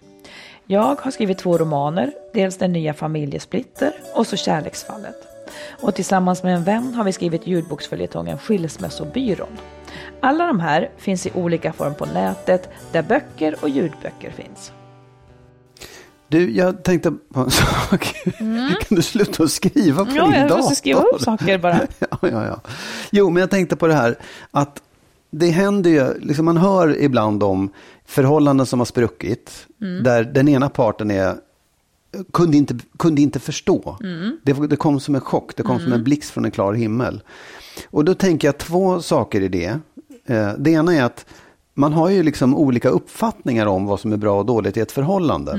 Jag 0.66 1.00
har 1.00 1.10
skrivit 1.10 1.38
två 1.38 1.58
romaner, 1.58 2.12
dels 2.34 2.56
Den 2.56 2.72
nya 2.72 2.94
familjesplitter 2.94 3.92
och 4.14 4.26
så 4.26 4.36
Kärleksfallet. 4.36 5.16
Och 5.80 5.94
tillsammans 5.94 6.42
med 6.42 6.54
en 6.54 6.64
vän 6.64 6.94
har 6.94 7.04
vi 7.04 7.12
skrivit 7.12 7.46
ljudboksföljetongen 7.46 8.38
Skilsmässobyrån. 8.38 9.58
Alla 10.20 10.46
de 10.46 10.60
här 10.60 10.90
finns 10.96 11.26
i 11.26 11.32
olika 11.34 11.72
form 11.72 11.94
på 11.94 12.06
nätet 12.06 12.68
där 12.92 13.02
böcker 13.02 13.56
och 13.60 13.68
ljudböcker 13.68 14.30
finns. 14.30 14.72
Du, 16.32 16.50
jag 16.50 16.82
tänkte 16.84 17.12
på 17.32 17.40
en 17.40 17.50
sak. 17.90 18.14
Kan 18.38 18.96
du 18.96 19.02
sluta 19.02 19.48
skriva 19.48 20.04
på 20.04 20.10
Mm. 20.10 20.16
Ja, 20.16 20.24
din 20.30 20.34
jag 20.40 20.48
dator? 20.48 20.56
måste 20.62 20.74
skriva 20.74 21.00
upp 21.00 21.20
saker 21.20 21.58
bara. 21.58 21.80
ja, 21.98 22.18
ja, 22.20 22.46
ja. 22.46 22.60
Jo, 23.10 23.30
men 23.30 23.40
jag 23.40 23.50
tänkte 23.50 23.76
på 23.76 23.86
det 23.86 23.94
här 23.94 24.18
att 24.50 24.82
det 25.30 25.50
händer 25.50 25.90
ju, 25.90 26.18
liksom 26.20 26.44
man 26.44 26.56
hör 26.56 27.00
ibland 27.02 27.42
om 27.42 27.70
förhållanden 28.06 28.66
som 28.66 28.80
har 28.80 28.84
spruckit, 28.86 29.66
Mm. 29.80 30.02
där 30.04 30.24
den 30.24 30.48
ena 30.48 30.68
parten 30.68 31.10
är 31.10 31.34
kunde 32.32 32.56
inte, 32.56 32.74
kunde 32.98 33.22
inte 33.22 33.38
förstå. 33.40 33.96
Mm. 34.02 34.36
Det, 34.42 34.52
det 34.66 34.76
kom 34.76 35.00
som 35.00 35.14
en 35.14 35.20
chock, 35.20 35.56
det 35.56 35.62
kom 35.62 35.80
som 35.80 35.92
en 35.92 36.04
blixt 36.04 36.30
från 36.30 36.44
en 36.44 36.50
klar 36.50 36.74
himmel. 36.74 37.22
Och 37.90 38.04
då 38.04 38.14
tänker 38.14 38.48
jag 38.48 38.58
två 38.58 39.02
saker 39.02 39.40
i 39.40 39.48
det. 39.48 39.78
Eh, 40.26 40.52
det 40.58 40.70
ena 40.70 40.94
är 40.94 41.02
att 41.04 41.26
man 41.74 41.92
har 41.92 42.08
ju 42.10 42.22
liksom 42.22 42.56
olika 42.56 42.88
uppfattningar 42.88 43.66
om 43.66 43.86
vad 43.86 44.00
som 44.00 44.12
är 44.12 44.16
bra 44.16 44.38
och 44.38 44.46
dåligt 44.46 44.76
i 44.76 44.80
ett 44.80 44.92
förhållande. 44.92 45.52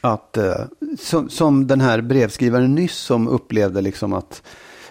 Att, 0.00 0.36
eh, 0.36 0.54
som, 0.98 1.28
som 1.28 1.66
den 1.66 1.80
här 1.80 2.00
brevskrivaren 2.00 2.74
nyss 2.74 2.96
som 2.96 3.28
upplevde 3.28 3.80
liksom 3.80 4.12
att, 4.12 4.42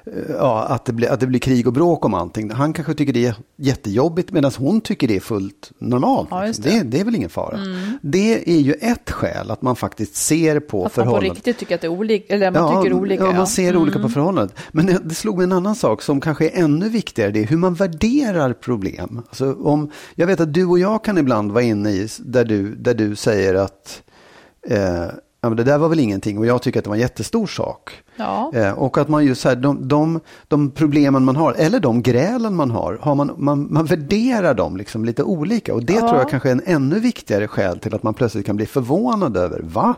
eh, 0.06 0.36
ja, 0.38 0.64
att, 0.64 0.86
det 0.86 0.94
blir, 0.94 1.10
att 1.10 1.20
det 1.20 1.28
blir 1.28 1.40
krig 1.40 1.68
och 1.68 1.74
bråk 1.74 2.06
om 2.06 2.14
allting. 2.14 2.52
Han 2.52 2.74
kanske 2.74 2.94
tycker 2.94 3.14
det 3.14 3.26
är 3.26 3.36
jättejobbigt 3.56 4.32
medan 4.32 4.52
hon 4.58 4.82
tycker 4.82 5.08
det 5.08 5.16
är 5.16 5.20
fullt 5.20 5.72
normalt. 5.80 6.28
Ja, 6.32 6.42
det. 6.42 6.62
det. 6.62 6.84
Det, 6.84 7.00
är 7.00 7.06
väl 7.06 7.16
ingen 7.16 7.30
fara. 7.30 7.60
Det 8.02 8.50
är 8.58 8.60
ju 8.60 8.74
ett 8.74 9.12
skäl 9.12 9.52
att 9.52 9.62
man 9.62 9.76
faktiskt 9.76 10.16
ser 10.16 10.60
på 10.60 10.78
Att 10.78 10.84
man 10.84 10.84
på 10.84 10.90
förhållandet. 10.90 11.36
riktigt 11.36 11.58
tycker 11.58 11.76
att 11.76 11.82
det 11.82 11.88
är 11.88 11.92
olika, 11.92 12.34
eller 12.34 12.52
man 12.52 12.84
tycker 12.84 12.94
olika. 12.94 13.26
Ja, 13.26 13.32
man 13.32 13.48
ser 13.48 13.78
olika 13.78 14.00
på 14.00 14.10
förhållandet. 14.10 14.56
Men 14.72 14.86
det, 14.86 15.00
det 15.04 15.16
slog 15.16 15.38
mig 15.38 15.44
en 15.44 15.52
annan 15.52 15.76
sak 15.76 16.02
som 16.02 16.22
kanske 16.22 16.50
är 16.50 16.64
ännu 16.64 16.90
viktigare. 16.90 17.32
Det 17.32 17.40
är 17.40 17.48
hur 17.48 17.58
man 17.58 17.74
värderar 17.74 18.54
problem. 18.54 19.22
Alltså 19.30 19.54
om, 19.54 19.92
jag 20.16 20.28
vet 20.28 20.40
att 20.40 20.54
du 20.54 20.66
och 20.66 20.80
jag 20.80 21.04
kan 21.04 21.18
ibland 21.18 21.52
vara 21.52 21.64
inne 21.64 21.90
i 21.90 22.08
där 22.20 22.46
du, 22.46 22.76
där 22.76 22.94
du 22.94 23.16
säger 23.16 23.56
att 23.56 24.04
eh, 24.68 25.06
ja, 25.42 25.50
men 25.50 25.56
det 25.56 25.64
där 25.64 25.78
var 25.78 25.90
väl 25.90 26.00
ingenting 26.00 26.38
och 26.38 26.46
jag 26.46 26.62
tycker 26.62 26.80
att 26.80 26.84
det 26.84 26.90
var 26.90 26.96
en 26.96 27.02
jättestor 27.02 27.48
sak. 27.48 27.92
Ja. 28.16 28.52
Eh, 28.54 28.72
och 28.72 28.98
att 28.98 29.08
man 29.08 29.26
just 29.26 29.42
så 29.42 29.50
här, 29.50 29.56
de, 29.56 29.88
de, 29.88 30.20
de 30.48 30.72
problemen 30.72 31.26
man 31.26 31.36
har, 31.36 31.54
eller 31.54 31.80
de 31.80 32.02
grälen 32.02 32.56
man 32.56 32.72
har, 32.72 33.00
har 33.02 33.16
man, 33.16 33.34
man, 33.38 33.68
man 33.74 33.86
värderar 33.86 34.54
dem 34.54 34.78
liksom 34.78 35.06
lite 35.06 35.24
olika. 35.24 35.74
Och 35.74 35.84
det 35.84 36.00
tror 36.00 36.16
jag 36.16 36.30
kanske 36.30 36.50
är 36.50 36.54
en 36.54 36.64
ännu 36.66 37.00
viktigare 37.00 37.48
skäl 37.48 37.80
till 37.80 37.96
att 37.96 38.04
man 38.04 38.14
plötsligt 38.14 38.46
kan 38.46 38.56
bli 38.56 38.66
förvånad 38.66 39.38
över, 39.38 39.60
va? 39.60 39.96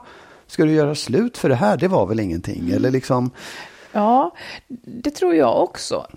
Ska 0.48 0.66
du 0.66 0.72
göra 0.72 0.96
slut 0.96 1.38
för 1.38 1.50
det 1.50 1.56
här? 1.56 1.78
Det 1.78 1.88
var 1.88 2.06
väl 2.06 2.20
ingenting? 2.20 2.70
Eller 2.70 2.92
liksom, 2.92 3.32
Ja, 3.94 4.36
det 4.86 5.12
tror 5.12 5.36
jag 5.36 5.64
också. 5.64 6.08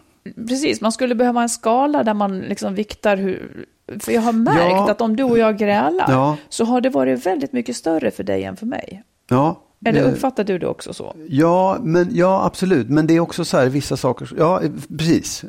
Precis, 0.48 0.80
man 0.80 0.92
skulle 0.92 1.14
behöva 1.14 1.42
en 1.42 1.48
skala 1.48 2.02
där 2.02 2.14
man 2.14 2.40
liksom 2.40 2.74
viktar 2.74 3.16
hur... 3.16 3.66
För 4.00 4.12
jag 4.12 4.20
har 4.22 4.32
märkt 4.32 4.70
Ja. 4.72 4.90
att 4.90 5.00
om 5.00 5.16
du 5.16 5.22
och 5.24 5.38
jag 5.38 5.58
grälar 5.58 6.06
Ja. 6.08 6.36
så 6.48 6.64
har 6.64 6.80
det 6.80 6.88
varit 6.90 7.26
väldigt 7.26 7.52
mycket 7.52 7.76
större 7.76 8.10
för 8.10 8.24
dig 8.24 8.44
än 8.44 8.56
för 8.56 8.66
mig. 8.66 9.02
ja. 9.30 9.62
Eller 9.84 10.02
eh, 10.02 10.12
uppfattar 10.12 10.44
du 10.44 10.58
det 10.58 10.66
också 10.66 10.92
så? 10.94 11.14
Ja, 11.28 11.78
men, 11.82 12.08
ja, 12.12 12.44
absolut. 12.46 12.88
Men 12.90 13.06
det 13.06 13.16
är 13.16 13.20
också 13.20 13.44
så 13.44 13.56
här, 13.56 13.66
vissa 13.66 13.96
saker, 13.96 14.32
ja, 14.38 14.62
eh, 14.62 14.70
precis. 14.98 15.44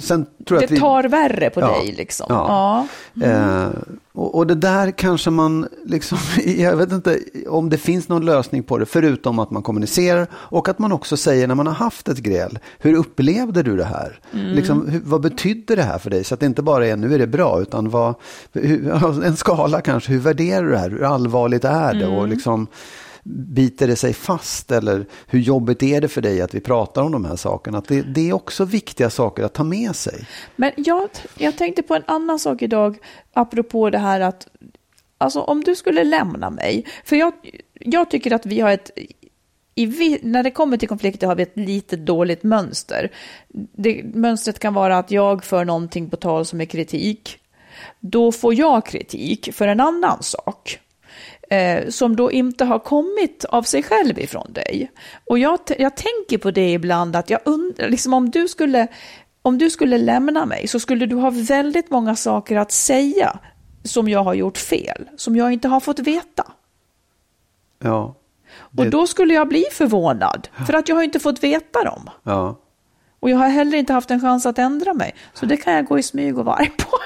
Sen 0.00 0.26
tror 0.48 0.56
jag 0.56 0.62
att 0.64 0.68
Det 0.68 0.74
vi... 0.74 0.80
tar 0.80 1.04
värre 1.04 1.50
på 1.50 1.60
Ja. 1.60 1.66
dig 1.78 1.92
liksom. 1.96 2.26
Ja. 2.28 2.86
Ja. 3.14 3.26
Eh, 3.26 3.66
och, 4.12 4.34
och 4.34 4.46
det 4.46 4.54
där 4.54 4.90
kanske 4.90 5.30
man, 5.30 5.68
liksom, 5.86 6.18
jag 6.56 6.76
vet 6.76 6.92
inte 6.92 7.18
om 7.48 7.70
det 7.70 7.78
finns 7.78 8.08
någon 8.08 8.24
lösning 8.24 8.62
på 8.62 8.78
det, 8.78 8.86
förutom 8.86 9.38
att 9.38 9.50
man 9.50 9.62
kommunicerar 9.62 10.26
och 10.32 10.68
att 10.68 10.78
man 10.78 10.92
också 10.92 11.16
säger 11.16 11.48
när 11.48 11.54
man 11.54 11.66
har 11.66 11.74
haft 11.74 12.08
ett 12.08 12.18
gräl, 12.18 12.58
hur 12.78 12.94
upplevde 12.94 13.62
du 13.62 13.76
det 13.76 13.84
här? 13.84 14.20
Liksom, 14.30 14.88
hur, 14.88 15.00
vad 15.04 15.20
betydde 15.20 15.76
det 15.76 15.82
här 15.82 15.98
för 15.98 16.10
dig? 16.10 16.24
Så 16.24 16.34
att 16.34 16.40
det 16.40 16.46
inte 16.46 16.62
bara 16.62 16.86
är 16.86 16.96
nu 16.96 17.14
är 17.14 17.18
det 17.18 17.26
bra, 17.26 17.60
utan 17.60 17.90
vad, 17.90 18.14
hur, 18.52 19.24
en 19.24 19.36
skala 19.36 19.80
kanske, 19.80 20.12
hur 20.12 20.20
värderar 20.20 20.62
du 20.62 20.70
det 20.70 20.78
här? 20.78 20.90
Hur 20.90 21.02
allvarligt 21.04 21.64
är 21.64 21.94
det? 21.94 22.06
Och 22.06 22.28
liksom, 22.28 22.66
biter 23.24 23.86
det 23.86 23.96
sig 23.96 24.12
fast 24.12 24.72
eller 24.72 25.06
hur 25.26 25.40
jobbigt 25.40 25.82
är 25.82 26.00
det 26.00 26.08
för 26.08 26.20
dig 26.20 26.40
att 26.40 26.54
vi 26.54 26.60
pratar 26.60 27.02
om 27.02 27.12
de 27.12 27.24
här 27.24 27.36
sakerna? 27.36 27.78
Att 27.78 27.88
det, 27.88 28.02
det 28.02 28.28
är 28.28 28.32
också 28.32 28.64
viktiga 28.64 29.10
saker 29.10 29.44
att 29.44 29.52
ta 29.52 29.64
med 29.64 29.96
sig. 29.96 30.26
Men 30.56 30.72
jag, 30.76 31.08
jag 31.38 31.56
tänkte 31.56 31.82
på 31.82 31.94
en 31.94 32.02
annan 32.06 32.38
sak 32.38 32.62
idag, 32.62 32.98
apropå 33.32 33.90
det 33.90 33.98
här 33.98 34.20
att, 34.20 34.48
alltså 35.18 35.40
om 35.40 35.64
du 35.64 35.74
skulle 35.74 36.04
lämna 36.04 36.50
mig, 36.50 36.86
för 37.04 37.16
jag, 37.16 37.32
jag 37.80 38.10
tycker 38.10 38.32
att 38.32 38.46
vi 38.46 38.60
har 38.60 38.70
ett, 38.70 38.90
i, 39.74 40.18
när 40.22 40.42
det 40.42 40.50
kommer 40.50 40.76
till 40.76 40.88
konflikter 40.88 41.26
har 41.26 41.34
vi 41.34 41.42
ett 41.42 41.56
lite 41.56 41.96
dåligt 41.96 42.42
mönster. 42.42 43.12
Det, 43.76 44.02
mönstret 44.04 44.58
kan 44.58 44.74
vara 44.74 44.98
att 44.98 45.10
jag 45.10 45.44
för 45.44 45.64
någonting 45.64 46.10
på 46.10 46.16
tal 46.16 46.46
som 46.46 46.60
är 46.60 46.64
kritik. 46.64 47.38
Då 48.00 48.32
får 48.32 48.54
jag 48.54 48.86
kritik 48.86 49.52
för 49.52 49.68
en 49.68 49.80
annan 49.80 50.22
sak. 50.22 50.78
Eh, 51.52 51.88
som 51.88 52.16
då 52.16 52.32
inte 52.32 52.64
har 52.64 52.78
kommit 52.78 53.44
av 53.44 53.62
sig 53.62 53.82
själv 53.82 54.18
ifrån 54.18 54.52
dig. 54.52 54.90
Och 55.26 55.38
jag, 55.38 55.58
jag 55.78 55.96
tänker 55.96 56.38
på 56.38 56.50
det 56.50 56.72
ibland 56.72 57.16
att 57.16 57.30
jag 57.30 57.40
undrar, 57.44 57.88
liksom 57.88 58.14
om 58.14 58.30
du 58.30 58.48
skulle 58.48 58.86
om 59.42 59.58
du 59.58 59.70
skulle 59.70 59.98
lämna 59.98 60.46
mig 60.46 60.68
så 60.68 60.80
skulle 60.80 61.06
du 61.06 61.16
ha 61.16 61.30
väldigt 61.30 61.90
många 61.90 62.16
saker 62.16 62.56
att 62.56 62.72
säga 62.72 63.38
som 63.84 64.08
jag 64.08 64.24
har 64.24 64.34
gjort 64.34 64.58
fel, 64.58 65.08
som 65.16 65.36
jag 65.36 65.52
inte 65.52 65.68
har 65.68 65.80
fått 65.80 65.98
veta. 65.98 66.52
Ja. 67.78 68.14
Och 68.76 68.90
då 68.90 69.06
skulle 69.06 69.34
jag 69.34 69.48
bli 69.48 69.64
förvånad, 69.72 70.48
för 70.66 70.74
att 70.74 70.88
jag 70.88 70.96
har 70.96 71.02
inte 71.02 71.20
fått 71.20 71.44
veta 71.44 71.84
dem. 71.84 72.10
Ja. 72.22 72.58
Och 73.20 73.30
jag 73.30 73.36
har 73.36 73.48
heller 73.48 73.78
inte 73.78 73.92
haft 73.92 74.10
en 74.10 74.20
chans 74.20 74.46
att 74.46 74.58
ändra 74.58 74.94
mig. 74.94 75.14
Så 75.32 75.46
det 75.46 75.56
kan 75.56 75.72
jag 75.72 75.86
gå 75.86 75.98
i 75.98 76.02
smyg 76.02 76.38
och 76.38 76.44
vara 76.44 76.56
arg 76.56 76.70
på. 76.70 76.98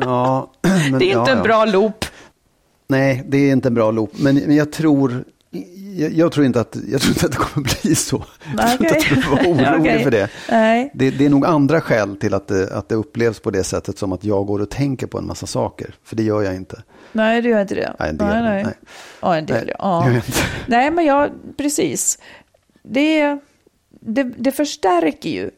Ja, 0.00 0.50
men, 0.90 0.98
det 0.98 1.04
är 1.04 1.18
inte 1.18 1.30
ja, 1.30 1.36
en 1.36 1.42
bra 1.42 1.64
loop. 1.64 2.04
Nej, 2.92 3.22
det 3.26 3.38
är 3.38 3.52
inte 3.52 3.68
en 3.68 3.74
bra 3.74 3.90
loop. 3.90 4.10
Men, 4.18 4.34
men 4.34 4.56
jag 4.56 4.72
tror... 4.72 5.24
Jag, 5.96 6.12
jag, 6.12 6.32
tror 6.32 6.46
inte 6.46 6.60
att, 6.60 6.76
jag 6.88 7.00
tror 7.00 7.12
inte 7.14 7.26
att 7.26 7.32
det 7.32 7.38
kommer 7.38 7.68
bli 7.82 7.94
så. 7.94 8.24
Jag 8.56 8.68
tror 8.68 8.86
inte 8.86 8.96
att 8.96 9.16
du 9.16 9.22
får 9.22 9.30
vara 9.30 9.46
orolig 9.46 9.80
Okej. 9.80 10.04
för 10.04 10.10
det. 10.10 10.28
Det. 10.94 11.10
Det 11.10 11.26
är 11.26 11.30
nog 11.30 11.46
andra 11.46 11.80
skäl 11.80 12.16
till 12.16 12.34
att 12.34 12.48
det, 12.48 12.72
att 12.72 12.88
det 12.88 12.94
upplevs 12.94 13.40
på 13.40 13.50
det 13.50 13.64
sättet 13.64 13.98
som 13.98 14.12
att 14.12 14.24
jag 14.24 14.46
går 14.46 14.60
och 14.60 14.70
tänker 14.70 15.06
på 15.06 15.18
en 15.18 15.26
massa 15.26 15.46
saker. 15.46 15.94
För 16.04 16.16
det 16.16 16.22
gör 16.22 16.42
jag 16.42 16.54
inte. 16.56 16.82
Nej, 17.12 17.42
det 17.42 17.48
gör 17.48 17.60
inte 17.60 17.74
det. 17.74 17.96
Nej, 17.98 18.08
en 18.08 18.16
del, 18.16 18.28
nej, 18.28 18.42
nej. 18.42 18.64
nej. 18.64 18.74
Ja, 19.20 19.36
en 19.36 19.46
del, 19.46 19.66
Nej, 19.66 19.74
ja. 19.78 20.12
Nej, 20.66 20.90
men 20.90 21.04
jag, 21.04 21.30
precis. 21.56 22.18
Det, 22.82 23.38
det, 24.00 24.22
det 24.22 24.52
förstärker 24.52 25.30
ju, 25.30 25.50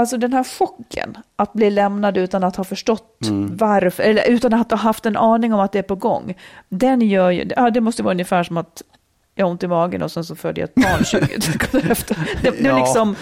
alltså 0.00 0.16
den 0.16 0.32
här 0.32 0.44
chocken 0.44 1.18
att 1.36 1.52
bli 1.52 1.70
lämnad 1.70 2.16
utan 2.16 2.44
att 2.44 2.56
ha 2.56 2.64
förstått 2.64 3.06
Mm. 3.26 3.56
varför, 3.56 4.02
eller 4.02 4.28
utan 4.28 4.54
att 4.54 4.70
ha 4.70 4.78
haft 4.78 5.06
en 5.06 5.16
aning 5.16 5.54
om 5.54 5.60
att 5.60 5.72
det 5.72 5.78
är 5.78 5.82
på 5.82 5.96
gång. 5.96 6.34
Den 6.68 7.00
gör 7.00 7.30
ju, 7.30 7.48
ja, 7.56 7.70
det 7.70 7.80
måste 7.80 8.02
vara 8.02 8.12
ungefär 8.14 8.42
som 8.42 8.56
att 8.56 8.82
jag 9.34 9.46
har 9.46 9.50
ont 9.50 9.62
i 9.62 9.66
magen 9.68 10.02
och 10.02 10.10
sen 10.12 10.24
så 10.24 10.36
födde 10.36 10.60
jag 10.60 10.68
ett 10.68 10.74
barn 10.74 11.04
20 11.26 11.40
sekunder 11.40 11.90
efter. 11.90 12.16
Det, 12.42 12.50
det 12.50 12.58
är 12.60 12.64
Ja. 12.68 12.78
liksom, 12.78 13.16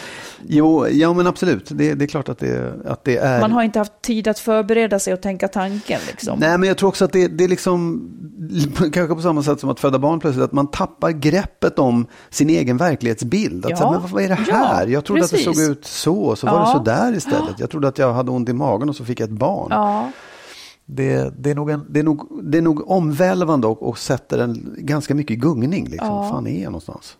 Jo, 0.46 0.86
ja 0.88 1.12
men 1.12 1.26
absolut. 1.26 1.68
Det, 1.72 1.94
det 1.94 2.04
är 2.04 2.06
klart 2.06 2.28
att 2.28 2.38
det, 2.38 2.74
att 2.86 3.04
det 3.04 3.16
är... 3.16 3.40
man 3.40 3.52
har 3.52 3.62
inte 3.62 3.78
haft 3.78 4.02
tid 4.02 4.28
att 4.28 4.38
förbereda 4.38 4.98
sig 4.98 5.12
och 5.12 5.20
tänka 5.20 5.48
tanken. 5.48 6.00
Liksom. 6.06 6.38
Nej, 6.38 6.58
men 6.58 6.68
jag 6.68 6.76
tror 6.78 6.88
också 6.88 7.04
att 7.04 7.12
det, 7.12 7.28
det 7.28 7.44
är 7.44 7.48
liksom, 7.48 8.08
kanske 8.92 9.14
på 9.14 9.22
samma 9.22 9.42
sätt 9.42 9.60
som 9.60 9.70
att 9.70 9.80
föda 9.80 9.98
barn 9.98 10.20
plötsligt, 10.20 10.44
att 10.44 10.52
man 10.52 10.66
tappar 10.66 11.10
greppet 11.10 11.78
om 11.78 12.06
sin 12.30 12.50
egen 12.50 12.76
verklighetsbild. 12.76 13.64
Att 13.64 13.70
Ja. 13.70 13.76
säga, 13.76 13.90
men 13.90 14.00
vad 14.10 14.22
är 14.22 14.28
det 14.28 14.38
Ja, 14.48 14.54
här? 14.54 14.86
jag 14.86 15.04
trodde 15.04 15.24
att 15.24 15.30
det 15.30 15.36
precis. 15.36 15.58
såg 15.58 15.70
ut 15.70 15.84
så, 15.84 16.36
så 16.36 16.46
var 16.46 16.54
Ja. 16.54 16.60
det 16.64 16.72
så 16.72 16.78
där 16.78 17.16
istället. 17.16 17.60
Jag 17.60 17.70
trodde 17.70 17.88
att 17.88 17.98
jag 17.98 18.12
hade 18.12 18.30
ont 18.30 18.48
i 18.48 18.52
magen 18.52 18.88
och 18.88 18.96
så 18.96 19.04
fick 19.04 19.20
jag 19.20 19.26
ett 19.30 19.38
barn. 19.38 19.68
Ja. 19.70 20.10
Det, 20.90 21.32
det, 21.38 21.50
är 21.50 21.54
nog 21.54 21.70
en, 21.70 21.86
det, 21.88 22.00
är 22.00 22.04
nog, 22.04 22.28
det 22.42 22.58
är 22.58 22.62
nog 22.62 22.90
omvälvande 22.90 23.66
och, 23.66 23.88
och 23.88 23.98
sätter 23.98 24.38
en 24.38 24.74
ganska 24.78 25.14
mycket 25.14 25.30
i 25.34 25.36
gungning. 25.36 25.88
Liksom. 25.88 26.08
Ja. 26.08 26.28
fan 26.30 26.46
är 26.46 26.62
jag 26.62 26.72
någonstans? 26.72 27.16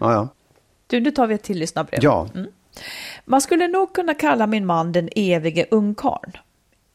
Ja, 0.00 0.12
ja. 0.12 0.28
Du, 0.88 1.00
nu 1.00 1.10
tar 1.10 1.26
vi 1.26 1.34
ett 1.34 1.42
till 1.42 1.58
lyssnarbrev. 1.58 2.00
ja. 2.02 2.28
Man 3.24 3.40
skulle 3.40 3.68
nog 3.68 3.92
kunna 3.92 4.14
kalla 4.14 4.46
min 4.46 4.66
man 4.66 4.92
den 4.92 5.08
evige 5.16 5.66
ungkarn. 5.70 6.32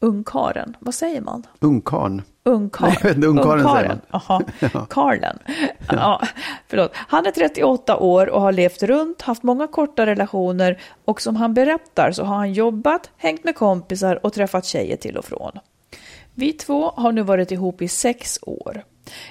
Ungkaren, 0.00 0.76
vad 0.80 0.94
säger 0.94 1.20
man? 1.20 1.46
Ungkarn. 2.44 2.90
Inte, 2.90 3.26
ungkarlen 3.26 3.64
säger 3.64 3.88
man. 3.88 4.00
Jaha, 4.10 4.86
Karlen. 4.90 5.38
Ja, 5.90 6.22
förlåt. 6.68 6.90
Han 6.94 7.26
är 7.26 7.30
38 7.30 7.96
år 7.96 8.26
och 8.26 8.40
har 8.40 8.52
levt 8.52 8.82
runt, 8.82 9.22
haft 9.22 9.42
många 9.42 9.66
korta 9.66 10.06
relationer 10.06 10.78
och 11.04 11.20
som 11.20 11.36
han 11.36 11.54
berättar 11.54 12.12
så 12.12 12.24
har 12.24 12.36
han 12.36 12.52
jobbat, 12.52 13.10
hängt 13.16 13.44
med 13.44 13.54
kompisar 13.54 14.26
och 14.26 14.32
träffat 14.32 14.64
tjejer 14.64 14.96
till 14.96 15.16
och 15.16 15.24
från. 15.24 15.52
Vi 16.34 16.52
två 16.52 16.92
har 16.96 17.12
nu 17.12 17.22
varit 17.22 17.52
ihop 17.52 17.82
i 17.82 17.88
sex 17.88 18.38
år. 18.42 18.84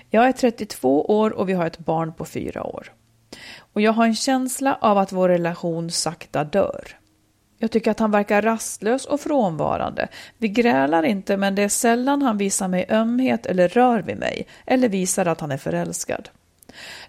Jag 0.10 0.28
är 0.28 0.32
32 0.32 1.06
år 1.06 1.30
och 1.34 1.50
vi 1.50 1.54
har 1.54 1.66
ett 1.66 1.80
barn 1.80 2.14
på 2.14 2.26
fyra 2.26 2.64
år. 2.64 2.92
Och 3.74 3.82
jag 3.82 3.92
har 3.92 4.06
en 4.06 4.16
känsla 4.16 4.78
av 4.82 4.98
att 4.98 5.12
vår 5.12 5.30
relation 5.30 5.92
sakta 5.92 6.44
dör. 6.44 6.98
Jag 7.58 7.72
tycker 7.72 7.92
att 7.92 8.00
han 8.00 8.12
verkar 8.12 8.42
rastlös 8.42 9.06
och 9.06 9.20
frånvarande. 9.20 10.08
Vi 10.38 10.48
grälar 10.48 11.04
inte, 11.04 11.38
men 11.38 11.56
det 11.56 11.62
är 11.64 11.70
sällan 11.70 12.22
han 12.22 12.38
visar 12.38 12.68
mig 12.68 12.86
ömhet 12.90 13.46
eller 13.46 13.68
rör 13.68 14.02
vid 14.02 14.18
mig, 14.18 14.48
eller 14.66 14.90
visar 14.90 15.26
att 15.26 15.42
han 15.42 15.52
är 15.52 15.58
förälskad. 15.58 16.30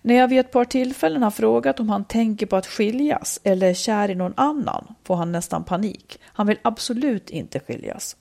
När 0.03 0.15
jag 0.15 0.29
vid 0.29 0.41
ett 0.41 0.53
par 0.53 0.65
tillfällen 0.65 1.23
har 1.23 1.31
frågat 1.31 1.81
om 1.81 1.89
han 1.89 2.05
tänker 2.05 2.47
på 2.47 2.57
att 2.57 2.67
skiljas 2.67 3.41
eller 3.45 3.71
är 3.71 3.75
kär 3.75 4.11
i 4.11 4.15
någon 4.15 4.35
annan 4.37 4.95
får 5.05 5.17
han 5.17 5.33
nästan 5.33 5.65
panik. 5.65 6.19
Han 6.25 6.47
vill 6.47 6.59
absolut 6.63 7.31
inte 7.31 7.61
skiljas. 7.61 8.17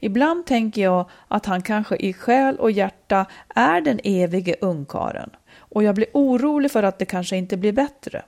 Ibland 0.00 0.46
tänker 0.46 0.82
jag 0.82 1.08
att 1.28 1.46
han 1.46 1.62
kanske 1.62 1.96
i 1.96 2.12
själ 2.12 2.56
och 2.56 2.70
hjärta 2.70 3.26
är 3.54 3.80
den 3.80 4.00
evige 4.04 4.56
ungkaren 4.60 5.30
och 5.74 5.82
jag 5.82 5.94
blir 5.94 6.06
orolig 6.12 6.70
för 6.70 6.82
att 6.82 6.98
det 6.98 7.04
kanske 7.04 7.36
inte 7.36 7.56
blir 7.56 7.72
bättre. 7.72 8.22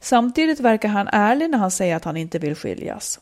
Samtidigt 0.00 0.60
verkar 0.60 0.88
han 0.88 1.08
ärlig 1.12 1.50
när 1.50 1.58
han 1.58 1.70
säger 1.70 1.96
att 1.96 2.04
han 2.04 2.16
inte 2.16 2.38
vill 2.38 2.54
skiljas. 2.54 3.20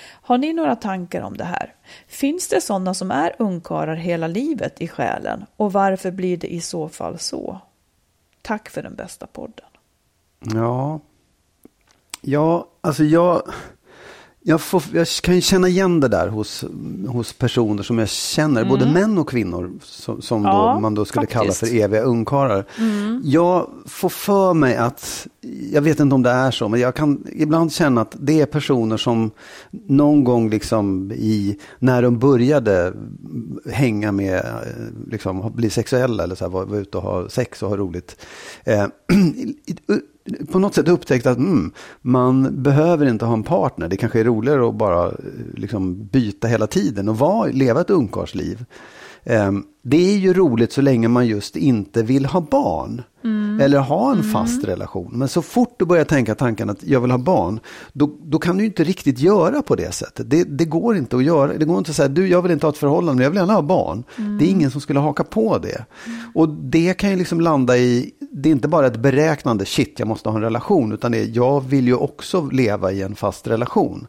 Har 0.00 0.38
ni 0.38 0.52
några 0.52 0.76
tankar 0.76 1.22
om 1.22 1.36
det 1.36 1.44
här? 1.44 1.74
Finns 2.06 2.48
det 2.48 2.60
sådana 2.60 2.94
som 2.94 3.10
är 3.10 3.32
ungkarlar 3.38 3.94
hela 3.94 4.26
livet 4.26 4.80
i 4.80 4.88
själen 4.88 5.44
och 5.56 5.72
varför 5.72 6.10
blir 6.10 6.36
det 6.36 6.54
i 6.54 6.60
så 6.60 6.88
fall 6.88 7.18
så? 7.18 7.60
Tack 8.42 8.68
för 8.68 8.82
den 8.82 8.94
bästa 8.94 9.26
podden. 9.26 9.66
Ja, 10.40 11.00
ja 12.20 12.68
alltså 12.80 13.04
jag, 13.04 13.42
jag, 14.48 14.60
får, 14.60 14.82
jag 14.92 15.06
kan 15.06 15.34
ju 15.34 15.40
känna 15.40 15.68
igen 15.68 16.00
det 16.00 16.08
där 16.08 16.28
hos, 16.28 16.64
hos 17.08 17.32
personer 17.32 17.82
som 17.82 17.98
jag 17.98 18.08
känner, 18.08 18.60
mm. 18.60 18.68
både 18.68 18.92
män 18.92 19.18
och 19.18 19.28
kvinnor, 19.28 19.72
som, 19.82 20.22
som 20.22 20.44
ja, 20.44 20.72
då, 20.74 20.80
man 20.80 20.94
då 20.94 21.04
skulle 21.04 21.26
faktiskt. 21.26 21.40
kalla 21.40 21.52
för 21.52 21.76
eviga 21.84 22.02
ungkarlar. 22.02 22.64
Mm. 22.78 23.20
Jag 23.24 23.70
får 23.86 24.08
för 24.08 24.54
mig 24.54 24.76
att, 24.76 25.26
jag 25.72 25.82
vet 25.82 26.00
inte 26.00 26.14
om 26.14 26.22
det 26.22 26.30
är 26.30 26.50
så, 26.50 26.68
men 26.68 26.80
jag 26.80 26.94
kan 26.94 27.26
ibland 27.32 27.72
känna 27.72 28.00
att 28.00 28.16
det 28.20 28.40
är 28.40 28.46
personer 28.46 28.96
som 28.96 29.30
någon 29.70 30.24
gång 30.24 30.50
liksom 30.50 31.12
i, 31.12 31.58
när 31.78 32.02
de 32.02 32.18
började 32.18 32.92
hänga 33.72 34.12
med, 34.12 34.44
liksom 35.10 35.52
bli 35.54 35.70
sexuella 35.70 36.24
eller 36.24 36.34
så 36.34 36.44
här, 36.44 36.50
vara, 36.50 36.64
vara 36.64 36.80
ute 36.80 36.96
och 36.98 37.02
ha 37.02 37.28
sex 37.28 37.62
och 37.62 37.68
ha 37.68 37.76
roligt. 37.76 38.16
Eh, 38.64 38.86
på 40.52 40.58
något 40.58 40.74
sätt 40.74 40.88
upptäckt 40.88 41.26
att 41.26 41.38
mm, 41.38 41.72
man 42.02 42.62
behöver 42.62 43.06
inte 43.06 43.24
ha 43.24 43.34
en 43.34 43.42
partner. 43.42 43.88
Det 43.88 43.96
kanske 43.96 44.20
är 44.20 44.24
roligare 44.24 44.68
att 44.68 44.74
bara 44.74 45.06
eh, 45.06 45.14
liksom, 45.54 46.06
byta 46.06 46.48
hela 46.48 46.66
tiden 46.66 47.08
och 47.08 47.18
vara, 47.18 47.50
leva 47.52 47.80
ett 47.80 47.90
ungkarlsliv. 47.90 48.64
Um, 49.24 49.32
ehm, 49.34 49.64
det 49.82 50.14
är 50.14 50.16
ju 50.16 50.34
roligt 50.34 50.72
så 50.72 50.80
länge 50.80 51.08
man 51.08 51.26
just 51.26 51.56
inte 51.56 52.02
vill 52.02 52.26
ha 52.26 52.40
barn. 52.40 53.02
Mm. 53.56 53.64
Eller 53.64 53.78
ha 53.78 54.12
en 54.12 54.22
fast 54.22 54.64
mm. 54.64 54.66
relation. 54.66 55.10
Men 55.12 55.28
så 55.28 55.42
fort 55.42 55.74
du 55.78 55.84
börjar 55.84 56.04
tänka 56.04 56.34
tanken 56.34 56.70
att 56.70 56.82
jag 56.82 57.00
vill 57.00 57.10
ha 57.10 57.18
barn, 57.18 57.60
då, 57.92 58.10
då 58.22 58.38
kan 58.38 58.56
du 58.56 58.64
inte 58.64 58.84
riktigt 58.84 59.18
göra 59.18 59.62
på 59.62 59.74
det 59.74 59.94
sättet. 59.94 60.30
Det, 60.30 60.44
det, 60.44 60.64
går 60.64 60.96
inte 60.96 61.16
att 61.16 61.24
göra. 61.24 61.52
Det 61.52 61.64
går 61.64 61.78
inte 61.78 61.90
att 61.90 61.96
säga, 61.96 62.08
du 62.08 62.28
jag 62.28 62.42
vill 62.42 62.52
inte 62.52 62.66
ha 62.66 62.72
ett 62.72 62.78
förhållande, 62.78 63.14
men 63.14 63.22
jag 63.22 63.30
vill 63.30 63.38
gärna 63.38 63.52
ha 63.52 63.62
barn. 63.62 64.04
Mm. 64.16 64.38
Det 64.38 64.44
är 64.44 64.48
ingen 64.48 64.70
som 64.70 64.80
skulle 64.80 65.00
haka 65.00 65.24
på 65.24 65.58
det. 65.58 65.84
Mm. 66.06 66.18
Och 66.34 66.48
det 66.48 66.94
kan 66.94 67.10
ju 67.10 67.16
liksom 67.16 67.40
landa 67.40 67.76
i, 67.76 68.10
det 68.32 68.48
är 68.48 68.52
inte 68.52 68.68
bara 68.68 68.86
ett 68.86 68.96
beräknande, 68.96 69.64
shit 69.64 69.94
jag 69.98 70.08
måste 70.08 70.28
ha 70.28 70.36
en 70.36 70.42
relation, 70.42 70.92
utan 70.92 71.12
det 71.12 71.18
är, 71.18 71.30
jag 71.32 71.60
vill 71.68 71.86
ju 71.86 71.94
också 71.94 72.48
leva 72.52 72.92
i 72.92 73.02
en 73.02 73.14
fast 73.14 73.46
relation. 73.46 74.06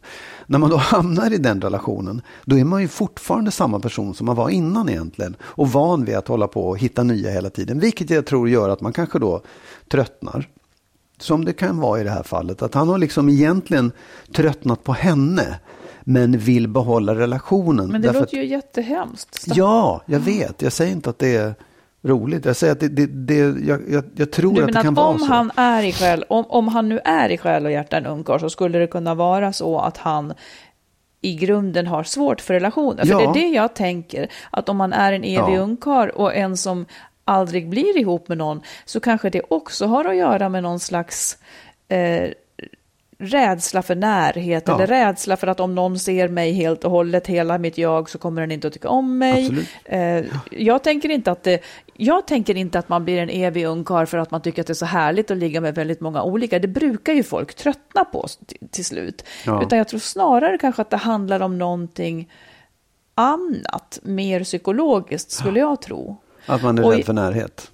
När 0.48 0.58
man 0.58 0.70
då 0.70 0.76
hamnar 0.76 1.32
i 1.32 1.38
den 1.38 1.60
relationen, 1.60 2.22
då 2.44 2.58
är 2.58 2.64
man 2.64 2.82
ju 2.82 2.88
fortfarande 2.88 3.50
samma 3.50 3.80
person 3.80 4.14
som 4.14 4.26
man 4.26 4.36
var 4.36 4.48
innan 4.48 4.88
egentligen. 4.88 5.36
Och 5.42 5.72
van 5.72 6.04
vid 6.04 6.16
att 6.16 6.28
hålla 6.28 6.48
på 6.48 6.68
och 6.68 6.78
hitta 6.78 7.02
nya 7.02 7.30
hela 7.30 7.50
tiden. 7.50 7.80
Vilket 7.80 8.10
jag 8.10 8.26
tror 8.26 8.48
gör 8.48 8.68
att 8.68 8.80
man 8.80 8.92
kanske 8.92 9.18
då 9.18 9.42
tröttnar. 9.88 10.48
Som 11.20 11.44
det 11.44 11.52
kan 11.52 11.80
vara 11.80 12.00
i 12.00 12.04
det 12.04 12.10
här 12.10 12.22
fallet. 12.22 12.62
Att 12.62 12.74
han 12.74 12.88
har 12.88 12.98
liksom 12.98 13.28
egentligen 13.28 13.92
tröttnat 14.34 14.84
på 14.84 14.92
henne 14.92 15.60
men 16.00 16.38
vill 16.38 16.68
behålla 16.68 17.14
relationen. 17.14 17.90
Men 17.90 18.02
det 18.02 18.08
låter 18.08 18.22
att, 18.22 18.32
ju 18.32 18.44
jättehemskt. 18.46 19.46
Ja, 19.46 20.02
jag 20.06 20.20
vet. 20.20 20.62
Jag 20.62 20.72
säger 20.72 20.92
inte 20.92 21.10
att 21.10 21.18
det 21.18 21.36
är 21.36 21.54
roligt. 22.08 22.44
Jag 22.44 22.56
säger 22.56 22.72
att 22.72 22.80
det, 22.80 22.88
det, 22.88 23.06
det 23.06 23.34
jag, 23.36 23.80
jag, 23.90 24.04
jag, 24.14 24.30
tror 24.30 24.54
du 24.54 24.60
att 24.60 24.66
det 24.66 24.72
kan 24.72 24.88
att 24.88 24.94
vara 24.94 25.18
så. 25.18 25.24
Han 25.24 25.50
är 25.56 25.82
i 25.82 25.92
själ, 25.92 26.24
om, 26.28 26.44
om 26.48 26.68
han 26.68 26.88
nu 26.88 27.00
är 27.04 27.28
i 27.28 27.38
själ 27.38 27.66
och 27.66 27.72
hjärta 27.72 27.96
en 27.96 28.06
ungkarl 28.06 28.40
så 28.40 28.50
skulle 28.50 28.78
det 28.78 28.86
kunna 28.86 29.14
vara 29.14 29.52
så 29.52 29.78
att 29.78 29.96
han 29.96 30.34
i 31.20 31.34
grunden 31.34 31.86
har 31.86 32.02
svårt 32.02 32.40
för 32.40 32.54
relationer. 32.54 33.04
För 33.04 33.12
ja. 33.12 33.18
det 33.18 33.24
är 33.24 33.32
det 33.32 33.48
jag 33.48 33.74
tänker, 33.74 34.28
att 34.50 34.68
om 34.68 34.76
man 34.76 34.92
är 34.92 35.12
en 35.12 35.24
evig 35.24 35.56
ja. 35.56 35.60
ungkarl 35.60 36.08
och 36.08 36.34
en 36.34 36.56
som 36.56 36.86
aldrig 37.24 37.68
blir 37.68 37.98
ihop 37.98 38.28
med 38.28 38.38
någon 38.38 38.60
så 38.84 39.00
kanske 39.00 39.30
det 39.30 39.42
också 39.48 39.86
har 39.86 40.04
att 40.04 40.16
göra 40.16 40.48
med 40.48 40.62
någon 40.62 40.80
slags 40.80 41.38
eh, 41.88 42.30
rädsla 43.18 43.82
för 43.82 43.94
närhet 43.94 44.64
ja. 44.66 44.74
eller 44.74 44.86
rädsla 44.86 45.36
för 45.36 45.46
att 45.46 45.60
om 45.60 45.74
någon 45.74 45.98
ser 45.98 46.28
mig 46.28 46.52
helt 46.52 46.84
och 46.84 46.90
hållet, 46.90 47.26
hela 47.26 47.58
mitt 47.58 47.78
jag, 47.78 48.10
så 48.10 48.18
kommer 48.18 48.40
den 48.40 48.52
inte 48.52 48.66
att 48.66 48.72
tycka 48.72 48.88
om 48.88 49.18
mig. 49.18 49.66
Eh, 49.84 50.24
jag, 50.50 50.84
tänker 50.84 51.08
inte 51.08 51.32
att 51.32 51.42
det, 51.42 51.60
jag 51.96 52.26
tänker 52.26 52.56
inte 52.56 52.78
att 52.78 52.88
man 52.88 53.04
blir 53.04 53.18
en 53.18 53.30
evig 53.30 53.64
ungkarl 53.64 54.06
för 54.06 54.18
att 54.18 54.30
man 54.30 54.42
tycker 54.42 54.62
att 54.62 54.66
det 54.66 54.72
är 54.72 54.74
så 54.74 54.86
härligt 54.86 55.30
att 55.30 55.36
ligga 55.36 55.60
med 55.60 55.74
väldigt 55.74 56.00
många 56.00 56.22
olika. 56.22 56.58
Det 56.58 56.68
brukar 56.68 57.12
ju 57.12 57.22
folk 57.22 57.54
tröttna 57.54 58.04
på 58.04 58.26
till, 58.46 58.68
till 58.70 58.84
slut. 58.84 59.24
Ja. 59.46 59.62
Utan 59.62 59.78
jag 59.78 59.88
tror 59.88 60.00
snarare 60.00 60.58
kanske 60.58 60.82
att 60.82 60.90
det 60.90 60.96
handlar 60.96 61.40
om 61.40 61.58
någonting 61.58 62.30
annat, 63.14 63.98
mer 64.02 64.44
psykologiskt 64.44 65.30
skulle 65.30 65.60
jag 65.60 65.82
tro. 65.82 66.16
Att 66.46 66.62
man 66.62 66.78
är 66.78 66.82
rädd 66.82 67.04
för 67.04 67.12
närhet? 67.12 67.70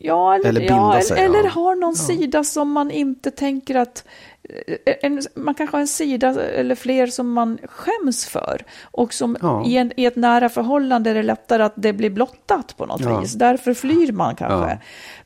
Ja, 0.00 0.34
eller, 0.34 0.48
eller, 0.48 0.60
ja, 0.60 1.00
sig, 1.00 1.24
eller, 1.24 1.44
ja. 1.44 1.50
har 1.50 1.76
någon 1.76 1.94
ja. 1.96 2.14
sida 2.14 2.44
som 2.44 2.72
man 2.72 2.90
inte 2.90 3.30
tänker 3.30 3.74
att 3.74 4.04
Eh, 4.44 4.94
en, 5.02 5.22
man 5.34 5.54
kanske 5.54 5.76
har 5.76 5.80
en 5.80 5.86
sida 5.86 6.42
eller 6.42 6.74
fler 6.74 7.06
som 7.06 7.32
man 7.32 7.58
skäms 7.64 8.26
för. 8.26 8.64
Och 8.82 9.14
som 9.14 9.36
ja. 9.42 9.64
i, 9.66 9.76
en, 9.76 9.92
i, 9.96 10.06
ett 10.06 10.16
nära 10.16 10.48
förhållande 10.48 11.10
är 11.10 11.14
det 11.14 11.22
lättare 11.22 11.62
att 11.62 11.72
det 11.76 11.92
blir 11.92 12.10
blottat 12.10 12.76
på 12.76 12.86
något 12.86 13.00
ja. 13.00 13.20
vis. 13.20 13.32
Därför 13.32 13.74
flyr 13.74 14.12
man 14.12 14.36
kanske. 14.36 14.70
Ja. 14.70 14.78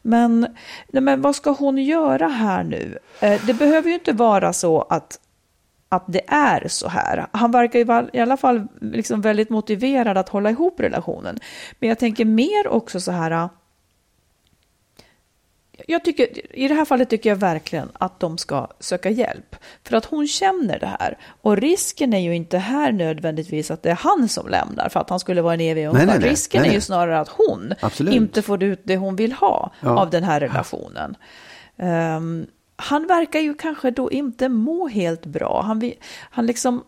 Men, 0.03 0.41
nej, 0.89 1.03
men 1.03 1.23
vad 1.23 1.37
ska 1.37 1.51
hon 1.51 1.79
göra 1.79 2.29
här 2.29 2.65
nu? 2.65 2.99
Eh, 3.21 3.41
det 3.47 3.55
behöver 3.55 3.89
ju 3.89 3.95
inte 3.95 4.13
vara 4.13 4.53
så 4.53 4.83
att 4.83 5.21
att 5.89 6.05
det 6.07 6.23
är 6.29 6.69
så 6.69 6.89
här. 6.89 7.27
Han 7.33 7.51
verkar 7.51 7.79
ju 7.79 8.09
i 8.13 8.21
alla 8.21 8.37
fall 8.37 8.67
liksom 8.81 9.21
väldigt 9.21 9.51
motiverad 9.51 10.19
att 10.19 10.29
hålla 10.29 10.51
ihop 10.51 10.81
relationen. 10.81 11.39
Men 11.81 11.89
jag 11.89 11.99
tänker 11.99 12.25
mer 12.25 12.69
också 12.69 13.01
så 13.01 13.13
här, 13.13 13.49
jag 15.87 16.05
tycker, 16.05 16.57
I 16.57 16.69
det 16.69 16.75
här 16.75 16.85
fallet 16.85 17.11
tycker 17.11 17.31
jag 17.31 17.37
verkligen 17.37 17.89
att 17.93 18.21
de 18.21 18.39
ska 18.39 18.69
söka 18.81 19.11
hjälp. 19.11 19.57
För 19.85 19.97
att 19.97 20.05
hon 20.05 20.27
känner 20.27 20.79
det 20.79 20.97
här. 21.01 21.19
Och 21.43 21.57
risken 21.57 22.15
är 22.15 22.19
ju 22.19 22.35
inte 22.35 22.59
här 22.59 22.93
nödvändigtvis 22.93 23.71
att 23.71 23.83
det 23.83 23.91
är 23.91 23.95
han 23.95 24.29
som 24.29 24.49
lämnar 24.49 24.89
för 24.89 25.01
att 25.01 25.11
han 25.11 25.21
skulle 25.21 25.43
vara 25.43 25.55
en 25.55 25.61
evig 25.61 25.87
ungkarl. 25.87 26.21
Risken 26.21 26.63
nej. 26.63 26.71
är 26.71 26.75
ju 26.75 26.81
snarare 26.81 27.21
att 27.21 27.29
hon 27.29 27.75
Absolut. 27.81 28.15
inte 28.15 28.43
får 28.43 28.63
ut 28.63 28.81
det 28.85 28.97
hon 28.97 29.17
vill 29.17 29.33
ha 29.33 29.73
ja. 29.81 29.99
av 29.99 30.11
den 30.11 30.25
här 30.25 30.41
relationen. 30.41 31.17
Um, 31.77 32.47
han 32.77 33.07
verkar 33.07 33.41
ju 33.41 33.55
kanske 33.55 33.91
då 33.91 34.11
inte 34.11 34.49
må 34.49 34.89
helt 34.89 35.27
bra. 35.27 35.63
Han, 35.63 35.93
han, 36.31 36.47
liksom, 36.47 36.85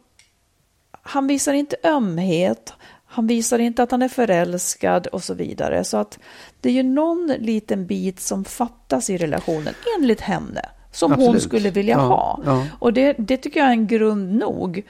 han 1.03 1.27
visar 1.27 1.53
inte 1.53 1.77
ömhet. 1.85 2.73
Han 3.19 3.27
visar 3.27 3.59
inte 3.59 3.83
att 3.83 3.91
han 3.91 4.03
är 4.03 4.09
förälskad 4.09 5.07
och 5.07 5.25
så 5.25 5.35
vidare. 5.35 5.85
Så 5.85 5.97
att 5.97 6.19
det 6.61 6.69
är 6.69 6.73
ju 6.73 6.83
någon 6.83 7.27
liten 7.27 7.87
bit 7.87 8.21
som 8.21 8.45
fattas 8.45 9.11
i 9.11 9.17
relationen, 9.17 9.75
enligt 9.99 10.21
henne, 10.21 10.63
som 10.93 11.13
Absolut. 11.13 11.31
hon 11.31 11.41
skulle 11.41 11.71
vilja 11.71 11.95
ja, 11.95 12.01
ha. 12.01 12.41
Ja. 12.47 12.67
Och 12.79 12.93
det, 12.93 13.15
det 13.19 13.37
tycker 13.37 13.61
jag 13.61 13.69
är 13.69 13.73
en 13.73 13.87
grund 13.87 14.35
nog 14.35 14.83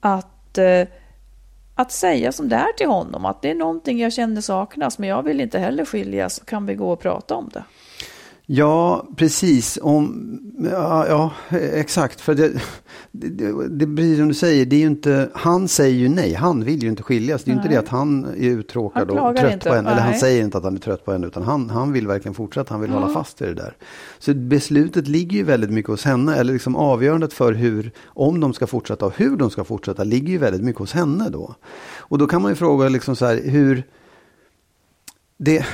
att, 0.00 0.58
eh, 0.58 0.88
att 1.74 1.92
säga 1.92 2.32
som 2.32 2.48
det 2.48 2.56
är 2.56 2.72
till 2.72 2.88
honom, 2.88 3.24
att 3.24 3.42
det 3.42 3.50
är 3.50 3.54
någonting 3.54 4.00
jag 4.00 4.12
känner 4.12 4.40
saknas, 4.40 4.98
men 4.98 5.08
jag 5.08 5.22
vill 5.22 5.40
inte 5.40 5.58
heller 5.58 5.84
skiljas, 5.84 6.42
kan 6.46 6.66
vi 6.66 6.74
gå 6.74 6.92
och 6.92 7.00
prata 7.00 7.34
om 7.34 7.50
det? 7.52 7.64
Ja, 8.46 9.08
precis. 9.16 9.78
Om, 9.82 10.38
ja, 10.72 11.06
ja, 11.08 11.32
exakt. 11.58 12.20
För 12.20 12.34
det, 12.34 12.52
det, 13.12 13.68
det 13.68 13.86
blir 13.86 14.16
som 14.16 14.28
du 14.28 14.34
säger, 14.34 14.66
det 14.66 14.76
är 14.76 14.86
inte, 14.86 15.30
han 15.34 15.68
säger 15.68 15.98
ju 15.98 16.08
nej, 16.08 16.34
han 16.34 16.64
vill 16.64 16.82
ju 16.82 16.88
inte 16.88 17.02
skiljas. 17.02 17.44
Det 17.44 17.50
är 17.50 17.52
ju 17.52 17.58
inte 17.58 17.68
det 17.68 17.76
att 17.76 17.88
han 17.88 18.24
är 18.24 18.50
uttråkad 18.50 19.10
och 19.10 19.36
trött 19.36 19.52
inte. 19.52 19.68
på 19.68 19.74
henne. 19.74 19.90
Eller 19.90 20.00
han 20.00 20.14
säger 20.14 20.44
inte 20.44 20.58
att 20.58 20.64
han 20.64 20.74
är 20.74 20.80
trött 20.80 21.04
på 21.04 21.12
henne, 21.12 21.26
utan 21.26 21.42
han, 21.42 21.70
han 21.70 21.92
vill 21.92 22.06
verkligen 22.06 22.34
fortsätta, 22.34 22.74
han 22.74 22.80
vill 22.80 22.90
ja. 22.90 22.98
hålla 22.98 23.14
fast 23.14 23.42
i 23.42 23.44
det 23.44 23.54
där. 23.54 23.76
Så 24.18 24.34
beslutet 24.34 25.08
ligger 25.08 25.36
ju 25.36 25.44
väldigt 25.44 25.70
mycket 25.70 25.90
hos 25.90 26.04
henne, 26.04 26.36
eller 26.36 26.52
liksom 26.52 26.76
avgörandet 26.76 27.32
för 27.32 27.52
hur, 27.52 27.90
om 28.06 28.40
de 28.40 28.52
ska 28.52 28.66
fortsätta 28.66 29.06
och 29.06 29.18
hur 29.18 29.36
de 29.36 29.50
ska 29.50 29.64
fortsätta, 29.64 30.04
ligger 30.04 30.28
ju 30.28 30.38
väldigt 30.38 30.62
mycket 30.62 30.78
hos 30.78 30.92
henne 30.92 31.28
då. 31.28 31.54
Och 31.98 32.18
då 32.18 32.26
kan 32.26 32.42
man 32.42 32.50
ju 32.50 32.54
fråga 32.54 32.88
liksom 32.88 33.16
så 33.16 33.26
här, 33.26 33.40
hur, 33.44 33.82
det 35.38 35.66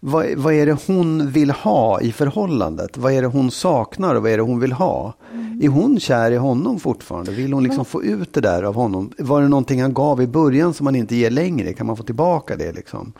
vad, 0.00 0.26
vad 0.36 0.54
är 0.54 0.66
det 0.66 0.78
hon 0.86 1.30
vill 1.30 1.50
ha 1.50 2.00
i 2.00 2.12
förhållandet? 2.12 2.96
Vad 2.96 3.12
är 3.12 3.22
det 3.22 3.28
hon 3.28 3.50
saknar 3.50 4.14
och 4.14 4.22
vad 4.22 4.30
är 4.30 4.36
det 4.36 4.42
hon 4.42 4.60
vill 4.60 4.72
ha? 4.72 5.14
Mm. 5.32 5.60
Är 5.62 5.68
hon 5.68 6.00
kär 6.00 6.30
i 6.30 6.36
honom 6.36 6.80
fortfarande? 6.80 7.32
Vill 7.32 7.52
hon 7.52 7.62
liksom 7.62 7.84
få 7.84 8.02
ut 8.02 8.32
det 8.32 8.40
där 8.40 8.62
av 8.62 8.74
honom? 8.74 9.12
Var 9.18 9.42
det 9.42 9.48
någonting 9.48 9.82
han 9.82 9.94
gav 9.94 10.22
i 10.22 10.26
början 10.26 10.74
som 10.74 10.86
han 10.86 10.96
inte 10.96 11.16
ger 11.16 11.30
längre? 11.30 11.72
Kan 11.72 11.86
man 11.86 11.96
få 11.96 12.02
tillbaka 12.02 12.56
det 12.56 12.72
liksom? 12.72 13.12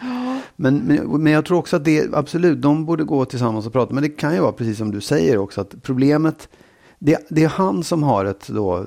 Men, 0.56 0.76
men, 0.76 1.22
men 1.22 1.32
jag 1.32 1.44
tror 1.44 1.58
också 1.58 1.76
att 1.76 1.84
det, 1.84 2.14
absolut, 2.14 2.62
de 2.62 2.84
borde 2.84 3.04
gå 3.04 3.24
tillsammans 3.24 3.66
och 3.66 3.72
prata. 3.72 3.94
Men 3.94 4.02
det 4.02 4.08
kan 4.08 4.34
ju 4.34 4.40
vara 4.40 4.52
precis 4.52 4.78
som 4.78 4.90
du 4.90 5.00
säger 5.00 5.38
också, 5.38 5.60
att 5.60 5.82
problemet, 5.82 6.48
det, 6.98 7.26
det 7.30 7.44
är 7.44 7.48
han 7.48 7.84
som 7.84 8.02
har 8.02 8.24
ett 8.24 8.48
då 8.48 8.86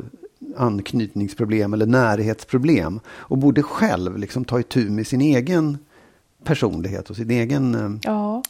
anknytningsproblem 0.58 1.74
eller 1.74 1.86
närhetsproblem 1.86 3.00
och 3.08 3.38
borde 3.38 3.64
själv 3.64 4.18
liksom 4.18 4.46
ta 4.46 4.60
itu 4.60 4.90
med 4.90 5.08
sin 5.08 5.22
egen 5.22 5.78
personlighet 6.44 7.10
och 7.10 7.16
sin 7.16 7.32
egen... 7.32 7.76
eh, 7.76 8.00
Ja, 8.12 8.44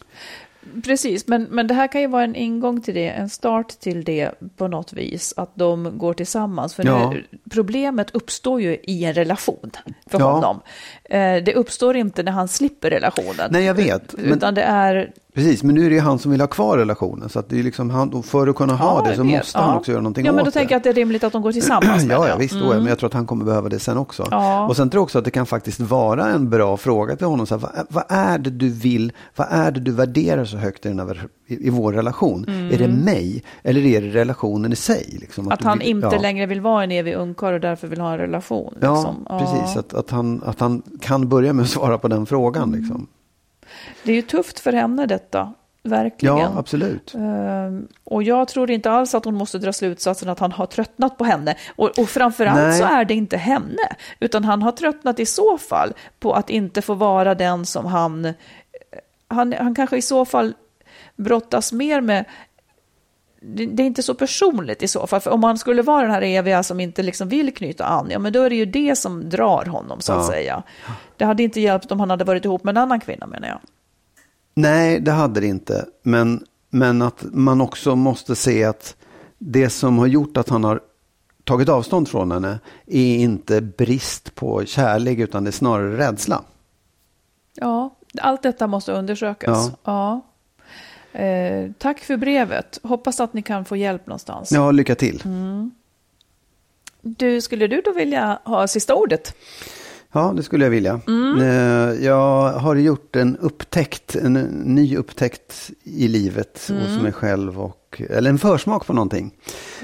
precis. 0.83 1.27
Men, 1.27 1.43
men 1.43 1.67
det 1.67 1.73
här 1.73 1.87
kan 1.87 2.01
ju 2.01 2.07
vara 2.07 2.23
en 2.23 2.35
ingång 2.35 2.81
till 2.81 2.93
det, 2.93 3.09
en 3.09 3.29
start 3.29 3.69
till 3.79 4.03
det 4.03 4.31
på 4.57 4.67
något 4.67 4.93
vis, 4.93 5.33
att 5.37 5.51
de 5.55 5.97
går 5.97 6.13
tillsammans. 6.13 6.73
För 6.75 6.85
Ja. 6.85 7.09
nu, 7.11 7.25
problemet 7.51 8.11
uppstår 8.15 8.61
ju 8.61 8.77
i 8.83 9.05
en 9.05 9.13
relation 9.13 9.71
för 10.07 10.19
Ja. 10.19 10.31
honom. 10.31 10.59
Eh, 11.03 11.43
det 11.43 11.53
uppstår 11.55 11.95
inte 11.95 12.23
när 12.23 12.31
han 12.31 12.47
slipper 12.47 12.89
relationen. 12.89 13.49
Nej, 13.51 13.63
jag 13.65 13.73
vet, 13.73 14.13
men- 14.17 14.25
Utan 14.33 14.53
det 14.55 14.61
är... 14.63 15.11
Precis, 15.39 15.63
men 15.63 15.75
nu 15.75 15.85
är 15.85 15.89
det 15.89 15.95
ju 15.95 16.01
han 16.01 16.19
som 16.19 16.31
vill 16.31 16.41
ha 16.41 16.47
kvar 16.47 16.77
relationen. 16.77 17.29
Så 17.29 17.39
att 17.39 17.49
det 17.49 17.59
är 17.59 17.63
liksom 17.63 17.89
han, 17.89 18.23
för 18.23 18.47
att 18.47 18.55
kunna 18.55 18.73
ha 18.75 19.01
Ja, 19.05 19.09
det 19.09 19.15
så 19.15 19.23
vet. 19.23 19.31
måste 19.37 19.57
han 19.59 19.69
Ja. 19.69 19.77
också 19.77 19.91
göra 19.91 20.01
någonting 20.01 20.25
Ja, 20.25 20.31
men 20.31 20.39
åt 20.39 20.45
då 20.45 20.49
det. 20.49 20.53
tänker 20.53 20.73
jag 20.73 20.77
att 20.77 20.83
det 20.83 20.89
är 20.89 20.93
rimligt 20.93 21.23
att 21.23 21.33
de 21.33 21.41
går 21.41 21.51
tillsammans. 21.51 22.03
Ja, 22.09 22.23
det. 22.23 22.29
ja, 22.29 22.35
visst. 22.35 22.53
då, 22.53 22.67
Men 22.69 22.85
jag 22.85 22.99
tror 22.99 23.07
att 23.07 23.13
han 23.13 23.25
kommer 23.25 23.45
behöva 23.45 23.69
det 23.69 23.79
sen 23.79 23.97
också. 23.97 24.27
Ja. 24.31 24.67
Och 24.67 24.75
sen 24.75 24.89
tror 24.89 24.99
jag 24.99 25.03
också 25.03 25.19
att 25.19 25.25
det 25.25 25.31
kan 25.31 25.45
faktiskt 25.45 25.79
vara 25.79 26.25
en 26.29 26.49
bra 26.49 26.77
fråga 26.77 27.15
till 27.15 27.27
honom. 27.27 27.45
Så 27.47 27.57
här, 27.57 27.61
vad, 27.61 27.85
vad 27.89 28.03
är 28.09 28.37
det 28.37 28.49
du 28.49 28.69
vill, 28.69 29.11
vad 29.35 29.47
är 29.51 29.71
det 29.71 29.79
du 29.79 29.91
värderar 29.91 30.45
så 30.45 30.57
högt 30.57 30.85
i, 30.85 30.89
den 30.89 30.99
här, 30.99 31.27
i, 31.47 31.67
i 31.67 31.69
vår 31.69 31.93
relation? 31.93 32.45
Är 32.71 32.77
det 32.77 32.87
mig 32.87 33.43
eller 33.63 33.85
är 33.85 34.01
det 34.01 34.07
relationen 34.09 34.73
i 34.73 34.75
sig? 34.75 35.17
Liksom, 35.21 35.39
Mm. 35.45 35.51
Att 35.53 35.59
du 35.59 35.65
han 35.67 35.79
vill- 35.79 35.87
inte 35.87 36.09
ja. 36.11 36.21
längre 36.21 36.45
vill 36.45 36.61
vara 36.61 36.83
en 36.83 36.91
evig 36.91 37.13
ungkarl 37.15 37.53
och 37.53 37.59
därför 37.59 37.87
vill 37.87 37.99
ha 38.01 38.11
en 38.11 38.17
relation. 38.17 38.73
Ja, 38.81 38.93
liksom. 38.95 39.39
precis. 39.39 39.77
Att, 39.77 39.93
att, 39.93 40.09
han, 40.09 40.41
att 40.45 40.59
han 40.59 40.81
kan 41.01 41.29
börja 41.29 41.53
med 41.53 41.63
att 41.63 41.69
svara 41.69 41.97
på 41.97 42.07
den 42.07 42.25
frågan. 42.25 42.63
Mm. 42.63 42.79
Liksom. 42.79 43.07
Det 44.03 44.11
är 44.11 44.15
ju 44.15 44.21
tufft 44.21 44.59
för 44.59 44.73
henne 44.73 45.05
detta, 45.05 45.53
verkligen. 45.83 46.37
Ja, 46.37 46.53
absolut. 46.57 47.13
Ehm, 47.15 47.87
och 48.03 48.23
jag 48.23 48.47
tror 48.47 48.71
inte 48.71 48.91
alls 48.91 49.15
att 49.15 49.25
hon 49.25 49.35
måste 49.35 49.57
dra 49.57 49.73
slutsatsen 49.73 50.29
att 50.29 50.39
han 50.39 50.51
har 50.51 50.65
tröttnat 50.65 51.17
på 51.17 51.23
henne. 51.23 51.55
Och, 51.75 51.99
och 51.99 52.09
framförallt 52.09 52.57
Nej. 52.57 52.79
så 52.79 52.83
är 52.85 53.05
det 53.05 53.13
inte 53.13 53.37
henne, 53.37 53.95
utan 54.19 54.43
han 54.45 54.61
har 54.61 54.71
tröttnat 54.71 55.19
i 55.19 55.25
så 55.25 55.57
fall 55.57 55.93
på 56.19 56.33
att 56.33 56.49
inte 56.49 56.81
få 56.81 56.93
vara 56.93 57.35
den 57.35 57.65
som 57.65 57.85
han... 57.85 58.33
Han, 59.27 59.53
han 59.53 59.75
kanske 59.75 59.97
i 59.97 60.01
så 60.01 60.25
fall 60.25 60.53
brottas 61.15 61.71
mer 61.73 62.01
med 62.01 62.25
det, 63.41 63.65
det 63.65 63.83
är 63.83 63.87
inte 63.87 64.03
så 64.03 64.13
personligt 64.13 64.83
i 64.83 64.87
så 64.87 65.07
fall. 65.07 65.19
För 65.21 65.31
om 65.31 65.43
han 65.43 65.57
skulle 65.57 65.81
vara 65.81 66.01
den 66.01 66.11
här 66.11 66.21
eviga 66.21 66.63
som 66.63 66.79
inte 66.79 67.03
liksom 67.03 67.29
vill 67.29 67.53
knyta 67.53 67.85
an, 67.85 68.07
ja 68.11 68.19
men 68.19 68.33
då 68.33 68.43
är 68.43 68.49
det 68.49 68.55
ju 68.55 68.65
det 68.65 68.95
som 68.95 69.29
drar 69.29 69.65
honom 69.65 70.01
så 70.01 70.13
att 70.13 70.17
Ja. 70.23 70.27
säga. 70.27 70.63
Det 71.17 71.25
hade 71.25 71.43
inte 71.43 71.59
hjälpt 71.61 71.91
om 71.91 71.99
han 71.99 72.09
hade 72.09 72.23
varit 72.23 72.45
ihop 72.45 72.63
med 72.63 72.71
en 72.71 72.83
annan 72.83 72.99
kvinna 72.99 73.27
menar 73.27 73.47
jag. 73.47 73.59
Nej, 74.61 74.99
det 74.99 75.11
hade 75.11 75.39
det 75.39 75.47
inte. 75.47 75.85
Men, 76.03 76.45
men 76.69 77.01
att 77.01 77.23
man 77.23 77.61
också 77.61 77.95
måste 77.95 78.35
se 78.35 78.63
att 78.63 78.95
det 79.37 79.69
som 79.69 79.97
har 79.97 80.07
gjort 80.07 80.37
att 80.37 80.49
han 80.49 80.63
har 80.63 80.81
tagit 81.43 81.69
avstånd 81.69 82.09
från 82.09 82.31
henne 82.31 82.59
är 82.85 83.15
inte 83.15 83.61
brist 83.61 84.35
på 84.35 84.65
kärlek 84.65 85.19
utan 85.19 85.43
det 85.43 85.49
är 85.49 85.51
snarare 85.51 85.97
rädsla. 85.97 86.41
Ja, 87.55 87.95
allt 88.21 88.43
detta 88.43 88.67
måste 88.67 88.91
undersökas. 88.91 89.71
Ja. 89.83 90.21
Eh, 91.11 91.71
tack 91.77 91.99
för 91.99 92.17
brevet. 92.17 92.79
Hoppas 92.83 93.19
att 93.19 93.33
ni 93.33 93.41
kan 93.41 93.65
få 93.65 93.75
hjälp 93.75 94.07
någonstans. 94.07 94.51
Ja, 94.51 94.71
lycka 94.71 94.95
till. 94.95 95.23
Du, 97.01 97.41
skulle 97.41 97.67
du 97.67 97.81
då 97.81 97.93
vilja 97.93 98.39
ha 98.43 98.67
sista 98.67 98.95
ordet? 98.95 99.35
Ja, 100.13 100.33
det 100.37 100.43
skulle 100.43 100.65
jag 100.65 100.69
vilja. 100.71 100.99
Eh, 101.41 102.05
Jag 102.05 102.51
har 102.53 102.75
gjort 102.75 103.15
en 103.15 103.37
upptäckt, 103.37 104.15
en 104.15 104.33
ny 104.65 104.97
upptäckt 104.97 105.71
i 105.83 106.07
livet 106.07 106.71
hos 106.81 107.01
mig 107.01 107.11
själv. 107.11 107.59
Och, 107.61 108.01
eller 108.09 108.29
en 108.29 108.37
försmak 108.39 108.85
på 108.85 108.93
någonting. 108.93 109.31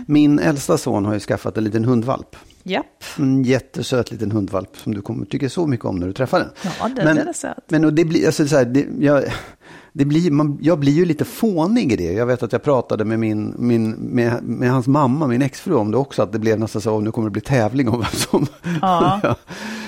Min 0.08 0.40
äldsta 0.40 0.78
son 0.78 1.06
har 1.06 1.14
ju 1.14 1.20
skaffat 1.20 1.58
en 1.58 1.64
liten 1.64 1.86
hundvalp. 1.86 2.36
Japp. 2.64 3.04
En 3.18 3.44
jättesöt 3.44 4.12
liten 4.12 4.32
hundvalp 4.32 4.78
som 4.78 4.94
du 4.94 5.02
kommer 5.02 5.26
tycka 5.26 5.50
så 5.50 5.68
mycket 5.68 5.86
om 5.86 5.96
när 5.96 6.08
du 6.08 6.14
träffar 6.14 6.40
den. 6.40 6.50
Ja, 6.80 6.90
den, 6.96 7.06
men, 7.06 7.18
är 7.28 7.34
söt. 7.34 7.58
Men 7.68 7.86
och 7.86 7.94
det 7.94 8.06
blir, 8.06 8.26
alltså, 8.26 8.48
så 8.48 8.56
här, 8.56 8.66
det, 8.66 8.86
jag, 9.00 9.24
det 9.94 10.06
blir, 10.06 10.32
man, 10.32 10.58
jag 10.62 10.80
blir 10.80 10.92
ju 10.94 11.06
lite 11.06 11.26
fånig 11.26 11.92
i 11.92 11.96
det. 11.96 12.14
Jag 12.14 12.26
vet 12.26 12.44
att 12.44 12.52
jag 12.52 12.64
pratade 12.64 13.06
med, 13.06 13.20
min, 13.20 13.56
min, 13.58 13.92
med, 13.92 14.44
med 14.44 14.72
hans 14.72 14.88
mamma, 14.88 15.28
min 15.28 15.42
exfru, 15.42 15.74
om 15.76 15.92
det 15.92 15.98
också. 15.98 16.22
Att 16.22 16.32
det 16.32 16.40
blev 16.40 16.60
nästan 16.60 16.82
så, 16.82 16.92
"Åh, 16.96 17.04
nu 17.04 17.12
kommer 17.12 17.28
det 17.28 17.32
bli 17.32 17.42
tävling 17.42 17.90
om 17.90 18.00
vem 18.00 18.10
som... 18.12 18.48
Ja. 18.82 19.36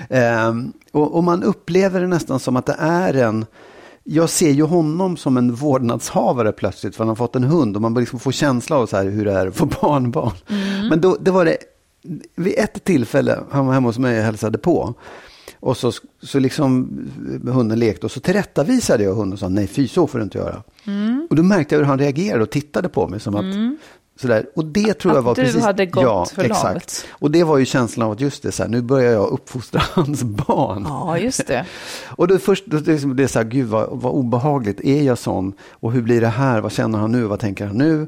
Ehm, 0.10 0.74
och, 0.92 1.16
och 1.16 1.24
man 1.24 1.44
upplever 1.44 2.02
det 2.02 2.08
nästan 2.08 2.40
som 2.40 2.56
att 2.56 2.66
det 2.66 2.76
är 2.80 3.14
en... 3.14 3.46
Jag 4.04 4.30
ser 4.30 4.52
ju 4.52 4.64
honom 4.64 5.18
som 5.18 5.38
en 5.38 5.56
vårdnadshavare 5.56 6.52
plötsligt, 6.52 6.96
för 6.96 7.04
han 7.04 7.10
har 7.10 7.16
fått 7.16 7.36
en 7.36 7.44
hund 7.44 7.76
och 7.76 7.82
man 7.82 7.94
liksom 7.94 8.20
få 8.20 8.32
känsla 8.32 8.76
av 8.76 8.86
så 8.86 8.98
här 8.98 9.06
hur 9.06 9.26
det 9.26 9.34
är 9.34 9.48
att 9.48 9.56
få 9.56 9.66
barnbarn. 9.82 10.34
Men 10.90 11.02
då, 11.02 11.18
det 11.20 11.32
var 11.32 11.46
det, 11.46 11.58
vid 12.36 12.54
ett 12.58 12.84
tillfälle, 12.84 13.40
han 13.50 13.66
var 13.66 13.74
hemma 13.74 13.88
hos 13.88 13.98
mig 13.98 14.20
och 14.20 14.26
hälsade 14.26 14.58
på. 14.58 14.94
Och 15.60 15.78
så, 15.78 15.92
så 16.24 16.40
liksom 16.40 17.00
hunden 17.44 17.80
lekte 17.80 18.06
och 18.06 18.12
så 18.12 18.20
tillrättavisade 18.20 19.04
jag 19.04 19.14
hunden 19.14 19.34
och 19.34 19.40
sa 19.40 19.50
nej 19.50 19.68
fy 19.68 19.88
så 19.88 20.08
får 20.08 20.18
du 20.18 20.24
inte 20.24 20.38
göra. 20.38 20.64
Och 21.30 21.36
då 21.36 21.44
märkte 21.44 21.76
jag 21.76 21.80
hur 21.80 21.86
han 21.86 22.00
reagerade 22.00 22.44
och 22.44 22.50
tittade 22.50 22.90
på 22.90 23.08
mig 23.08 23.20
som 23.20 23.36
att 23.36 23.46
sådär. 24.20 24.46
Och 24.56 24.66
det 24.66 24.94
tror 24.94 25.14
jag 25.14 25.20
Att 25.20 25.26
var 25.26 25.36
du 25.36 25.42
precis. 25.42 25.62
hade 25.62 25.86
gått 25.86 26.04
ja, 26.04 26.26
för 26.26 26.44
exakt. 26.44 26.74
långt. 26.74 27.06
Och 27.12 27.32
det 27.32 27.44
var 27.44 27.58
ju 27.58 27.66
känslan 27.66 28.06
av 28.06 28.12
att 28.12 28.22
just 28.22 28.44
det, 28.44 28.52
så 28.52 28.64
här, 28.64 28.70
nu 28.70 28.82
börjar 28.82 29.12
jag 29.12 29.28
uppfostra 29.30 29.82
hans 29.94 30.24
barn. 30.24 30.86
Ja, 30.90 31.18
just 31.18 31.48
det. 31.48 31.66
Och 32.08 32.28
då 32.28 32.38
först, 32.38 32.66
då, 32.66 32.78
det 32.78 32.94
är 32.94 32.98
som- 32.98 33.16
det 33.16 33.24
är 33.24 33.28
så 33.28 33.40
här, 33.40 33.46
gud 33.46 33.68
vad, 33.68 33.90
vad 33.92 34.14
obehagligt, 34.14 34.82
är 34.82 35.04
jag 35.04 35.18
sån? 35.18 35.54
Och 35.72 35.92
hur 35.92 36.02
blir 36.02 36.22
det 36.22 36.28
här? 36.28 36.62
Vad 36.62 36.72
känner 36.72 37.00
han 37.00 37.12
nu? 37.12 37.24
Vad 37.24 37.40
tänker 37.40 37.66
han 37.68 37.78
nu? 37.78 38.08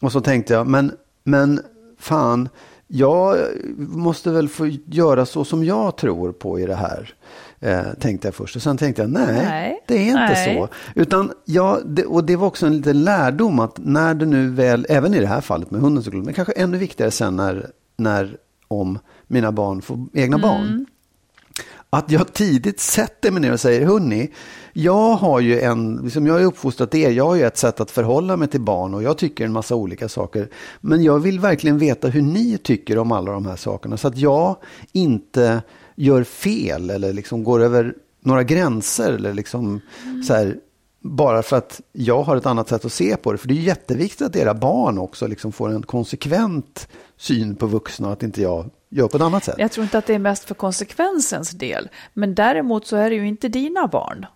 Och 0.00 0.12
så 0.12 0.20
tänkte 0.20 0.54
jag, 0.54 0.66
men, 0.66 0.92
men 1.24 1.60
fan, 1.98 2.48
jag 2.86 3.36
måste 3.76 4.30
väl 4.30 4.48
få 4.48 4.66
göra 4.86 5.26
så 5.26 5.44
som 5.44 5.64
jag 5.64 5.96
tror 5.96 6.32
på 6.32 6.60
i 6.60 6.66
det 6.66 6.74
här. 6.74 7.14
Eh, 7.64 7.94
tänkte 8.00 8.28
jag 8.28 8.34
först. 8.34 8.56
Och 8.56 8.62
sen 8.62 8.76
tänkte 8.76 9.02
jag, 9.02 9.10
nej, 9.10 9.44
Nej, 9.44 9.82
det 9.86 9.94
är 9.94 10.08
inte 10.08 10.32
nej. 10.32 10.56
så. 10.56 10.68
Utan, 10.94 11.32
ja, 11.44 11.78
det, 11.84 12.04
och 12.04 12.24
det 12.24 12.36
var 12.36 12.46
också 12.46 12.66
en 12.66 12.76
liten 12.76 13.04
lärdom 13.04 13.58
att 13.58 13.78
när 13.78 14.14
det 14.14 14.26
nu 14.26 14.50
väl, 14.50 14.86
även 14.88 15.14
i 15.14 15.20
det 15.20 15.26
här 15.26 15.40
fallet 15.40 15.70
med 15.70 15.80
hunden 15.80 16.04
såklart, 16.04 16.24
men 16.24 16.34
kanske 16.34 16.52
ännu 16.52 16.78
viktigare 16.78 17.10
sen 17.10 17.36
när, 17.36 17.70
när 17.96 18.36
om 18.68 18.98
mina 19.26 19.52
barn 19.52 19.82
får 19.82 20.06
egna 20.12 20.38
barn. 20.38 20.86
Att 21.90 22.10
jag 22.10 22.32
tidigt 22.32 22.80
sätter 22.80 23.30
mig 23.30 23.42
ner 23.42 23.52
och 23.52 23.60
säger, 23.60 23.86
hörni, 23.86 24.30
jag 24.72 25.14
har 25.14 25.40
ju 25.40 25.60
en, 25.60 25.96
liksom 25.96 26.26
jag 26.26 26.40
ju 26.40 26.46
uppfostrat 26.46 26.94
er, 26.94 27.10
jag 27.10 27.26
har 27.26 27.34
ju 27.34 27.42
ett 27.42 27.56
sätt 27.56 27.80
att 27.80 27.90
förhålla 27.90 28.36
mig 28.36 28.48
till 28.48 28.60
barn 28.60 28.94
och 28.94 29.02
jag 29.02 29.18
tycker 29.18 29.44
en 29.44 29.52
massa 29.52 29.74
olika 29.74 30.08
saker. 30.08 30.48
Men 30.80 31.02
jag 31.02 31.18
vill 31.18 31.40
verkligen 31.40 31.78
veta 31.78 32.08
hur 32.08 32.22
ni 32.22 32.58
tycker 32.58 32.98
om 32.98 33.12
alla 33.12 33.32
de 33.32 33.46
här 33.46 33.56
sakerna 33.56 33.96
så 33.96 34.08
att 34.08 34.18
jag 34.18 34.56
inte 34.92 35.62
gör 35.94 36.24
fel 36.24 36.90
eller 36.90 37.12
liksom 37.12 37.44
går 37.44 37.60
över 37.60 37.94
några 38.20 38.42
gränser 38.42 39.12
eller 39.12 39.34
liksom 39.34 39.80
så 40.26 40.34
här, 40.34 40.56
bara 41.00 41.42
för 41.42 41.56
att 41.56 41.80
jag 41.92 42.22
har 42.22 42.36
ett 42.36 42.46
annat 42.46 42.68
sätt 42.68 42.84
att 42.84 42.92
se 42.92 43.16
på 43.16 43.32
det. 43.32 43.38
För 43.38 43.48
det 43.48 43.54
är 43.54 43.60
jätteviktigt 43.60 44.22
att 44.26 44.36
era 44.36 44.54
barn 44.54 44.98
också 44.98 45.26
liksom 45.26 45.52
får 45.52 45.70
en 45.70 45.82
konsekvent 45.82 46.88
syn 47.16 47.56
på 47.56 47.66
vuxna 47.66 48.06
och 48.06 48.12
att 48.12 48.22
inte 48.22 48.42
jag 48.42 48.70
gör 48.88 49.08
på 49.08 49.16
ett 49.16 49.22
annat 49.22 49.44
sätt. 49.44 49.54
Jag 49.58 49.72
tror 49.72 49.84
inte 49.84 49.98
att 49.98 50.06
det 50.06 50.14
är 50.14 50.18
mest 50.18 50.44
för 50.44 50.54
konsekvensens 50.54 51.50
del. 51.50 51.88
Men 52.12 52.34
däremot 52.34 52.86
så 52.86 52.96
är 52.96 53.10
det 53.10 53.16
ju 53.16 53.28
inte 53.28 53.48
dina 53.48 53.86
barn. 53.86 54.26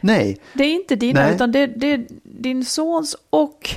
Nej, 0.00 0.40
Det 0.52 0.64
är 0.64 0.72
inte 0.74 0.96
dina, 0.96 1.20
Nej. 1.20 1.34
utan 1.34 1.52
det, 1.52 1.66
det 1.66 1.86
är 1.92 2.06
din 2.22 2.64
sons 2.64 3.16
och 3.30 3.70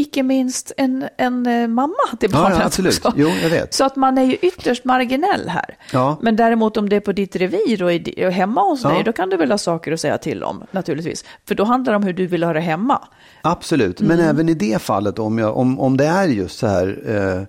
icke 0.00 0.22
minst 0.22 0.72
en, 0.76 1.08
en 1.16 1.46
eh, 1.46 1.68
mamma 1.68 1.94
till 2.20 2.30
Ja, 2.32 2.38
ja, 2.38 2.42
barnet 2.42 2.66
absolut. 2.66 3.04
också. 3.04 3.12
Jo, 3.16 3.28
jag 3.42 3.50
vet. 3.50 3.74
Så 3.74 3.84
att 3.84 3.96
man 3.96 4.18
är 4.18 4.22
ju 4.24 4.34
ytterst 4.34 4.84
marginell 4.84 5.48
här. 5.48 5.76
Ja. 5.92 6.18
Men 6.22 6.36
däremot 6.36 6.76
om 6.76 6.88
det 6.88 6.96
är 6.96 7.00
på 7.00 7.12
ditt 7.12 7.36
revir 7.36 7.82
och, 7.82 7.92
i, 7.92 8.24
och 8.26 8.32
hemma 8.32 8.60
hos 8.60 8.82
Ja. 8.84 8.88
dig, 8.90 9.02
då 9.04 9.12
kan 9.12 9.30
du 9.30 9.36
väl 9.36 9.50
ha 9.50 9.58
saker 9.58 9.92
att 9.92 10.00
säga 10.00 10.18
till 10.18 10.42
om, 10.44 10.64
naturligtvis. 10.70 11.24
För 11.48 11.54
då 11.54 11.64
handlar 11.64 11.92
det 11.92 11.96
om 11.96 12.02
hur 12.02 12.12
du 12.12 12.26
vill 12.26 12.42
ha 12.44 12.52
det 12.52 12.60
hemma. 12.60 13.08
Absolut, 13.42 14.00
men 14.00 14.20
även 14.20 14.48
i 14.48 14.54
det 14.54 14.82
fallet 14.82 15.18
om, 15.18 15.38
jag, 15.38 15.56
om, 15.56 15.80
om 15.80 15.96
det 15.96 16.06
är 16.06 16.26
just 16.26 16.58
så 16.58 16.66
här. 16.66 17.02
Eh, 17.06 17.32
mm, 17.32 17.46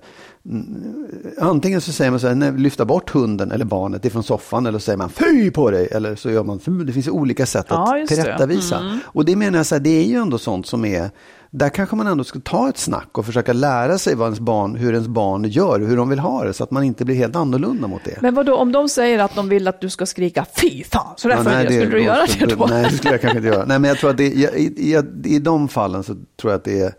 antingen 1.40 1.82
så 1.82 1.92
säger 1.92 2.12
man 2.12 2.20
så 2.20 2.28
här, 2.28 2.36
nej, 2.36 2.52
lyfta 2.58 2.86
bort 2.86 3.10
hunden 3.10 3.52
eller 3.52 3.66
barnet 3.66 4.06
ifrån 4.06 4.24
soffan 4.24 4.66
eller 4.66 4.80
så 4.80 4.84
säger 4.84 4.98
man 4.98 5.10
fy 5.10 5.52
på 5.52 5.72
dig. 5.72 5.88
Eller 5.92 6.16
så 6.16 6.32
gör 6.32 6.44
man, 6.44 6.60
det 6.86 6.94
finns 6.94 7.08
olika 7.08 7.46
sätt 7.46 7.66
Ja, 7.70 7.94
att 7.94 8.00
just 8.00 8.10
det. 8.10 8.16
Mm. 8.16 8.26
tillrättavisa. 8.26 9.00
Och 9.04 9.26
det 9.26 9.36
menar 9.36 9.60
jag 9.60 9.66
så 9.66 9.76
här, 9.76 9.80
det 9.80 9.90
är 9.90 10.04
ju 10.04 10.16
ändå 10.16 10.38
sånt 10.38 10.66
som 10.68 10.86
är, 10.86 11.10
där 11.52 11.70
kanske 11.70 11.96
man 11.96 12.08
ändå 12.08 12.24
ska 12.24 12.40
ta 12.40 12.70
ett 12.70 12.78
snack 12.78 13.18
och 13.18 13.26
försöka 13.26 13.54
lära 13.54 13.98
sig 13.98 14.16
vad 14.16 14.26
ens 14.26 14.40
barn, 14.40 14.76
hur 14.76 14.94
ens 14.94 15.08
barn 15.08 15.44
gör, 15.44 15.80
hur 15.80 15.98
de 15.98 16.10
vill 16.10 16.20
ha 16.20 16.44
det 16.44 16.54
så 16.54 16.64
att 16.64 16.72
man 16.72 16.84
inte 16.84 17.06
blir 17.06 17.16
helt 17.16 17.36
annorlunda 17.36 17.88
mot 17.88 18.02
det. 18.06 18.18
Men 18.22 18.36
vad 18.36 18.46
då 18.46 18.56
om 18.56 18.72
de 18.72 18.90
säger 18.90 19.20
att 19.20 19.36
de 19.36 19.50
vill 19.50 19.68
att 19.68 19.82
du 19.82 19.90
ska 19.90 20.06
skrika 20.06 20.46
fy 20.62 20.84
fan, 20.84 21.14
så 21.18 21.28
därför 21.28 21.44
Ja, 21.44 21.58
nej, 21.58 21.66
skulle 21.66 21.86
du 21.98 22.04
göra 22.04 22.26
det 22.40 22.56
då? 22.56 22.66
Nej, 22.70 22.84
det 22.92 22.98
skulle 22.98 23.14
jag 23.14 23.22
kanske 23.22 23.38
inte 23.38 23.50
göra. 23.50 23.66
Nej, 23.66 23.80
men 23.80 23.88
jag 23.88 23.98
tror 23.98 24.10
att 24.10 24.18
det, 24.18 24.28
i, 24.28 24.44
i, 24.78 25.02
i 25.24 25.40
de 25.40 25.68
fallen 25.68 26.04
så 26.04 26.14
tror 26.14 26.52
jag 26.52 26.54
att 26.54 26.64
det 26.64 26.80
är, 26.80 26.94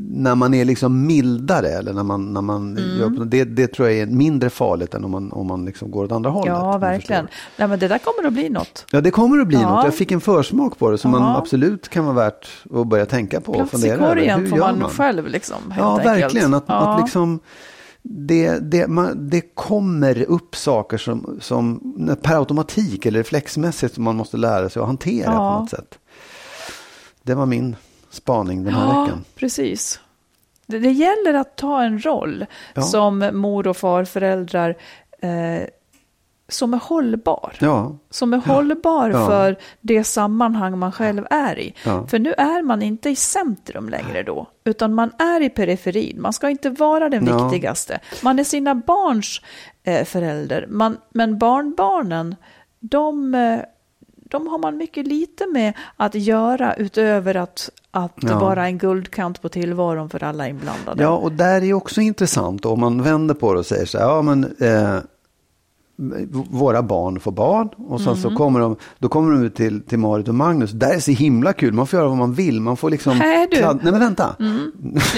när 0.00 0.34
man 0.34 0.54
är 0.54 0.64
liksom 0.64 1.06
mildare 1.06 1.68
eller 1.68 1.92
när 1.92 2.02
man, 2.02 2.32
när 2.32 2.40
man 2.40 2.76
Mm. 2.78 2.98
gör, 2.98 3.24
det, 3.24 3.44
det 3.44 3.66
tror 3.66 3.88
jag 3.88 3.98
är 3.98 4.06
mindre 4.06 4.50
farligt 4.50 4.94
än 4.94 5.04
om 5.04 5.10
man, 5.10 5.32
om 5.32 5.46
man 5.46 5.64
liksom 5.64 5.90
går 5.90 6.04
åt 6.04 6.12
andra 6.12 6.30
hållet. 6.30 6.54
Ja, 6.54 6.78
verkligen. 6.78 7.28
Nej, 7.56 7.68
men 7.68 7.78
det 7.78 7.88
där 7.88 7.98
kommer 7.98 8.26
att 8.26 8.32
bli 8.32 8.48
något. 8.48 8.86
Ja, 8.92 9.00
det 9.00 9.10
kommer 9.10 9.38
att 9.40 9.46
bli 9.48 9.56
Ja. 9.60 9.74
något. 9.74 9.84
Jag 9.84 9.94
fick 9.94 10.12
en 10.12 10.20
försmak 10.20 10.78
på 10.78 10.90
det 10.90 10.98
som 10.98 11.10
man 11.10 11.22
Ja. 11.22 11.36
absolut 11.38 11.88
kan 11.88 12.04
vara 12.04 12.14
värt 12.14 12.48
att 12.74 12.86
börja 12.86 13.06
tänka 13.06 13.40
på 13.40 13.52
och 13.52 13.56
Plats 13.58 13.74
i 13.74 13.76
fundera 13.76 13.94
över. 13.96 14.08
korgen 14.08 14.48
får 14.48 14.58
gör 14.58 14.76
man, 14.76 14.90
själv 14.90 15.26
liksom. 15.26 15.56
Ja, 15.78 15.90
enkelt. 15.98 16.08
verkligen. 16.22 16.54
Att, 16.54 16.64
ja. 16.66 16.74
att 16.94 17.00
liksom, 17.00 17.40
det, 18.02 18.58
det, 18.58 18.88
man, 18.88 19.28
det 19.30 19.40
kommer 19.54 20.22
upp 20.22 20.56
saker 20.56 20.98
som, 20.98 21.38
som 21.40 21.80
per 22.22 22.36
automatik 22.38 23.06
eller 23.06 23.18
reflexmässigt 23.18 23.94
som 23.94 24.04
man 24.04 24.16
måste 24.16 24.36
lära 24.36 24.68
sig 24.68 24.80
att 24.80 24.86
hantera 24.86 25.32
Ja. 25.32 25.54
på 25.54 25.60
något 25.60 25.70
sätt. 25.70 25.98
Det 27.22 27.34
var 27.34 27.46
min 27.46 27.76
spaning 28.18 28.64
den 28.64 28.74
här 28.74 28.94
Ja, 28.94 29.02
veckan. 29.02 29.24
precis. 29.36 30.00
Det, 30.66 30.78
det 30.78 30.90
gäller 30.90 31.34
att 31.34 31.56
ta 31.56 31.82
en 31.82 32.04
roll 32.04 32.46
Ja. 32.74 32.82
som 32.82 33.30
mor 33.32 33.66
och 33.68 33.76
farföräldrar 33.76 34.74
eh, 35.20 35.62
som 36.50 36.74
är 36.74 36.78
hållbar. 36.78 37.54
Ja, 37.60 37.96
Som 38.10 38.34
är 38.34 38.38
hållbar 38.38 39.10
Ja. 39.10 39.26
för 39.26 39.56
det 39.80 40.04
sammanhang 40.04 40.78
man 40.78 40.92
själv 40.92 41.26
är 41.30 41.58
i. 41.58 41.74
Ja. 41.84 42.06
För 42.06 42.18
nu 42.18 42.32
är 42.32 42.62
man 42.62 42.82
inte 42.82 43.10
i 43.10 43.16
centrum 43.16 43.88
längre 43.88 44.22
då, 44.22 44.46
utan 44.64 44.94
man 44.94 45.10
är 45.18 45.40
i 45.42 45.50
periferin. 45.50 46.20
Man 46.22 46.32
ska 46.32 46.50
inte 46.50 46.70
vara 46.70 47.08
den 47.08 47.24
viktigaste. 47.24 47.98
Man 48.22 48.38
är 48.38 48.44
sina 48.44 48.74
barns 48.74 49.40
eh, 49.82 50.04
förälder. 50.04 50.66
Man, 50.68 50.96
men 51.10 51.38
barnbarnen, 51.38 52.36
de, 52.80 53.34
eh, 53.34 53.60
de 54.06 54.46
har 54.46 54.58
man 54.58 54.76
mycket 54.76 55.06
lite 55.06 55.46
med 55.46 55.72
att 55.96 56.14
göra 56.14 56.74
utöver 56.74 57.34
att, 57.36 57.70
att 58.04 58.12
Ja. 58.16 58.38
vara 58.38 58.66
en 58.66 58.78
guldkant 58.78 59.42
på 59.42 59.48
tillvaron 59.48 60.10
för 60.10 60.24
alla 60.24 60.48
inblandade. 60.48 61.02
ja, 61.02 61.08
och 61.10 61.32
där 61.32 61.62
är 61.64 61.72
också 61.72 62.00
intressant 62.00 62.64
om 62.66 62.80
man 62.80 63.02
vänder 63.02 63.34
på 63.34 63.52
det 63.52 63.58
och 63.58 63.66
säger 63.66 63.86
så 63.86 63.98
här, 63.98 64.04
ja 64.06 64.22
men 64.22 64.44
eh, 64.60 64.96
våra 66.50 66.82
barn 66.82 67.20
får 67.20 67.32
barn 67.32 67.68
och 67.76 68.00
sen 68.00 68.08
Mm. 68.08 68.22
så 68.22 68.30
kommer 68.36 68.60
de, 68.60 68.76
då 68.98 69.08
kommer 69.08 69.32
de 69.32 69.42
ut 69.44 69.54
till, 69.54 69.80
till 69.82 69.98
Marit 69.98 70.28
och 70.28 70.34
Magnus. 70.34 70.70
Där 70.72 70.94
är 70.94 71.00
så 71.00 71.10
himla 71.10 71.52
kul, 71.52 71.72
man 71.74 71.86
får 71.86 71.98
göra 71.98 72.08
vad 72.08 72.16
man 72.18 72.34
vill, 72.34 72.60
man 72.60 72.76
får 72.76 72.90
liksom... 72.90 73.18
Nej, 73.18 73.48
du. 73.50 73.56
kladd- 73.56 73.80
Nej 73.82 73.92
men 73.92 74.00
vänta. 74.00 74.36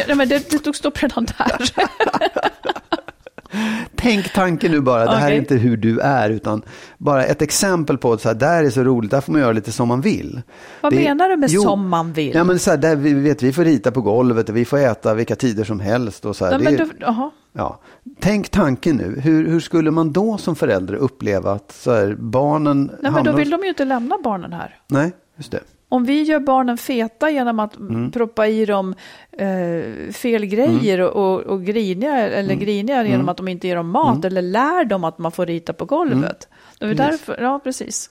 Ja, 0.08 0.14
men 0.14 0.28
det, 0.28 0.50
det 0.50 0.58
tog 0.58 0.76
stopp 0.76 1.02
redan 1.02 1.24
där. 1.24 1.70
Tänk 4.02 4.32
tanken 4.32 4.70
nu 4.72 4.80
bara, 4.80 5.04
det 5.04 5.10
här 5.16 5.22
är 5.22 5.26
Okej. 5.26 5.38
inte 5.38 5.54
hur 5.54 5.76
du 5.76 5.98
är, 6.00 6.30
utan 6.30 6.62
bara 6.98 7.24
ett 7.24 7.42
exempel 7.42 7.98
på 7.98 8.12
att 8.12 8.20
så 8.20 8.28
här, 8.28 8.34
där 8.34 8.64
är 8.64 8.70
så 8.70 8.82
roligt, 8.84 9.10
där 9.10 9.20
får 9.20 9.32
man 9.32 9.40
göra 9.40 9.52
lite 9.52 9.72
som 9.72 9.88
man 9.88 10.00
vill. 10.00 10.42
Vad 10.80 10.92
Det- 10.92 10.96
menar 11.04 11.28
du 11.28 11.36
med 11.36 11.50
som 11.50 11.88
man 11.88 12.12
vill? 12.12 12.34
Ja, 12.34 12.44
men 12.44 12.58
så 12.58 12.70
här, 12.70 12.76
där 12.78 12.96
vi, 12.96 13.12
vet, 13.14 13.42
vi 13.42 13.52
får 13.52 13.64
rita 13.64 13.90
på 13.90 14.00
golvet 14.00 14.48
och 14.48 14.56
vi 14.56 14.64
får 14.64 14.78
äta 14.78 15.14
vilka 15.14 15.36
tider 15.36 15.64
som 15.64 15.80
helst. 15.80 16.24
Och 16.24 16.36
så 16.36 16.44
här, 16.44 16.52
Ja, 16.52 16.58
men 16.58 16.74
är- 16.74 16.88
jaha. 17.00 17.30
ja. 17.52 17.80
Tänk 18.20 18.48
tanken 18.48 18.96
nu, 18.96 19.20
hur, 19.20 19.46
hur 19.48 19.60
skulle 19.60 19.90
man 19.90 20.12
då 20.12 20.38
som 20.38 20.56
förälder 20.56 20.94
uppleva 20.94 21.52
att 21.52 21.72
så 21.72 21.94
här, 21.94 22.16
barnen 22.18 22.90
Nej, 23.02 23.12
men 23.12 23.24
då 23.24 23.32
vill 23.32 23.50
de 23.50 23.62
ju 23.62 23.68
inte 23.68 23.84
lämna 23.84 24.16
barnen 24.24 24.52
här. 24.52 24.78
Nej, 24.88 25.12
just 25.36 25.50
det. 25.52 25.60
Om 25.92 26.04
vi 26.04 26.22
gör 26.22 26.40
barnen 26.40 26.76
feta 26.78 27.30
genom 27.30 27.60
att 27.60 27.76
Mm. 27.76 28.10
proppa 28.10 28.46
i 28.46 28.64
dem 28.66 28.94
eh, 29.32 30.12
fel 30.12 30.46
grejer 30.46 31.00
och, 31.00 31.16
och, 31.34 31.40
och 31.40 31.64
griniga, 31.64 32.16
eller 32.16 32.52
Mm. 32.54 32.64
griniga 32.64 33.04
genom 33.06 33.28
att 33.28 33.36
de 33.36 33.48
inte 33.48 33.68
ger 33.68 33.76
dem 33.76 33.88
mat 33.90 34.24
eller 34.24 34.42
lär 34.42 34.84
dem 34.84 35.04
att 35.04 35.18
man 35.18 35.32
får 35.32 35.46
rita 35.46 35.72
på 35.72 35.84
golvet. 35.84 36.48
Det 36.78 36.84
är 36.84 36.86
Mm. 36.92 36.96
Därför, 36.96 37.38
ja, 37.42 37.60
precis. 37.64 38.10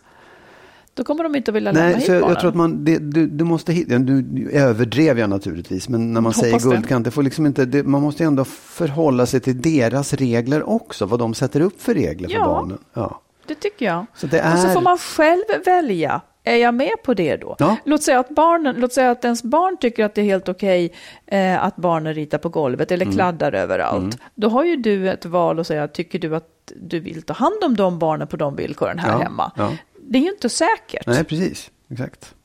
Då 0.93 1.03
kommer 1.03 1.23
de 1.23 1.35
inte 1.35 1.51
att 1.51 1.55
vilja 1.55 1.71
lämna 1.71 1.85
Nej, 1.89 1.95
hit 1.97 2.05
så 2.05 2.11
jag, 2.11 2.21
barnen. 2.21 2.33
jag 2.33 2.39
tror 2.41 2.49
att 2.49 2.55
man, 2.55 2.85
det, 2.85 2.97
du, 2.97 3.27
du 3.27 3.43
måste 3.43 3.73
hitta, 3.73 3.97
nu 3.97 4.49
överdrev 4.53 5.19
jag 5.19 5.29
naturligtvis, 5.29 5.89
men 5.89 6.13
när 6.13 6.21
man 6.21 6.33
Hoppas 6.33 6.39
säger 6.41 6.59
guldkant, 6.59 7.05
det 7.05 7.11
får 7.11 7.23
liksom 7.23 7.45
inte, 7.45 7.65
det, 7.65 7.83
man 7.83 8.01
måste 8.01 8.23
ändå 8.23 8.43
förhålla 8.45 9.25
sig 9.25 9.39
till 9.39 9.61
deras 9.61 10.13
regler 10.13 10.69
också, 10.69 11.05
vad 11.05 11.19
de 11.19 11.33
sätter 11.33 11.61
upp 11.61 11.81
för 11.81 11.93
regler 11.93 12.29
Ja. 12.31 12.39
för 12.39 12.45
barnen. 12.45 12.77
Ja. 12.93 13.21
Det 13.47 13.55
tycker 13.55 13.85
jag. 13.85 14.05
Så 14.15 14.27
det 14.27 14.51
Och 14.53 14.59
så 14.59 14.67
är- 14.67 14.73
får 14.73 14.81
man 14.81 14.97
själv 14.97 15.43
välja. 15.65 16.21
Är 16.49 16.55
jag 16.55 16.73
med 16.73 16.91
på 17.03 17.13
det 17.13 17.35
då? 17.37 17.55
Ja. 17.59 17.77
Låt, 17.85 18.03
säga 18.03 18.19
att 18.19 18.29
barnen, 18.29 18.75
låt 18.79 18.93
säga 18.93 19.11
att 19.11 19.25
ens 19.25 19.43
barn 19.43 19.77
tycker 19.77 20.05
att 20.05 20.15
det 20.15 20.21
är 20.21 20.25
helt 20.25 20.49
okej 20.49 20.93
eh, 21.25 21.63
att 21.63 21.75
barnen 21.75 22.13
ritar 22.13 22.37
på 22.37 22.49
golvet 22.49 22.91
Mm. 22.91 23.01
eller 23.01 23.11
kladdar 23.15 23.53
överallt. 23.53 24.17
Då 24.35 24.49
har 24.49 24.63
ju 24.63 24.75
du 24.75 25.09
ett 25.09 25.25
val 25.25 25.59
att 25.59 25.67
säga, 25.67 25.87
tycker 25.87 26.19
du 26.19 26.35
att 26.35 26.71
du 26.81 26.99
vill 26.99 27.21
ta 27.21 27.33
hand 27.33 27.63
om 27.65 27.75
de 27.75 27.99
barnen 27.99 28.27
på 28.27 28.37
de 28.37 28.55
villkoren 28.55 28.99
här 28.99 29.11
Ja, 29.11 29.17
hemma? 29.17 29.51
ja. 29.55 29.71
Det 30.01 30.17
är 30.17 30.21
ju 30.21 30.29
inte 30.29 30.49
säkert. 30.49 31.07
Nej, 31.07 31.23
precis. 31.23 31.71
Exakt. 31.91 32.35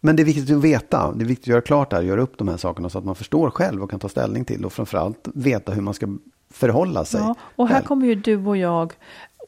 Men 0.00 0.16
det 0.16 0.22
är 0.22 0.24
viktigt 0.24 0.50
att 0.56 0.62
veta, 0.64 1.12
det 1.12 1.24
är 1.24 1.26
viktigt 1.26 1.44
att 1.44 1.48
göra 1.48 1.60
klart 1.60 1.90
det 1.90 1.96
här, 1.96 2.02
göra 2.02 2.20
upp 2.20 2.38
de 2.38 2.48
här 2.48 2.56
sakerna 2.56 2.88
så 2.88 2.98
att 2.98 3.04
man 3.04 3.14
förstår 3.14 3.50
själv 3.50 3.82
och 3.82 3.90
kan 3.90 4.00
ta 4.00 4.08
ställning 4.08 4.44
till 4.44 4.64
och 4.64 4.72
framförallt 4.72 5.28
veta 5.34 5.72
hur 5.72 5.82
man 5.82 5.94
ska 5.94 6.06
förhålla 6.52 7.04
sig. 7.04 7.20
Ja, 7.20 7.34
och 7.56 7.68
här 7.68 7.74
själv. 7.74 7.86
kommer 7.86 8.06
ju 8.06 8.14
du 8.14 8.36
och 8.46 8.56
jag, 8.56 8.92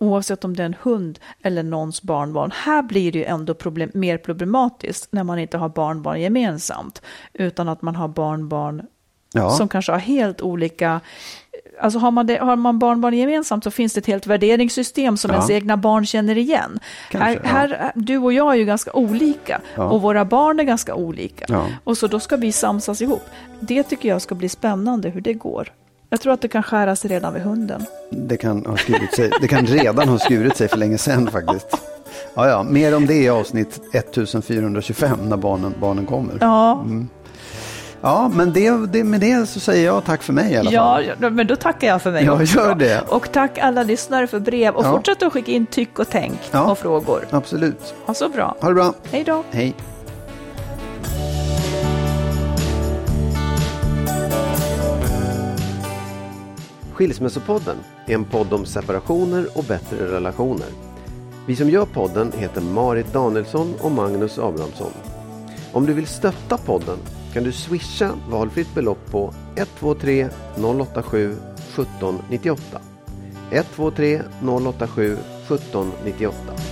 oavsett 0.02 0.44
om 0.44 0.56
det 0.56 0.62
är 0.62 0.66
en 0.66 0.76
hund 0.82 1.18
eller 1.42 1.62
någons 1.62 2.02
barnbarn, 2.02 2.50
här 2.54 2.82
blir 2.82 3.12
det 3.12 3.18
ju 3.18 3.24
ändå 3.24 3.54
problem, 3.54 3.90
mer 3.94 4.18
problematiskt 4.18 5.08
när 5.12 5.24
man 5.24 5.38
inte 5.38 5.58
har 5.58 5.68
barnbarn 5.68 6.20
gemensamt, 6.20 7.02
utan 7.32 7.68
att 7.68 7.82
man 7.82 7.96
har 7.96 8.08
barnbarn 8.08 8.82
Ja. 9.34 9.50
som 9.50 9.68
kanske 9.68 9.92
har 9.92 9.98
helt 9.98 10.40
olika... 10.40 11.00
Alltså 11.80 11.98
har 11.98 12.10
man, 12.10 12.26
det, 12.26 12.36
har 12.38 12.56
man 12.56 12.78
barnbarn 12.78 13.14
gemensamt 13.14 13.64
så 13.64 13.70
finns 13.70 13.92
det 13.94 14.00
ett 14.00 14.06
helt 14.06 14.26
värderingssystem 14.26 15.16
som 15.16 15.30
Ja. 15.30 15.34
ens 15.34 15.50
egna 15.50 15.76
barn 15.76 16.06
känner 16.06 16.38
igen. 16.38 16.78
Kanske, 17.10 17.28
här, 17.48 17.68
ja. 17.70 17.76
här, 17.78 17.92
du 17.94 18.18
och 18.18 18.32
jag 18.32 18.52
är 18.52 18.56
ju 18.58 18.64
ganska 18.64 18.92
olika 18.92 19.60
Ja. 19.76 19.90
och 19.90 20.02
våra 20.02 20.24
barn 20.24 20.60
är 20.60 20.64
ganska 20.64 20.94
olika. 20.94 21.66
Och 21.84 21.98
så 21.98 22.06
då 22.06 22.20
ska 22.20 22.36
vi 22.36 22.52
samsas 22.52 23.02
ihop. 23.02 23.22
Det 23.60 23.82
tycker 23.82 24.08
jag 24.08 24.22
ska 24.22 24.34
bli 24.34 24.48
spännande 24.48 25.08
hur 25.08 25.20
det 25.20 25.34
går. 25.34 25.72
Jag 26.12 26.20
tror 26.20 26.32
att 26.32 26.40
det 26.40 26.48
kan 26.48 26.62
skära 26.62 26.96
sig 26.96 27.10
redan 27.10 27.34
vid 27.34 27.42
hunden. 27.42 27.84
Det 28.10 28.36
kan, 28.36 28.66
ha 28.66 28.76
skurit 28.76 29.14
sig, 29.16 29.30
det 29.40 29.48
kan 29.48 29.66
redan 29.66 30.08
ha 30.08 30.18
skurit 30.18 30.56
sig 30.56 30.68
för 30.68 30.76
länge 30.76 30.98
sedan 30.98 31.30
faktiskt. 31.30 31.66
Ja, 32.34 32.48
ja, 32.48 32.62
mer 32.62 32.96
om 32.96 33.06
det 33.06 33.14
i 33.14 33.28
avsnitt 33.28 33.80
1425 33.94 35.18
när 35.28 35.36
barnen, 35.36 35.74
barnen 35.80 36.06
kommer. 36.06 36.34
Ja, 36.40 36.84
Ja, 38.00 38.30
men 38.34 38.52
det, 38.52 38.86
det, 38.92 39.04
med 39.04 39.20
det 39.20 39.46
så 39.48 39.60
säger 39.60 39.86
jag 39.86 40.04
tack 40.04 40.22
för 40.22 40.32
mig 40.32 40.52
i 40.52 40.56
alla 40.56 40.70
fall. 40.70 41.04
ja, 41.20 41.30
men 41.30 41.46
då 41.46 41.56
tackar 41.56 41.88
jag 41.88 42.02
för 42.02 42.10
mig 42.12 42.24
Ja, 42.24 42.32
också. 42.42 42.58
gör 42.58 42.74
det. 42.74 43.00
Och 43.08 43.32
tack 43.32 43.58
alla 43.58 43.82
lyssnare 43.82 44.26
för 44.26 44.40
brev. 44.40 44.74
Och 44.74 44.84
Ja. 44.84 44.90
fortsätt 44.92 45.22
att 45.22 45.32
skicka 45.32 45.52
in 45.52 45.66
tyck 45.66 45.98
och 45.98 46.08
tänk 46.10 46.38
Ja. 46.50 46.70
och 46.70 46.78
frågor. 46.78 47.26
Absolut. 47.30 47.94
Ha 48.06 48.14
så 48.14 48.28
bra. 48.28 48.56
Ha 48.60 48.68
det 48.68 48.74
bra. 48.74 48.94
Hej 49.10 49.24
då. 49.24 49.42
Hej. 49.50 49.74
Skilsmässopodden 57.02 57.76
är 58.06 58.14
en 58.14 58.24
podd 58.24 58.52
om 58.52 58.66
separationer 58.66 59.46
och 59.54 59.64
bättre 59.64 60.12
relationer. 60.12 60.66
Vi 61.46 61.56
som 61.56 61.70
gör 61.70 61.86
podden 61.86 62.32
heter 62.32 62.60
Marit 62.60 63.12
Danielsson 63.12 63.74
och 63.80 63.90
Magnus 63.90 64.38
Abrahamsson. 64.38 64.92
Om 65.72 65.86
du 65.86 65.92
vill 65.92 66.06
stötta 66.06 66.58
podden 66.58 66.98
kan 67.32 67.44
du 67.44 67.52
swisha 67.52 68.12
valfritt 68.30 68.74
belopp 68.74 69.10
på 69.10 69.34
123 69.56 70.28
087 70.56 71.32
1798. 71.32 72.80
123 73.50 74.22
087 74.42 75.12
1798. 75.12 76.71